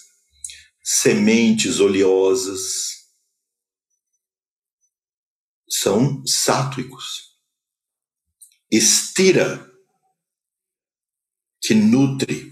sementes 0.82 1.82
oleosas, 1.82 3.02
são 5.70 6.26
sátuicos. 6.26 7.36
Estira, 8.72 9.70
que 11.62 11.74
nutre. 11.74 12.52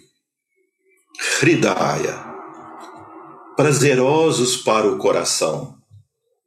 Hridaya, 1.42 2.16
prazerosos 3.58 4.58
para 4.58 4.88
o 4.90 4.98
coração. 4.98 5.78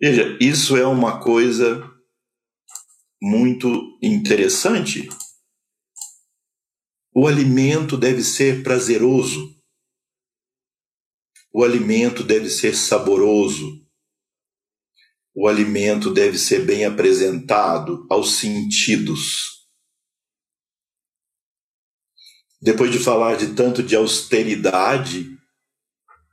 Veja, 0.00 0.36
isso 0.40 0.76
é 0.76 0.86
uma 0.86 1.20
coisa 1.20 1.90
muito 3.20 3.98
interessante 4.02 5.08
o 7.14 7.26
alimento 7.26 7.98
deve 7.98 8.22
ser 8.22 8.62
prazeroso. 8.62 9.54
O 11.52 11.62
alimento 11.62 12.24
deve 12.24 12.48
ser 12.48 12.74
saboroso. 12.74 13.86
O 15.34 15.46
alimento 15.46 16.10
deve 16.10 16.38
ser 16.38 16.64
bem 16.64 16.86
apresentado 16.86 18.06
aos 18.08 18.36
sentidos. 18.36 19.61
Depois 22.62 22.92
de 22.92 22.98
falar 22.98 23.36
de 23.36 23.54
tanto 23.54 23.82
de 23.82 23.96
austeridade 23.96 25.36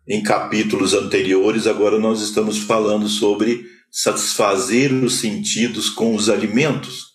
em 0.07 0.23
capítulos 0.23 0.93
anteriores, 0.93 1.67
agora 1.67 1.97
nós 1.97 2.21
estamos 2.21 2.59
falando 2.59 3.09
sobre 3.09 3.65
satisfazer 3.91 4.93
os 4.93 5.15
sentidos 5.15 5.89
com 5.89 6.15
os 6.15 6.29
alimentos. 6.29 7.09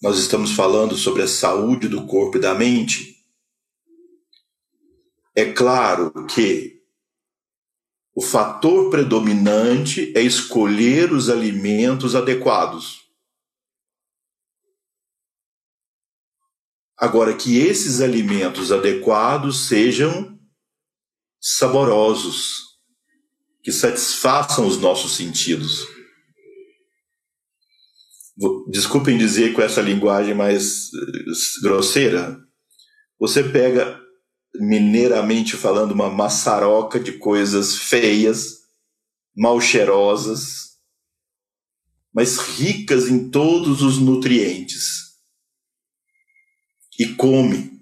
nós 0.00 0.18
estamos 0.18 0.52
falando 0.52 0.96
sobre 0.96 1.22
a 1.22 1.28
saúde 1.28 1.88
do 1.88 2.06
corpo 2.06 2.38
e 2.38 2.40
da 2.40 2.54
mente. 2.54 3.16
É 5.34 5.52
claro 5.52 6.12
que 6.26 6.78
o 8.14 8.20
fator 8.20 8.90
predominante 8.90 10.12
é 10.16 10.22
escolher 10.22 11.12
os 11.12 11.28
alimentos 11.28 12.14
adequados. 12.14 13.07
Agora, 16.98 17.34
que 17.36 17.58
esses 17.58 18.00
alimentos 18.00 18.72
adequados 18.72 19.68
sejam 19.68 20.36
saborosos, 21.40 22.68
que 23.62 23.70
satisfaçam 23.70 24.66
os 24.66 24.78
nossos 24.78 25.14
sentidos. 25.14 25.86
Desculpem 28.70 29.16
dizer 29.16 29.52
com 29.52 29.62
essa 29.62 29.80
linguagem 29.80 30.34
mais 30.34 30.92
eh, 30.94 31.62
grosseira, 31.62 32.38
você 33.18 33.42
pega, 33.42 34.00
mineiramente 34.54 35.56
falando, 35.56 35.92
uma 35.92 36.08
maçaroca 36.08 37.00
de 37.00 37.12
coisas 37.12 37.76
feias, 37.76 38.58
mal 39.36 39.60
cheirosas, 39.60 40.68
mas 42.14 42.38
ricas 42.38 43.08
em 43.08 43.28
todos 43.28 43.82
os 43.82 43.98
nutrientes, 43.98 45.07
e 46.98 47.14
come. 47.14 47.78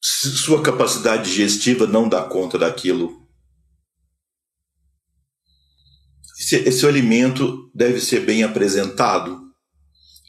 Sua 0.00 0.62
capacidade 0.62 1.30
digestiva 1.30 1.86
não 1.86 2.08
dá 2.08 2.22
conta 2.22 2.58
daquilo 2.58 3.28
esse, 6.48 6.56
esse 6.56 6.86
alimento 6.86 7.70
deve 7.74 8.00
ser 8.00 8.20
bem 8.20 8.42
apresentado. 8.42 9.52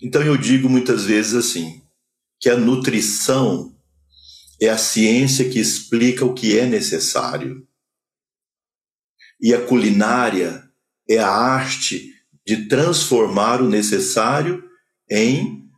Então 0.02 0.22
eu 0.22 0.36
digo 0.36 0.68
muitas 0.68 1.06
vezes 1.06 1.34
assim, 1.34 1.82
que 2.40 2.50
a 2.50 2.58
nutrição 2.58 3.76
é 4.62 4.70
a 4.70 4.78
ciência 4.78 5.50
que 5.50 5.60
explica 5.60 6.26
o 6.26 6.34
que 6.34 6.58
é 6.58 6.66
necessário. 6.66 7.66
E 9.40 9.54
a 9.54 9.66
culinária 9.66 10.70
é 11.08 11.18
a 11.18 11.30
arte 11.30 12.14
de 12.46 12.68
transformar 12.68 13.62
o 13.62 13.70
necessário 13.70 14.64
em 15.10 15.69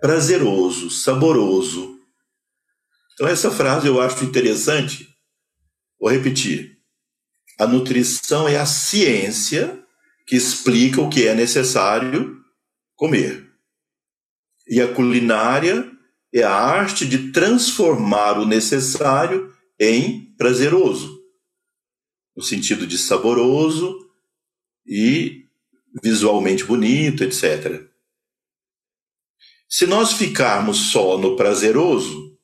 prazeroso, 0.00 0.90
saboroso. 0.90 1.98
Então, 3.14 3.28
essa 3.28 3.50
frase 3.50 3.86
eu 3.86 4.00
acho 4.00 4.24
interessante. 4.24 5.08
Vou 6.00 6.10
repetir. 6.10 6.78
A 7.58 7.66
nutrição 7.66 8.48
é 8.48 8.56
a 8.56 8.64
ciência 8.64 9.84
que 10.26 10.34
explica 10.34 11.00
o 11.00 11.10
que 11.10 11.26
é 11.26 11.34
necessário 11.34 12.42
comer. 12.96 13.50
E 14.66 14.80
a 14.80 14.92
culinária 14.92 15.90
é 16.32 16.42
a 16.42 16.54
arte 16.54 17.06
de 17.06 17.32
transformar 17.32 18.38
o 18.38 18.46
necessário 18.46 19.52
em 19.78 20.32
prazeroso, 20.36 21.20
no 22.36 22.42
sentido 22.42 22.86
de 22.86 22.96
saboroso 22.96 23.98
e 24.86 25.44
visualmente 26.02 26.64
bonito, 26.64 27.24
etc. 27.24 27.89
Se 29.72 29.86
nós 29.86 30.14
ficarmos 30.14 30.90
só 30.90 31.16
no 31.16 31.36
prazeroso, 31.36 32.36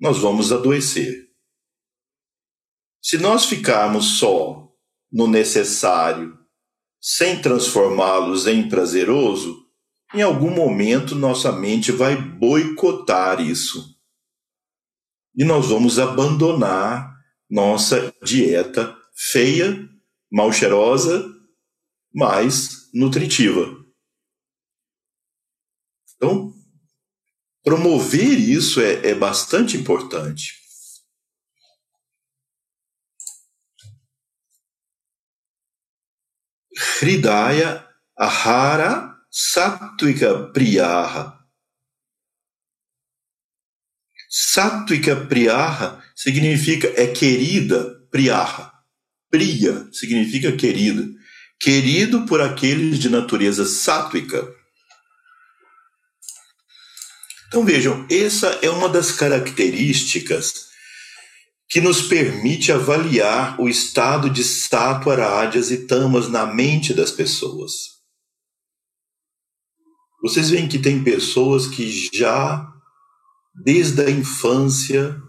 nós 0.00 0.16
vamos 0.16 0.50
adoecer. 0.50 1.28
Se 3.02 3.18
nós 3.18 3.44
ficarmos 3.44 4.18
só 4.18 4.72
no 5.12 5.26
necessário, 5.26 6.34
sem 6.98 7.42
transformá-los 7.42 8.46
em 8.46 8.66
prazeroso, 8.66 9.66
em 10.14 10.22
algum 10.22 10.50
momento 10.50 11.14
nossa 11.14 11.52
mente 11.52 11.92
vai 11.92 12.16
boicotar 12.16 13.38
isso. 13.38 13.94
E 15.36 15.44
nós 15.44 15.66
vamos 15.66 15.98
abandonar 15.98 17.14
nossa 17.48 18.10
dieta 18.24 18.96
feia, 19.14 19.86
mal 20.32 20.50
cheirosa, 20.50 21.30
mas 22.10 22.90
nutritiva. 22.94 23.85
Então, 26.16 26.52
promover 27.62 28.38
isso 28.38 28.80
é, 28.80 29.08
é 29.08 29.14
bastante 29.14 29.76
importante. 29.76 30.54
Hridaya 37.00 37.86
Ahara 38.16 39.14
Sattvika 39.30 40.50
Priyaha. 40.52 41.38
Sattvika 44.30 45.16
Priyaha 45.26 46.02
significa 46.14 46.88
é 46.96 47.06
querida 47.06 48.00
Priyaha. 48.10 48.72
Priya 49.30 49.88
significa 49.92 50.56
querido. 50.56 51.14
Querido 51.60 52.24
por 52.26 52.40
aqueles 52.40 52.98
de 52.98 53.08
natureza 53.08 53.64
sátwica. 53.66 54.55
Então 57.48 57.64
vejam, 57.64 58.06
essa 58.10 58.48
é 58.62 58.70
uma 58.70 58.88
das 58.88 59.12
características 59.12 60.66
que 61.68 61.80
nos 61.80 62.02
permite 62.02 62.70
avaliar 62.70 63.60
o 63.60 63.68
estado 63.68 64.30
de 64.30 64.44
sattva, 64.44 65.16
rádias 65.16 65.70
e 65.70 65.86
tamas 65.86 66.28
na 66.28 66.46
mente 66.46 66.94
das 66.94 67.10
pessoas. 67.10 67.96
Vocês 70.22 70.50
veem 70.50 70.68
que 70.68 70.78
tem 70.78 71.02
pessoas 71.02 71.66
que 71.66 72.10
já, 72.16 72.66
desde 73.64 74.02
a 74.02 74.10
infância, 74.10 75.20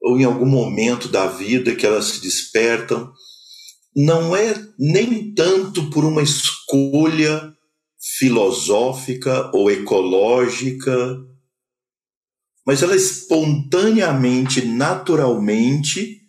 ou 0.00 0.18
em 0.18 0.24
algum 0.24 0.46
momento 0.46 1.08
da 1.08 1.26
vida 1.26 1.74
que 1.74 1.86
elas 1.86 2.06
se 2.06 2.20
despertam, 2.20 3.12
não 3.94 4.34
é 4.34 4.54
nem 4.78 5.32
tanto 5.34 5.90
por 5.90 6.04
uma 6.04 6.22
escolha 6.22 7.54
filosófica 8.02 9.48
ou 9.54 9.70
ecológica, 9.70 10.92
mas 12.66 12.82
ela 12.82 12.96
espontaneamente, 12.96 14.64
naturalmente, 14.64 16.20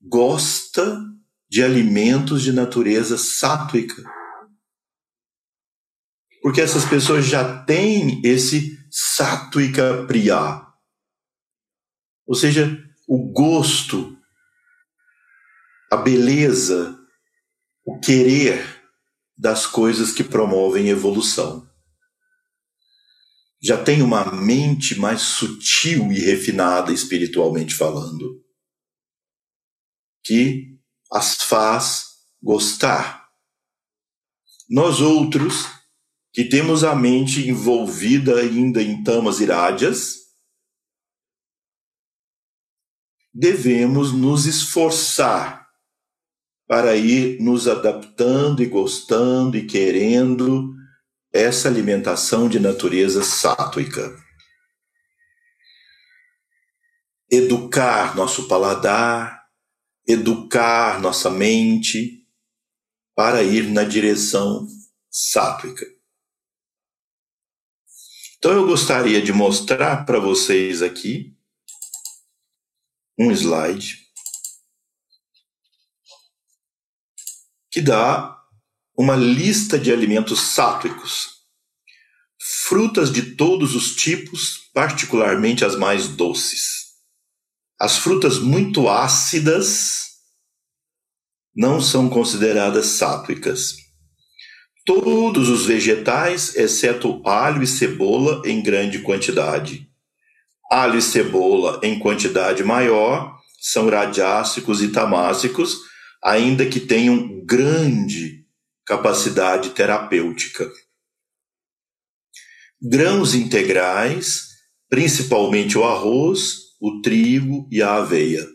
gosta 0.00 0.98
de 1.50 1.62
alimentos 1.62 2.42
de 2.42 2.52
natureza 2.52 3.18
sátrica. 3.18 4.02
Porque 6.42 6.62
essas 6.62 6.84
pessoas 6.84 7.26
já 7.26 7.64
têm 7.64 8.22
esse 8.24 8.78
sátrica 8.90 10.06
priya. 10.06 10.66
Ou 12.26 12.34
seja, 12.34 12.82
o 13.06 13.32
gosto, 13.32 14.16
a 15.90 15.96
beleza, 15.96 16.98
o 17.84 17.98
querer 17.98 18.77
das 19.38 19.66
coisas 19.66 20.10
que 20.10 20.24
promovem 20.24 20.88
evolução. 20.88 21.64
Já 23.62 23.82
tem 23.82 24.02
uma 24.02 24.32
mente 24.32 24.98
mais 24.98 25.22
sutil 25.22 26.12
e 26.12 26.18
refinada 26.18 26.92
espiritualmente 26.92 27.74
falando, 27.74 28.44
que 30.24 30.76
as 31.12 31.36
faz 31.36 32.04
gostar. 32.42 33.28
Nós 34.68 35.00
outros, 35.00 35.66
que 36.32 36.44
temos 36.44 36.84
a 36.84 36.94
mente 36.94 37.48
envolvida 37.48 38.40
ainda 38.40 38.82
em 38.82 39.02
tamas 39.02 39.40
irádias, 39.40 40.16
devemos 43.32 44.12
nos 44.12 44.46
esforçar 44.46 45.67
para 46.68 46.94
ir 46.94 47.40
nos 47.40 47.66
adaptando 47.66 48.62
e 48.62 48.66
gostando 48.66 49.56
e 49.56 49.66
querendo 49.66 50.74
essa 51.32 51.66
alimentação 51.66 52.46
de 52.46 52.60
natureza 52.60 53.24
sátuica. 53.24 54.14
Educar 57.30 58.14
nosso 58.14 58.46
paladar, 58.48 59.46
educar 60.06 61.00
nossa 61.00 61.30
mente 61.30 62.26
para 63.16 63.42
ir 63.42 63.70
na 63.70 63.82
direção 63.82 64.68
sátuica. 65.10 65.86
Então 68.36 68.52
eu 68.52 68.66
gostaria 68.66 69.22
de 69.22 69.32
mostrar 69.32 70.04
para 70.04 70.20
vocês 70.20 70.82
aqui 70.82 71.34
um 73.18 73.32
slide 73.32 74.07
que 77.70 77.80
dá 77.80 78.36
uma 78.96 79.14
lista 79.14 79.78
de 79.78 79.92
alimentos 79.92 80.40
sátuicos, 80.40 81.38
frutas 82.66 83.12
de 83.12 83.34
todos 83.36 83.74
os 83.74 83.94
tipos, 83.94 84.70
particularmente 84.72 85.64
as 85.64 85.76
mais 85.76 86.08
doces. 86.08 86.88
As 87.80 87.96
frutas 87.96 88.38
muito 88.38 88.88
ácidas 88.88 90.08
não 91.54 91.80
são 91.80 92.08
consideradas 92.08 92.86
sátuicas. 92.86 93.76
Todos 94.84 95.48
os 95.48 95.66
vegetais, 95.66 96.56
exceto 96.56 97.20
alho 97.24 97.62
e 97.62 97.66
cebola, 97.66 98.42
em 98.44 98.62
grande 98.62 99.00
quantidade 99.00 99.88
alho 100.70 100.98
e 100.98 101.02
cebola 101.02 101.80
em 101.82 101.98
quantidade 101.98 102.62
maior 102.62 103.38
são 103.60 103.88
radiácicos 103.88 104.82
e 104.82 104.88
tamácicos, 104.88 105.80
ainda 106.22 106.66
que 106.66 106.80
tenham 106.80 107.44
grande 107.44 108.46
capacidade 108.84 109.70
terapêutica. 109.70 110.70
Grãos 112.80 113.34
integrais, 113.34 114.48
principalmente 114.88 115.76
o 115.76 115.84
arroz, 115.84 116.68
o 116.80 117.00
trigo 117.02 117.68
e 117.70 117.82
a 117.82 117.96
aveia. 117.96 118.46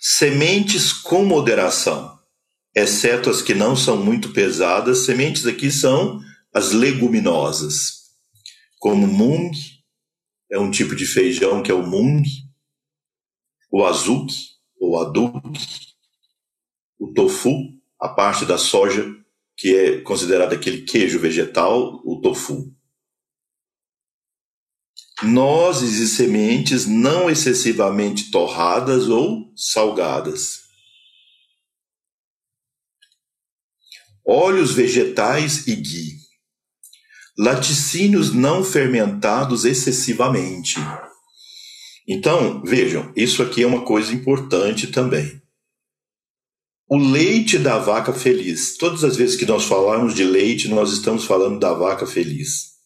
Sementes 0.00 0.92
com 0.92 1.24
moderação, 1.24 2.18
exceto 2.74 3.28
as 3.28 3.42
que 3.42 3.54
não 3.54 3.74
são 3.74 4.02
muito 4.02 4.32
pesadas, 4.32 5.04
sementes 5.04 5.46
aqui 5.46 5.70
são 5.70 6.20
as 6.54 6.72
leguminosas, 6.72 7.98
como 8.78 9.06
mung, 9.06 9.50
é 10.50 10.58
um 10.58 10.70
tipo 10.70 10.94
de 10.94 11.04
feijão 11.04 11.62
que 11.62 11.70
é 11.70 11.74
o 11.74 11.86
mung, 11.86 12.22
o 13.70 13.84
azuki, 13.84 14.57
ou 14.80 15.00
aduki, 15.00 15.94
o 16.98 17.12
tofu, 17.12 17.50
a 17.98 18.08
parte 18.08 18.44
da 18.44 18.58
soja 18.58 19.14
que 19.56 19.76
é 19.76 20.00
considerada 20.02 20.54
aquele 20.54 20.82
queijo 20.82 21.18
vegetal, 21.18 22.00
o 22.04 22.20
tofu. 22.20 22.72
Nozes 25.22 25.98
e 25.98 26.08
sementes 26.08 26.86
não 26.86 27.28
excessivamente 27.28 28.30
torradas 28.30 29.08
ou 29.08 29.52
salgadas. 29.56 30.60
Óleos 34.24 34.72
vegetais 34.72 35.66
e 35.66 35.74
ghee 35.74 36.28
laticínios 37.38 38.34
não 38.34 38.64
fermentados 38.64 39.64
excessivamente. 39.64 40.74
Então, 42.10 42.62
vejam, 42.64 43.12
isso 43.14 43.42
aqui 43.42 43.62
é 43.62 43.66
uma 43.66 43.84
coisa 43.84 44.14
importante 44.14 44.86
também. 44.86 45.42
O 46.88 46.96
leite 46.96 47.58
da 47.58 47.78
vaca 47.78 48.14
feliz. 48.14 48.78
Todas 48.78 49.04
as 49.04 49.14
vezes 49.14 49.36
que 49.36 49.44
nós 49.44 49.66
falamos 49.66 50.14
de 50.14 50.24
leite, 50.24 50.68
nós 50.68 50.90
estamos 50.90 51.26
falando 51.26 51.60
da 51.60 51.74
vaca 51.74 52.06
feliz. 52.06 52.78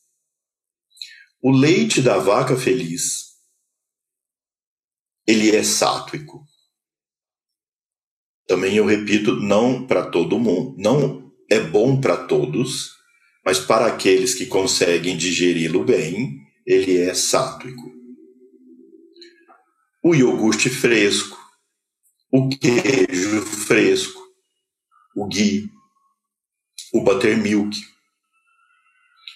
O 1.40 1.53
leite 1.53 2.03
da 2.03 2.19
vaca 2.19 2.57
feliz, 2.57 3.36
ele 5.24 5.55
é 5.55 5.62
sátuico. 5.62 6.44
Também 8.49 8.74
eu 8.74 8.85
repito, 8.85 9.36
não 9.36 9.86
para 9.86 10.05
todo 10.11 10.39
mundo, 10.39 10.74
não 10.77 11.32
é 11.49 11.61
bom 11.61 12.01
para 12.01 12.27
todos, 12.27 12.90
mas 13.44 13.61
para 13.61 13.86
aqueles 13.86 14.35
que 14.35 14.47
conseguem 14.47 15.16
digeri-lo 15.16 15.85
bem, 15.85 16.39
ele 16.66 16.99
é 16.99 17.15
sátuico. 17.15 18.02
O 20.05 20.16
iogurte 20.16 20.69
fresco, 20.69 21.39
o 22.33 22.49
queijo 22.49 23.43
fresco, 23.43 24.20
o 25.15 25.29
ghee, 25.29 25.70
o 26.93 27.03
buttermilk. 27.03 27.77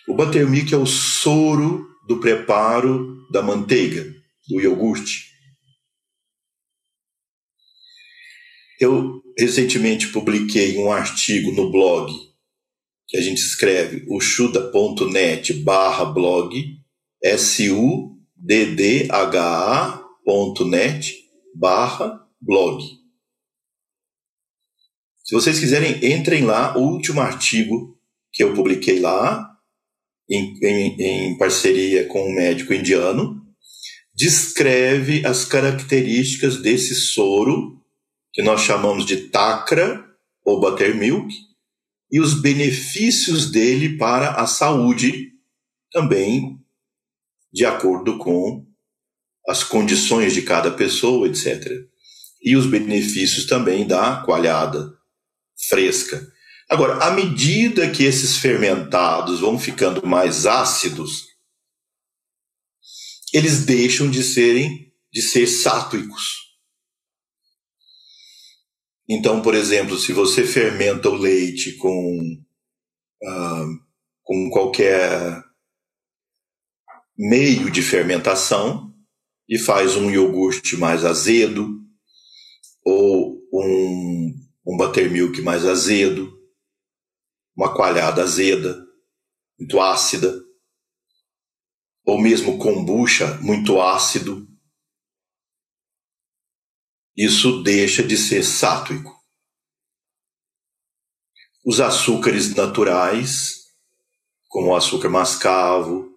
O 0.08 0.14
buttermilk 0.14 0.74
é 0.74 0.76
o 0.76 0.84
soro 0.84 1.88
do 2.08 2.18
preparo 2.18 3.24
da 3.30 3.42
manteiga, 3.42 4.12
do 4.48 4.60
iogurte. 4.60 5.30
Eu 8.80 9.22
recentemente 9.38 10.08
publiquei 10.08 10.78
um 10.78 10.90
artigo 10.90 11.52
no 11.52 11.70
blog 11.70 12.12
que 13.06 13.16
a 13.16 13.20
gente 13.20 13.38
escreve 13.38 14.04
o 14.08 14.20
chuda.net 14.20 15.52
barra 15.62 16.04
blog, 16.04 16.76
S-U-D-D-H-A.net 20.26 21.14
barra 21.54 22.20
blog. 22.40 22.82
Se 25.24 25.34
vocês 25.34 25.58
quiserem, 25.58 26.04
entrem 26.12 26.44
lá, 26.44 26.76
o 26.76 26.82
último 26.82 27.20
artigo 27.20 27.98
que 28.32 28.42
eu 28.42 28.54
publiquei 28.54 29.00
lá, 29.00 29.48
em, 30.28 30.58
em, 30.62 31.00
em 31.00 31.38
parceria 31.38 32.06
com 32.06 32.28
um 32.28 32.34
médico 32.34 32.74
indiano, 32.74 33.42
descreve 34.14 35.24
as 35.24 35.44
características 35.44 36.60
desse 36.60 36.94
soro, 36.94 37.80
que 38.32 38.42
nós 38.42 38.60
chamamos 38.60 39.06
de 39.06 39.28
takra 39.28 40.04
ou 40.44 40.60
buttermilk, 40.60 41.32
e 42.10 42.20
os 42.20 42.40
benefícios 42.40 43.50
dele 43.50 43.96
para 43.96 44.32
a 44.32 44.46
saúde, 44.46 45.32
também 45.90 46.60
de 47.52 47.64
acordo 47.64 48.18
com 48.18 48.65
as 49.48 49.62
condições 49.62 50.32
de 50.32 50.42
cada 50.42 50.70
pessoa, 50.70 51.28
etc. 51.28 51.84
e 52.42 52.56
os 52.56 52.66
benefícios 52.66 53.46
também 53.46 53.86
da 53.86 54.22
coalhada 54.22 54.92
fresca. 55.68 56.26
Agora, 56.68 57.04
à 57.04 57.12
medida 57.12 57.90
que 57.90 58.04
esses 58.04 58.36
fermentados 58.36 59.40
vão 59.40 59.58
ficando 59.58 60.04
mais 60.04 60.46
ácidos, 60.46 61.26
eles 63.32 63.64
deixam 63.64 64.10
de 64.10 64.22
serem 64.22 64.92
de 65.12 65.22
ser 65.22 65.46
sátuicos. 65.46 66.46
Então, 69.08 69.40
por 69.40 69.54
exemplo, 69.54 69.96
se 69.96 70.12
você 70.12 70.44
fermenta 70.44 71.08
o 71.08 71.14
leite 71.14 71.72
com, 71.76 72.44
ah, 73.24 73.66
com 74.22 74.50
qualquer 74.50 75.42
meio 77.16 77.70
de 77.70 77.80
fermentação 77.80 78.95
e 79.48 79.58
faz 79.58 79.96
um 79.96 80.10
iogurte 80.10 80.76
mais 80.76 81.04
azedo 81.04 81.80
ou 82.84 83.40
um, 83.52 84.34
um 84.66 84.76
buttermilk 84.76 85.40
mais 85.42 85.64
azedo, 85.64 86.32
uma 87.56 87.74
coalhada 87.74 88.22
azeda, 88.22 88.84
muito 89.58 89.80
ácida, 89.80 90.42
ou 92.04 92.20
mesmo 92.20 92.58
kombucha 92.58 93.38
muito 93.40 93.80
ácido, 93.80 94.46
isso 97.16 97.62
deixa 97.62 98.02
de 98.02 98.16
ser 98.16 98.42
sátuico. 98.42 99.16
Os 101.64 101.80
açúcares 101.80 102.54
naturais, 102.54 103.54
como 104.48 104.68
o 104.68 104.76
açúcar 104.76 105.08
mascavo, 105.08 106.14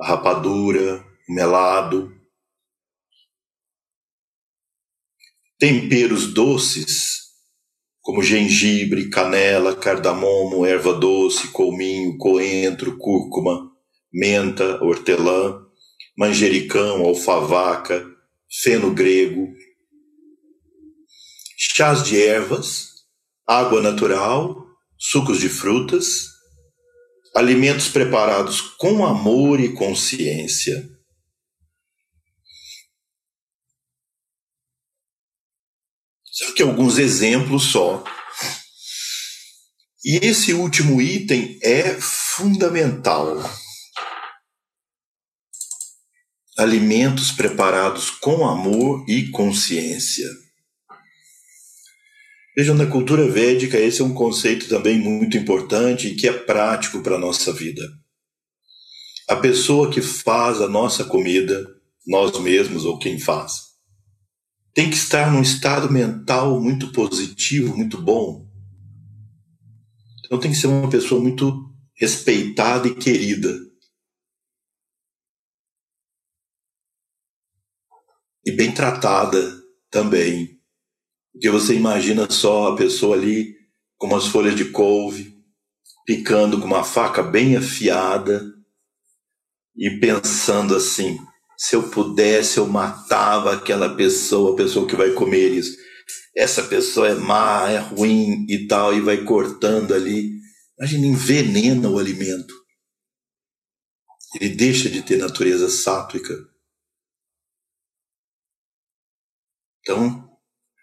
a 0.00 0.08
rapadura, 0.08 1.04
o 1.28 1.34
melado, 1.34 2.15
temperos 5.58 6.32
doces, 6.34 7.26
como 8.00 8.22
gengibre, 8.22 9.08
canela, 9.08 9.74
cardamomo, 9.74 10.64
erva 10.64 10.92
doce, 10.92 11.48
colminho, 11.48 12.16
coentro, 12.18 12.96
cúrcuma, 12.98 13.72
menta, 14.12 14.82
hortelã, 14.84 15.60
manjericão, 16.16 17.04
alfavaca, 17.04 18.06
feno 18.62 18.94
grego, 18.94 19.48
chás 21.56 22.04
de 22.04 22.22
ervas, 22.22 22.90
água 23.46 23.80
natural, 23.80 24.56
sucos 24.98 25.40
de 25.40 25.48
frutas, 25.48 26.28
alimentos 27.34 27.88
preparados 27.88 28.60
com 28.60 29.04
amor 29.04 29.60
e 29.60 29.72
consciência. 29.74 30.95
Só 36.36 36.52
que 36.52 36.62
alguns 36.62 36.98
exemplos 36.98 37.62
só. 37.62 38.04
E 40.04 40.18
esse 40.18 40.52
último 40.52 41.00
item 41.00 41.58
é 41.62 41.98
fundamental. 41.98 43.38
Alimentos 46.58 47.32
preparados 47.32 48.10
com 48.10 48.46
amor 48.46 49.06
e 49.08 49.30
consciência. 49.30 50.28
Vejam, 52.54 52.74
na 52.74 52.84
cultura 52.84 53.26
védica, 53.26 53.78
esse 53.78 54.02
é 54.02 54.04
um 54.04 54.12
conceito 54.12 54.68
também 54.68 54.98
muito 54.98 55.38
importante 55.38 56.08
e 56.08 56.16
que 56.16 56.28
é 56.28 56.32
prático 56.34 57.02
para 57.02 57.16
a 57.16 57.18
nossa 57.18 57.50
vida. 57.50 57.82
A 59.26 59.36
pessoa 59.36 59.90
que 59.90 60.02
faz 60.02 60.60
a 60.60 60.68
nossa 60.68 61.02
comida, 61.02 61.66
nós 62.06 62.38
mesmos 62.38 62.84
ou 62.84 62.98
quem 62.98 63.18
faz, 63.18 63.65
tem 64.76 64.90
que 64.90 64.96
estar 64.96 65.32
num 65.32 65.40
estado 65.40 65.90
mental 65.90 66.60
muito 66.60 66.92
positivo, 66.92 67.74
muito 67.74 67.96
bom. 67.96 68.46
Então 70.22 70.38
tem 70.38 70.50
que 70.50 70.56
ser 70.58 70.66
uma 70.66 70.90
pessoa 70.90 71.18
muito 71.18 71.74
respeitada 71.94 72.86
e 72.86 72.94
querida. 72.94 73.58
E 78.44 78.52
bem 78.52 78.70
tratada 78.70 79.40
também. 79.90 80.60
Porque 81.32 81.48
você 81.48 81.74
imagina 81.74 82.30
só 82.30 82.74
a 82.74 82.76
pessoa 82.76 83.16
ali 83.16 83.56
com 83.96 84.08
umas 84.08 84.26
folhas 84.26 84.56
de 84.56 84.66
couve, 84.72 85.42
picando 86.04 86.60
com 86.60 86.66
uma 86.66 86.84
faca 86.84 87.22
bem 87.22 87.56
afiada 87.56 88.44
e 89.74 89.98
pensando 89.98 90.76
assim: 90.76 91.18
se 91.58 91.74
eu 91.74 91.88
pudesse, 91.90 92.58
eu 92.58 92.66
matava 92.66 93.54
aquela 93.54 93.94
pessoa, 93.96 94.52
a 94.52 94.56
pessoa 94.56 94.86
que 94.86 94.96
vai 94.96 95.12
comer 95.12 95.48
isso. 95.48 95.76
Essa 96.36 96.62
pessoa 96.64 97.08
é 97.08 97.14
má, 97.14 97.70
é 97.70 97.78
ruim 97.78 98.46
e 98.48 98.66
tal, 98.66 98.94
e 98.94 99.00
vai 99.00 99.24
cortando 99.24 99.94
ali. 99.94 100.36
Imagina, 100.78 101.06
envenena 101.06 101.88
o 101.88 101.98
alimento. 101.98 102.54
Ele 104.38 104.54
deixa 104.54 104.90
de 104.90 105.00
ter 105.02 105.16
natureza 105.16 105.68
sátrica. 105.70 106.34
Então, 109.80 110.28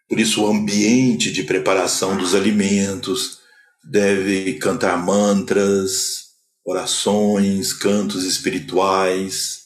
por 0.09 0.19
isso, 0.19 0.43
o 0.43 0.47
ambiente 0.47 1.31
de 1.31 1.43
preparação 1.43 2.17
dos 2.17 2.33
alimentos 2.33 3.41
deve 3.83 4.57
cantar 4.59 4.97
mantras, 4.97 6.29
orações, 6.65 7.73
cantos 7.73 8.23
espirituais, 8.23 9.62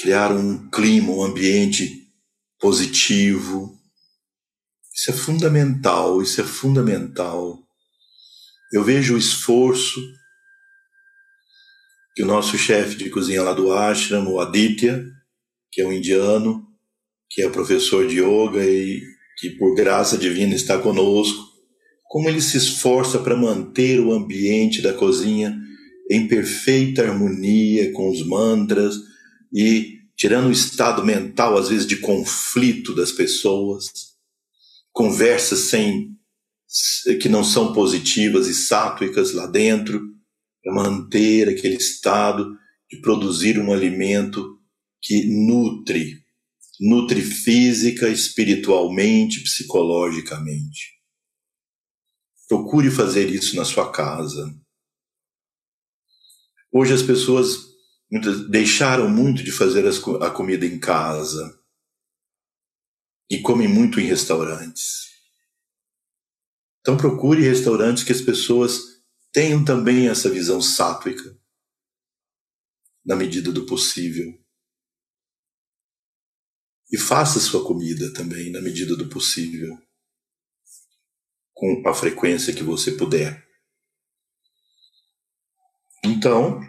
criar 0.00 0.32
um 0.32 0.70
clima, 0.70 1.12
um 1.12 1.22
ambiente 1.22 2.08
positivo. 2.58 3.78
Isso 4.94 5.10
é 5.10 5.12
fundamental, 5.12 6.22
isso 6.22 6.40
é 6.40 6.44
fundamental. 6.44 7.58
Eu 8.72 8.82
vejo 8.82 9.14
o 9.14 9.18
esforço 9.18 10.00
que 12.14 12.22
o 12.22 12.26
nosso 12.26 12.56
chefe 12.56 12.96
de 12.96 13.10
cozinha 13.10 13.42
lá 13.42 13.52
do 13.52 13.72
ashram, 13.72 14.26
o 14.26 14.40
Aditya, 14.40 15.04
que 15.70 15.82
é 15.82 15.86
um 15.86 15.92
indiano, 15.92 16.66
que 17.28 17.42
é 17.42 17.48
professor 17.48 18.06
de 18.06 18.20
yoga 18.20 18.64
e 18.64 19.02
que 19.38 19.50
por 19.50 19.74
graça 19.74 20.18
divina 20.18 20.54
está 20.54 20.78
conosco, 20.78 21.48
como 22.04 22.28
ele 22.28 22.40
se 22.40 22.56
esforça 22.56 23.18
para 23.18 23.36
manter 23.36 24.00
o 24.00 24.12
ambiente 24.12 24.82
da 24.82 24.92
cozinha 24.92 25.56
em 26.10 26.26
perfeita 26.26 27.02
harmonia 27.02 27.92
com 27.92 28.10
os 28.10 28.26
mantras 28.26 29.09
e 29.52 30.00
tirando 30.16 30.48
o 30.48 30.52
estado 30.52 31.04
mental 31.04 31.56
às 31.56 31.68
vezes 31.68 31.86
de 31.86 31.96
conflito 31.96 32.94
das 32.94 33.12
pessoas, 33.12 33.90
conversas 34.92 35.60
sem 35.60 36.10
que 37.20 37.28
não 37.28 37.42
são 37.42 37.72
positivas 37.72 38.46
e 38.46 38.54
sátuicas 38.54 39.32
lá 39.32 39.46
dentro, 39.46 40.00
para 40.62 40.74
manter 40.74 41.48
aquele 41.48 41.76
estado 41.76 42.56
de 42.88 43.00
produzir 43.00 43.58
um 43.58 43.72
alimento 43.72 44.58
que 45.02 45.24
nutre 45.24 46.20
nutre 46.80 47.20
física, 47.20 48.08
espiritualmente, 48.08 49.42
psicologicamente. 49.42 50.98
Procure 52.48 52.90
fazer 52.90 53.28
isso 53.28 53.54
na 53.54 53.66
sua 53.66 53.92
casa. 53.92 54.58
Hoje 56.72 56.94
as 56.94 57.02
pessoas 57.02 57.69
deixaram 58.48 59.08
muito 59.08 59.42
de 59.44 59.52
fazer 59.52 59.84
a 59.86 60.30
comida 60.30 60.66
em 60.66 60.80
casa 60.80 61.58
e 63.30 63.40
comem 63.40 63.68
muito 63.68 64.00
em 64.00 64.04
restaurantes. 64.04 65.10
Então 66.80 66.96
procure 66.96 67.42
restaurantes 67.42 68.02
que 68.02 68.12
as 68.12 68.20
pessoas 68.20 69.00
tenham 69.32 69.64
também 69.64 70.08
essa 70.08 70.28
visão 70.28 70.60
sátrica, 70.60 71.38
na 73.04 73.14
medida 73.14 73.52
do 73.52 73.64
possível. 73.66 74.38
E 76.90 76.98
faça 76.98 77.38
sua 77.38 77.64
comida 77.64 78.12
também, 78.12 78.50
na 78.50 78.60
medida 78.60 78.96
do 78.96 79.08
possível, 79.08 79.78
com 81.52 81.82
a 81.86 81.94
frequência 81.94 82.52
que 82.52 82.64
você 82.64 82.92
puder. 82.92 83.46
Então, 86.04 86.60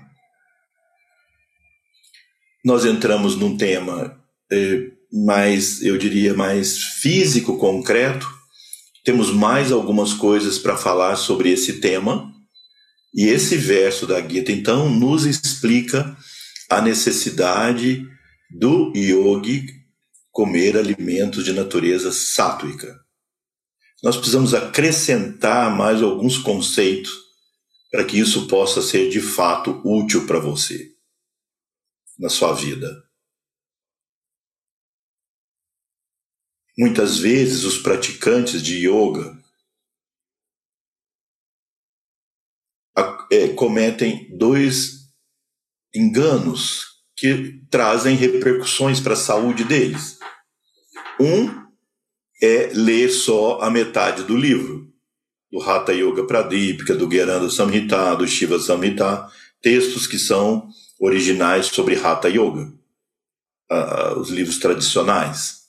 nós 2.63 2.85
entramos 2.85 3.35
num 3.35 3.57
tema 3.57 4.19
eh, 4.51 4.91
mais, 5.11 5.81
eu 5.81 5.97
diria, 5.97 6.33
mais 6.33 6.77
físico, 6.77 7.57
concreto. 7.57 8.27
Temos 9.03 9.31
mais 9.31 9.71
algumas 9.71 10.13
coisas 10.13 10.59
para 10.59 10.77
falar 10.77 11.15
sobre 11.15 11.51
esse 11.51 11.79
tema. 11.79 12.31
E 13.13 13.25
esse 13.25 13.57
verso 13.57 14.05
da 14.05 14.21
Gita, 14.21 14.51
então, 14.51 14.89
nos 14.89 15.25
explica 15.25 16.15
a 16.69 16.81
necessidade 16.81 18.05
do 18.49 18.93
yogi 18.95 19.65
comer 20.31 20.77
alimentos 20.77 21.43
de 21.43 21.51
natureza 21.51 22.11
sátuica. 22.11 22.97
Nós 24.01 24.15
precisamos 24.15 24.53
acrescentar 24.53 25.75
mais 25.75 26.01
alguns 26.01 26.38
conceitos 26.38 27.11
para 27.91 28.05
que 28.05 28.17
isso 28.17 28.47
possa 28.47 28.81
ser 28.81 29.09
de 29.09 29.19
fato 29.19 29.81
útil 29.83 30.25
para 30.25 30.39
você 30.39 30.90
na 32.22 32.30
sua 32.30 32.53
vida. 32.53 33.03
Muitas 36.77 37.18
vezes 37.18 37.64
os 37.64 37.80
praticantes 37.80 38.61
de 38.61 38.88
yoga 38.88 39.41
é, 43.31 43.48
cometem 43.49 44.30
dois 44.38 45.10
enganos 45.95 47.02
que 47.15 47.60
trazem 47.72 48.15
repercussões 48.15 48.99
para 48.99 49.14
a 49.14 49.18
saúde 49.18 49.64
deles. 49.64 50.19
Um 51.19 51.65
é 52.41 52.72
ler 52.73 53.10
só 53.10 53.61
a 53.61 53.69
metade 53.69 54.23
do 54.23 54.38
livro, 54.38 54.91
do 55.52 55.61
Hatha 55.61 55.91
Yoga 55.91 56.26
Pradipika, 56.26 56.95
do 56.95 57.07
Gheranda 57.07 57.49
Samhita, 57.49 58.15
do 58.15 58.27
Shiva 58.27 58.60
Samhita, 58.60 59.27
textos 59.61 60.07
que 60.07 60.18
são 60.18 60.69
originais 61.01 61.65
sobre 61.65 61.95
Hatha 61.95 62.29
Yoga, 62.29 62.71
uh, 63.71 64.19
os 64.19 64.29
livros 64.29 64.59
tradicionais. 64.59 65.61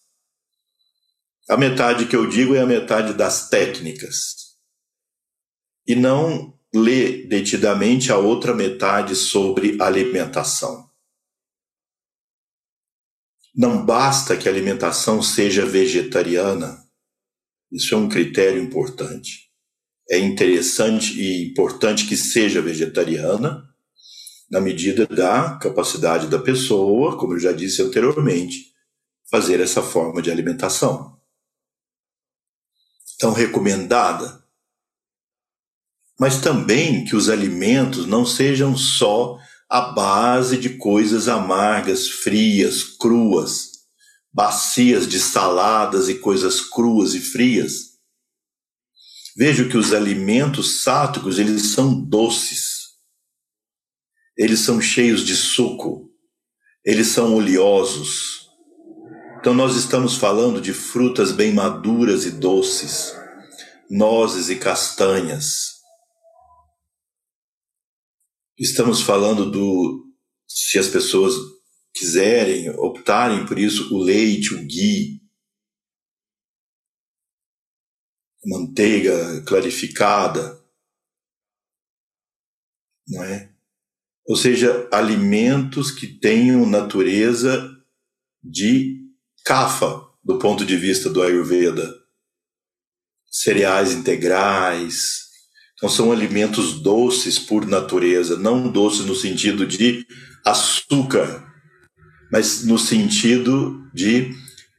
A 1.48 1.56
metade 1.56 2.06
que 2.06 2.14
eu 2.14 2.28
digo 2.28 2.54
é 2.54 2.60
a 2.60 2.66
metade 2.66 3.14
das 3.14 3.48
técnicas. 3.48 4.52
E 5.86 5.94
não 5.96 6.56
lê 6.72 7.26
detidamente 7.26 8.12
a 8.12 8.18
outra 8.18 8.54
metade 8.54 9.16
sobre 9.16 9.80
alimentação. 9.80 10.88
Não 13.54 13.84
basta 13.84 14.36
que 14.36 14.48
a 14.48 14.52
alimentação 14.52 15.22
seja 15.22 15.66
vegetariana, 15.66 16.82
isso 17.72 17.94
é 17.94 17.98
um 17.98 18.08
critério 18.08 18.62
importante. 18.62 19.50
É 20.10 20.18
interessante 20.18 21.18
e 21.18 21.50
importante 21.50 22.06
que 22.06 22.16
seja 22.16 22.60
vegetariana, 22.60 23.66
na 24.52 24.60
medida 24.60 25.06
da 25.06 25.56
capacidade 25.56 26.28
da 26.28 26.38
pessoa, 26.38 27.18
como 27.18 27.32
eu 27.32 27.40
já 27.40 27.50
disse 27.50 27.82
anteriormente, 27.82 28.72
fazer 29.28 29.58
essa 29.58 29.82
forma 29.82 30.22
de 30.22 30.30
alimentação. 30.30 31.18
Então, 33.16 33.32
recomendada 33.32 34.42
mas 36.22 36.40
também 36.40 37.04
que 37.04 37.16
os 37.16 37.28
alimentos 37.28 38.06
não 38.06 38.24
sejam 38.24 38.76
só 38.76 39.40
a 39.68 39.80
base 39.80 40.56
de 40.56 40.76
coisas 40.76 41.26
amargas, 41.26 42.08
frias, 42.08 42.84
cruas, 42.84 43.70
bacias 44.32 45.08
de 45.08 45.18
saladas 45.18 46.08
e 46.08 46.14
coisas 46.20 46.60
cruas 46.60 47.14
e 47.14 47.20
frias. 47.20 47.94
Vejo 49.36 49.68
que 49.68 49.76
os 49.76 49.92
alimentos 49.92 50.82
sátricos, 50.82 51.40
eles 51.40 51.72
são 51.72 51.92
doces. 51.92 52.71
Eles 54.36 54.60
são 54.60 54.80
cheios 54.80 55.24
de 55.24 55.36
suco. 55.36 56.10
Eles 56.84 57.08
são 57.08 57.34
oleosos. 57.34 58.48
Então 59.38 59.54
nós 59.54 59.76
estamos 59.76 60.16
falando 60.16 60.60
de 60.60 60.72
frutas 60.72 61.32
bem 61.32 61.52
maduras 61.52 62.24
e 62.24 62.30
doces, 62.30 63.12
nozes 63.90 64.48
e 64.48 64.56
castanhas, 64.56 65.82
Estamos 68.62 69.02
falando 69.02 69.50
do 69.50 70.14
se 70.46 70.78
as 70.78 70.86
pessoas 70.86 71.34
quiserem, 71.92 72.70
optarem 72.78 73.44
por 73.44 73.58
isso, 73.58 73.92
o 73.92 73.98
leite, 73.98 74.54
o 74.54 74.64
ghee, 74.64 75.20
manteiga 78.44 79.42
clarificada, 79.44 80.64
não 83.08 83.24
é? 83.24 83.51
Ou 84.26 84.36
seja, 84.36 84.88
alimentos 84.92 85.90
que 85.90 86.06
tenham 86.06 86.64
natureza 86.64 87.68
de 88.42 89.00
kafa, 89.44 90.02
do 90.22 90.38
ponto 90.38 90.64
de 90.64 90.76
vista 90.76 91.10
do 91.10 91.22
Ayurveda. 91.22 91.92
Cereais 93.30 93.92
integrais, 93.92 95.22
então 95.82 95.90
são 95.90 96.12
alimentos 96.12 96.80
doces 96.80 97.40
por 97.40 97.66
natureza, 97.66 98.36
não 98.36 98.70
doces 98.70 99.04
no 99.04 99.16
sentido 99.16 99.66
de 99.66 100.06
açúcar, 100.46 101.44
mas 102.30 102.64
no 102.64 102.78
sentido 102.78 103.90
de, 103.92 104.32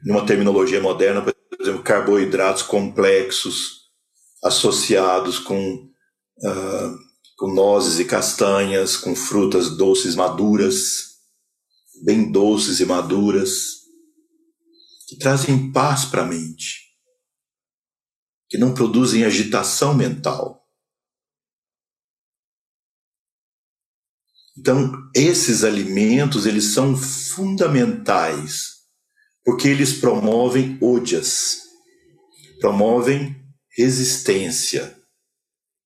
numa 0.06 0.26
terminologia 0.26 0.80
moderna, 0.80 1.22
por 1.22 1.36
exemplo, 1.60 1.84
carboidratos 1.84 2.62
complexos 2.62 3.82
associados 4.44 5.40
com, 5.40 5.90
uh, 6.38 6.98
com 7.38 7.54
nozes 7.54 8.00
e 8.00 8.06
castanhas, 8.06 8.96
com 8.96 9.16
frutas 9.16 9.76
doces 9.78 10.16
maduras, 10.16 11.14
bem 12.04 12.32
doces 12.32 12.80
e 12.80 12.86
maduras, 12.86 13.84
que 15.08 15.18
trazem 15.18 15.72
paz 15.72 16.06
para 16.06 16.24
a 16.24 16.28
mente, 16.28 16.82
que 18.50 18.58
não 18.58 18.74
produzem 18.74 19.24
agitação 19.24 19.94
mental. 19.94 20.64
Então, 24.58 24.92
esses 25.16 25.64
alimentos, 25.64 26.46
eles 26.46 26.66
são 26.66 26.96
fundamentais, 26.96 28.84
porque 29.44 29.68
eles 29.68 29.94
promovem 29.94 30.78
odias, 30.80 31.64
promovem 32.60 33.36
resistência, 33.76 35.03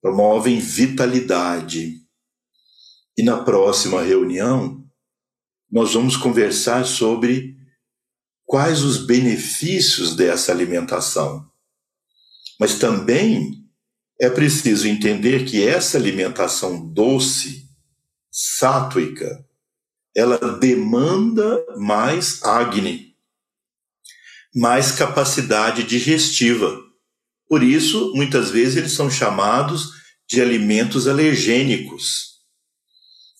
promovem 0.08 0.58
vitalidade. 0.58 1.98
E 3.18 3.24
na 3.24 3.44
próxima 3.44 4.02
reunião, 4.02 4.82
nós 5.70 5.96
vamos 5.96 6.16
conversar 6.16 6.86
sobre 6.86 7.58
quais 8.46 8.84
os 8.84 9.06
benefícios 9.06 10.16
dessa 10.16 10.54
alimentação. 10.54 11.46
Mas 12.58 12.80
também 12.80 13.66
é 14.18 14.30
preciso 14.30 14.88
entender 14.88 15.44
que 15.44 15.68
essa 15.68 15.98
alimentação 15.98 16.88
doce, 16.88 17.70
sátuica, 18.32 19.46
ela 20.16 20.38
demanda 20.58 21.66
mais 21.76 22.42
Agni, 22.44 23.14
mais 24.56 24.94
capacidade 24.94 25.84
digestiva. 25.84 26.82
Por 27.50 27.62
isso, 27.62 28.14
muitas 28.16 28.50
vezes 28.50 28.78
eles 28.78 28.94
são 28.94 29.12
chamados 29.12 29.97
de 30.30 30.41
alimentos 30.41 31.08
alergênicos. 31.08 32.38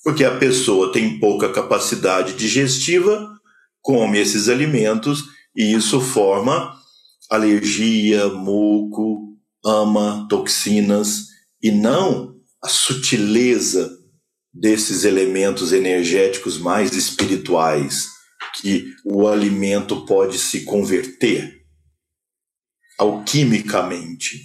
Porque 0.04 0.24
a 0.24 0.38
pessoa 0.38 0.92
tem 0.92 1.20
pouca 1.20 1.52
capacidade 1.52 2.34
digestiva, 2.34 3.30
come 3.82 4.20
esses 4.20 4.48
alimentos 4.48 5.24
e 5.56 5.74
isso 5.74 6.00
forma 6.00 6.76
alergia, 7.30 8.28
muco, 8.30 9.38
ama, 9.66 10.26
toxinas 10.30 11.28
e 11.62 11.72
não 11.72 12.36
a 12.64 12.70
sutileza 12.70 13.98
desses 14.54 15.04
elementos 15.04 15.72
energéticos 15.72 16.58
mais 16.58 16.94
espirituais 16.94 18.08
que 18.56 18.94
o 19.06 19.28
alimento 19.28 20.06
pode 20.06 20.40
se 20.40 20.64
converter 20.64 21.62
alquimicamente. 22.98 24.42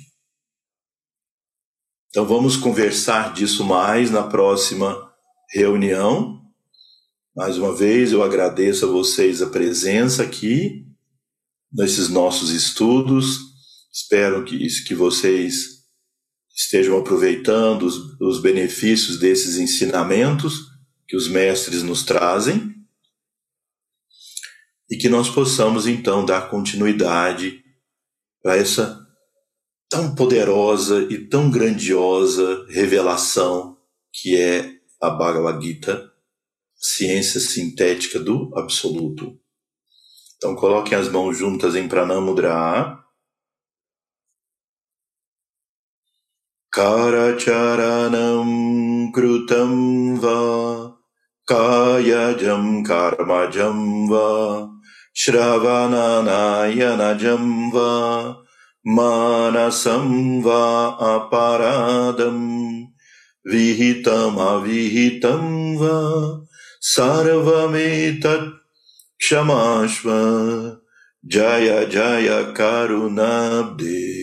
Então 2.12 2.26
vamos 2.26 2.58
conversar 2.58 3.32
disso 3.32 3.64
mais 3.64 4.10
na 4.10 4.22
próxima 4.22 5.10
reunião. 5.48 6.42
Mais 7.34 7.56
uma 7.56 7.74
vez 7.74 8.12
eu 8.12 8.22
agradeço 8.22 8.84
a 8.84 8.88
vocês 8.90 9.40
a 9.40 9.46
presença 9.46 10.22
aqui 10.22 10.84
nesses 11.72 12.10
nossos 12.10 12.50
estudos. 12.50 13.38
Espero 13.90 14.44
que, 14.44 14.58
que 14.86 14.94
vocês 14.94 15.86
estejam 16.54 16.98
aproveitando 16.98 17.84
os, 17.84 18.20
os 18.20 18.42
benefícios 18.42 19.18
desses 19.18 19.56
ensinamentos 19.56 20.66
que 21.08 21.16
os 21.16 21.26
mestres 21.28 21.82
nos 21.82 22.02
trazem 22.02 22.74
e 24.90 24.98
que 24.98 25.08
nós 25.08 25.30
possamos 25.30 25.86
então 25.86 26.26
dar 26.26 26.50
continuidade 26.50 27.64
a 28.44 28.54
essa 28.54 29.01
tão 29.92 30.14
poderosa 30.14 31.06
e 31.10 31.28
tão 31.28 31.50
grandiosa 31.50 32.64
revelação 32.70 33.76
que 34.10 34.40
é 34.40 34.76
a 35.02 35.10
Bhagavad 35.10 35.62
Gita, 35.62 36.10
ciência 36.74 37.38
sintética 37.38 38.18
do 38.18 38.50
absoluto. 38.56 39.38
Então 40.38 40.56
coloquem 40.56 40.96
as 40.96 41.10
mãos 41.10 41.36
juntas 41.36 41.76
em 41.76 41.86
Pranamudra. 41.86 42.98
Karacharanam 46.72 49.12
krutam 49.12 50.16
va 50.16 50.96
kayajam 51.46 52.82
karmajam 52.82 54.08
va 54.08 54.70
shravanayanajam 55.14 57.70
va 57.70 58.41
मानसं 58.86 60.42
वा 60.42 60.86
अपराधम् 60.86 63.54
विहितमविहितं 63.54 65.76
वा 65.76 66.46
सर्वमेतत् 66.80 68.66
क्षमाश्व। 69.18 70.10
जय 71.26 71.88
जय 71.92 72.54
करुणाब्दे। 72.56 74.22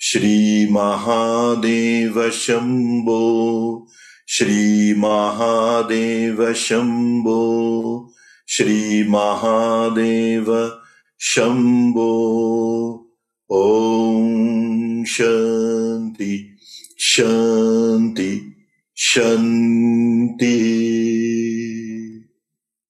श्रीमहादेव 0.00 2.30
शम्भो। 2.30 3.86
श्रीमहादेव 4.28 6.52
शम्भो। 6.52 8.12
श्रीमहादेव 8.48 10.78
Shambho. 11.20 13.02
Om 13.48 15.04
Shanti 15.04 16.54
Shanti 16.96 18.56
Shanti 18.94 20.56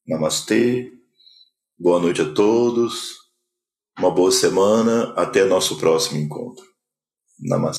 Namastê 0.08 0.96
Boa 1.78 2.00
noite 2.00 2.22
a 2.22 2.32
todos. 2.32 3.16
Uma 3.98 4.10
boa 4.10 4.32
semana. 4.32 5.12
Até 5.12 5.44
nosso 5.44 5.76
próximo 5.76 6.18
encontro. 6.18 6.64
Namastê. 7.38 7.74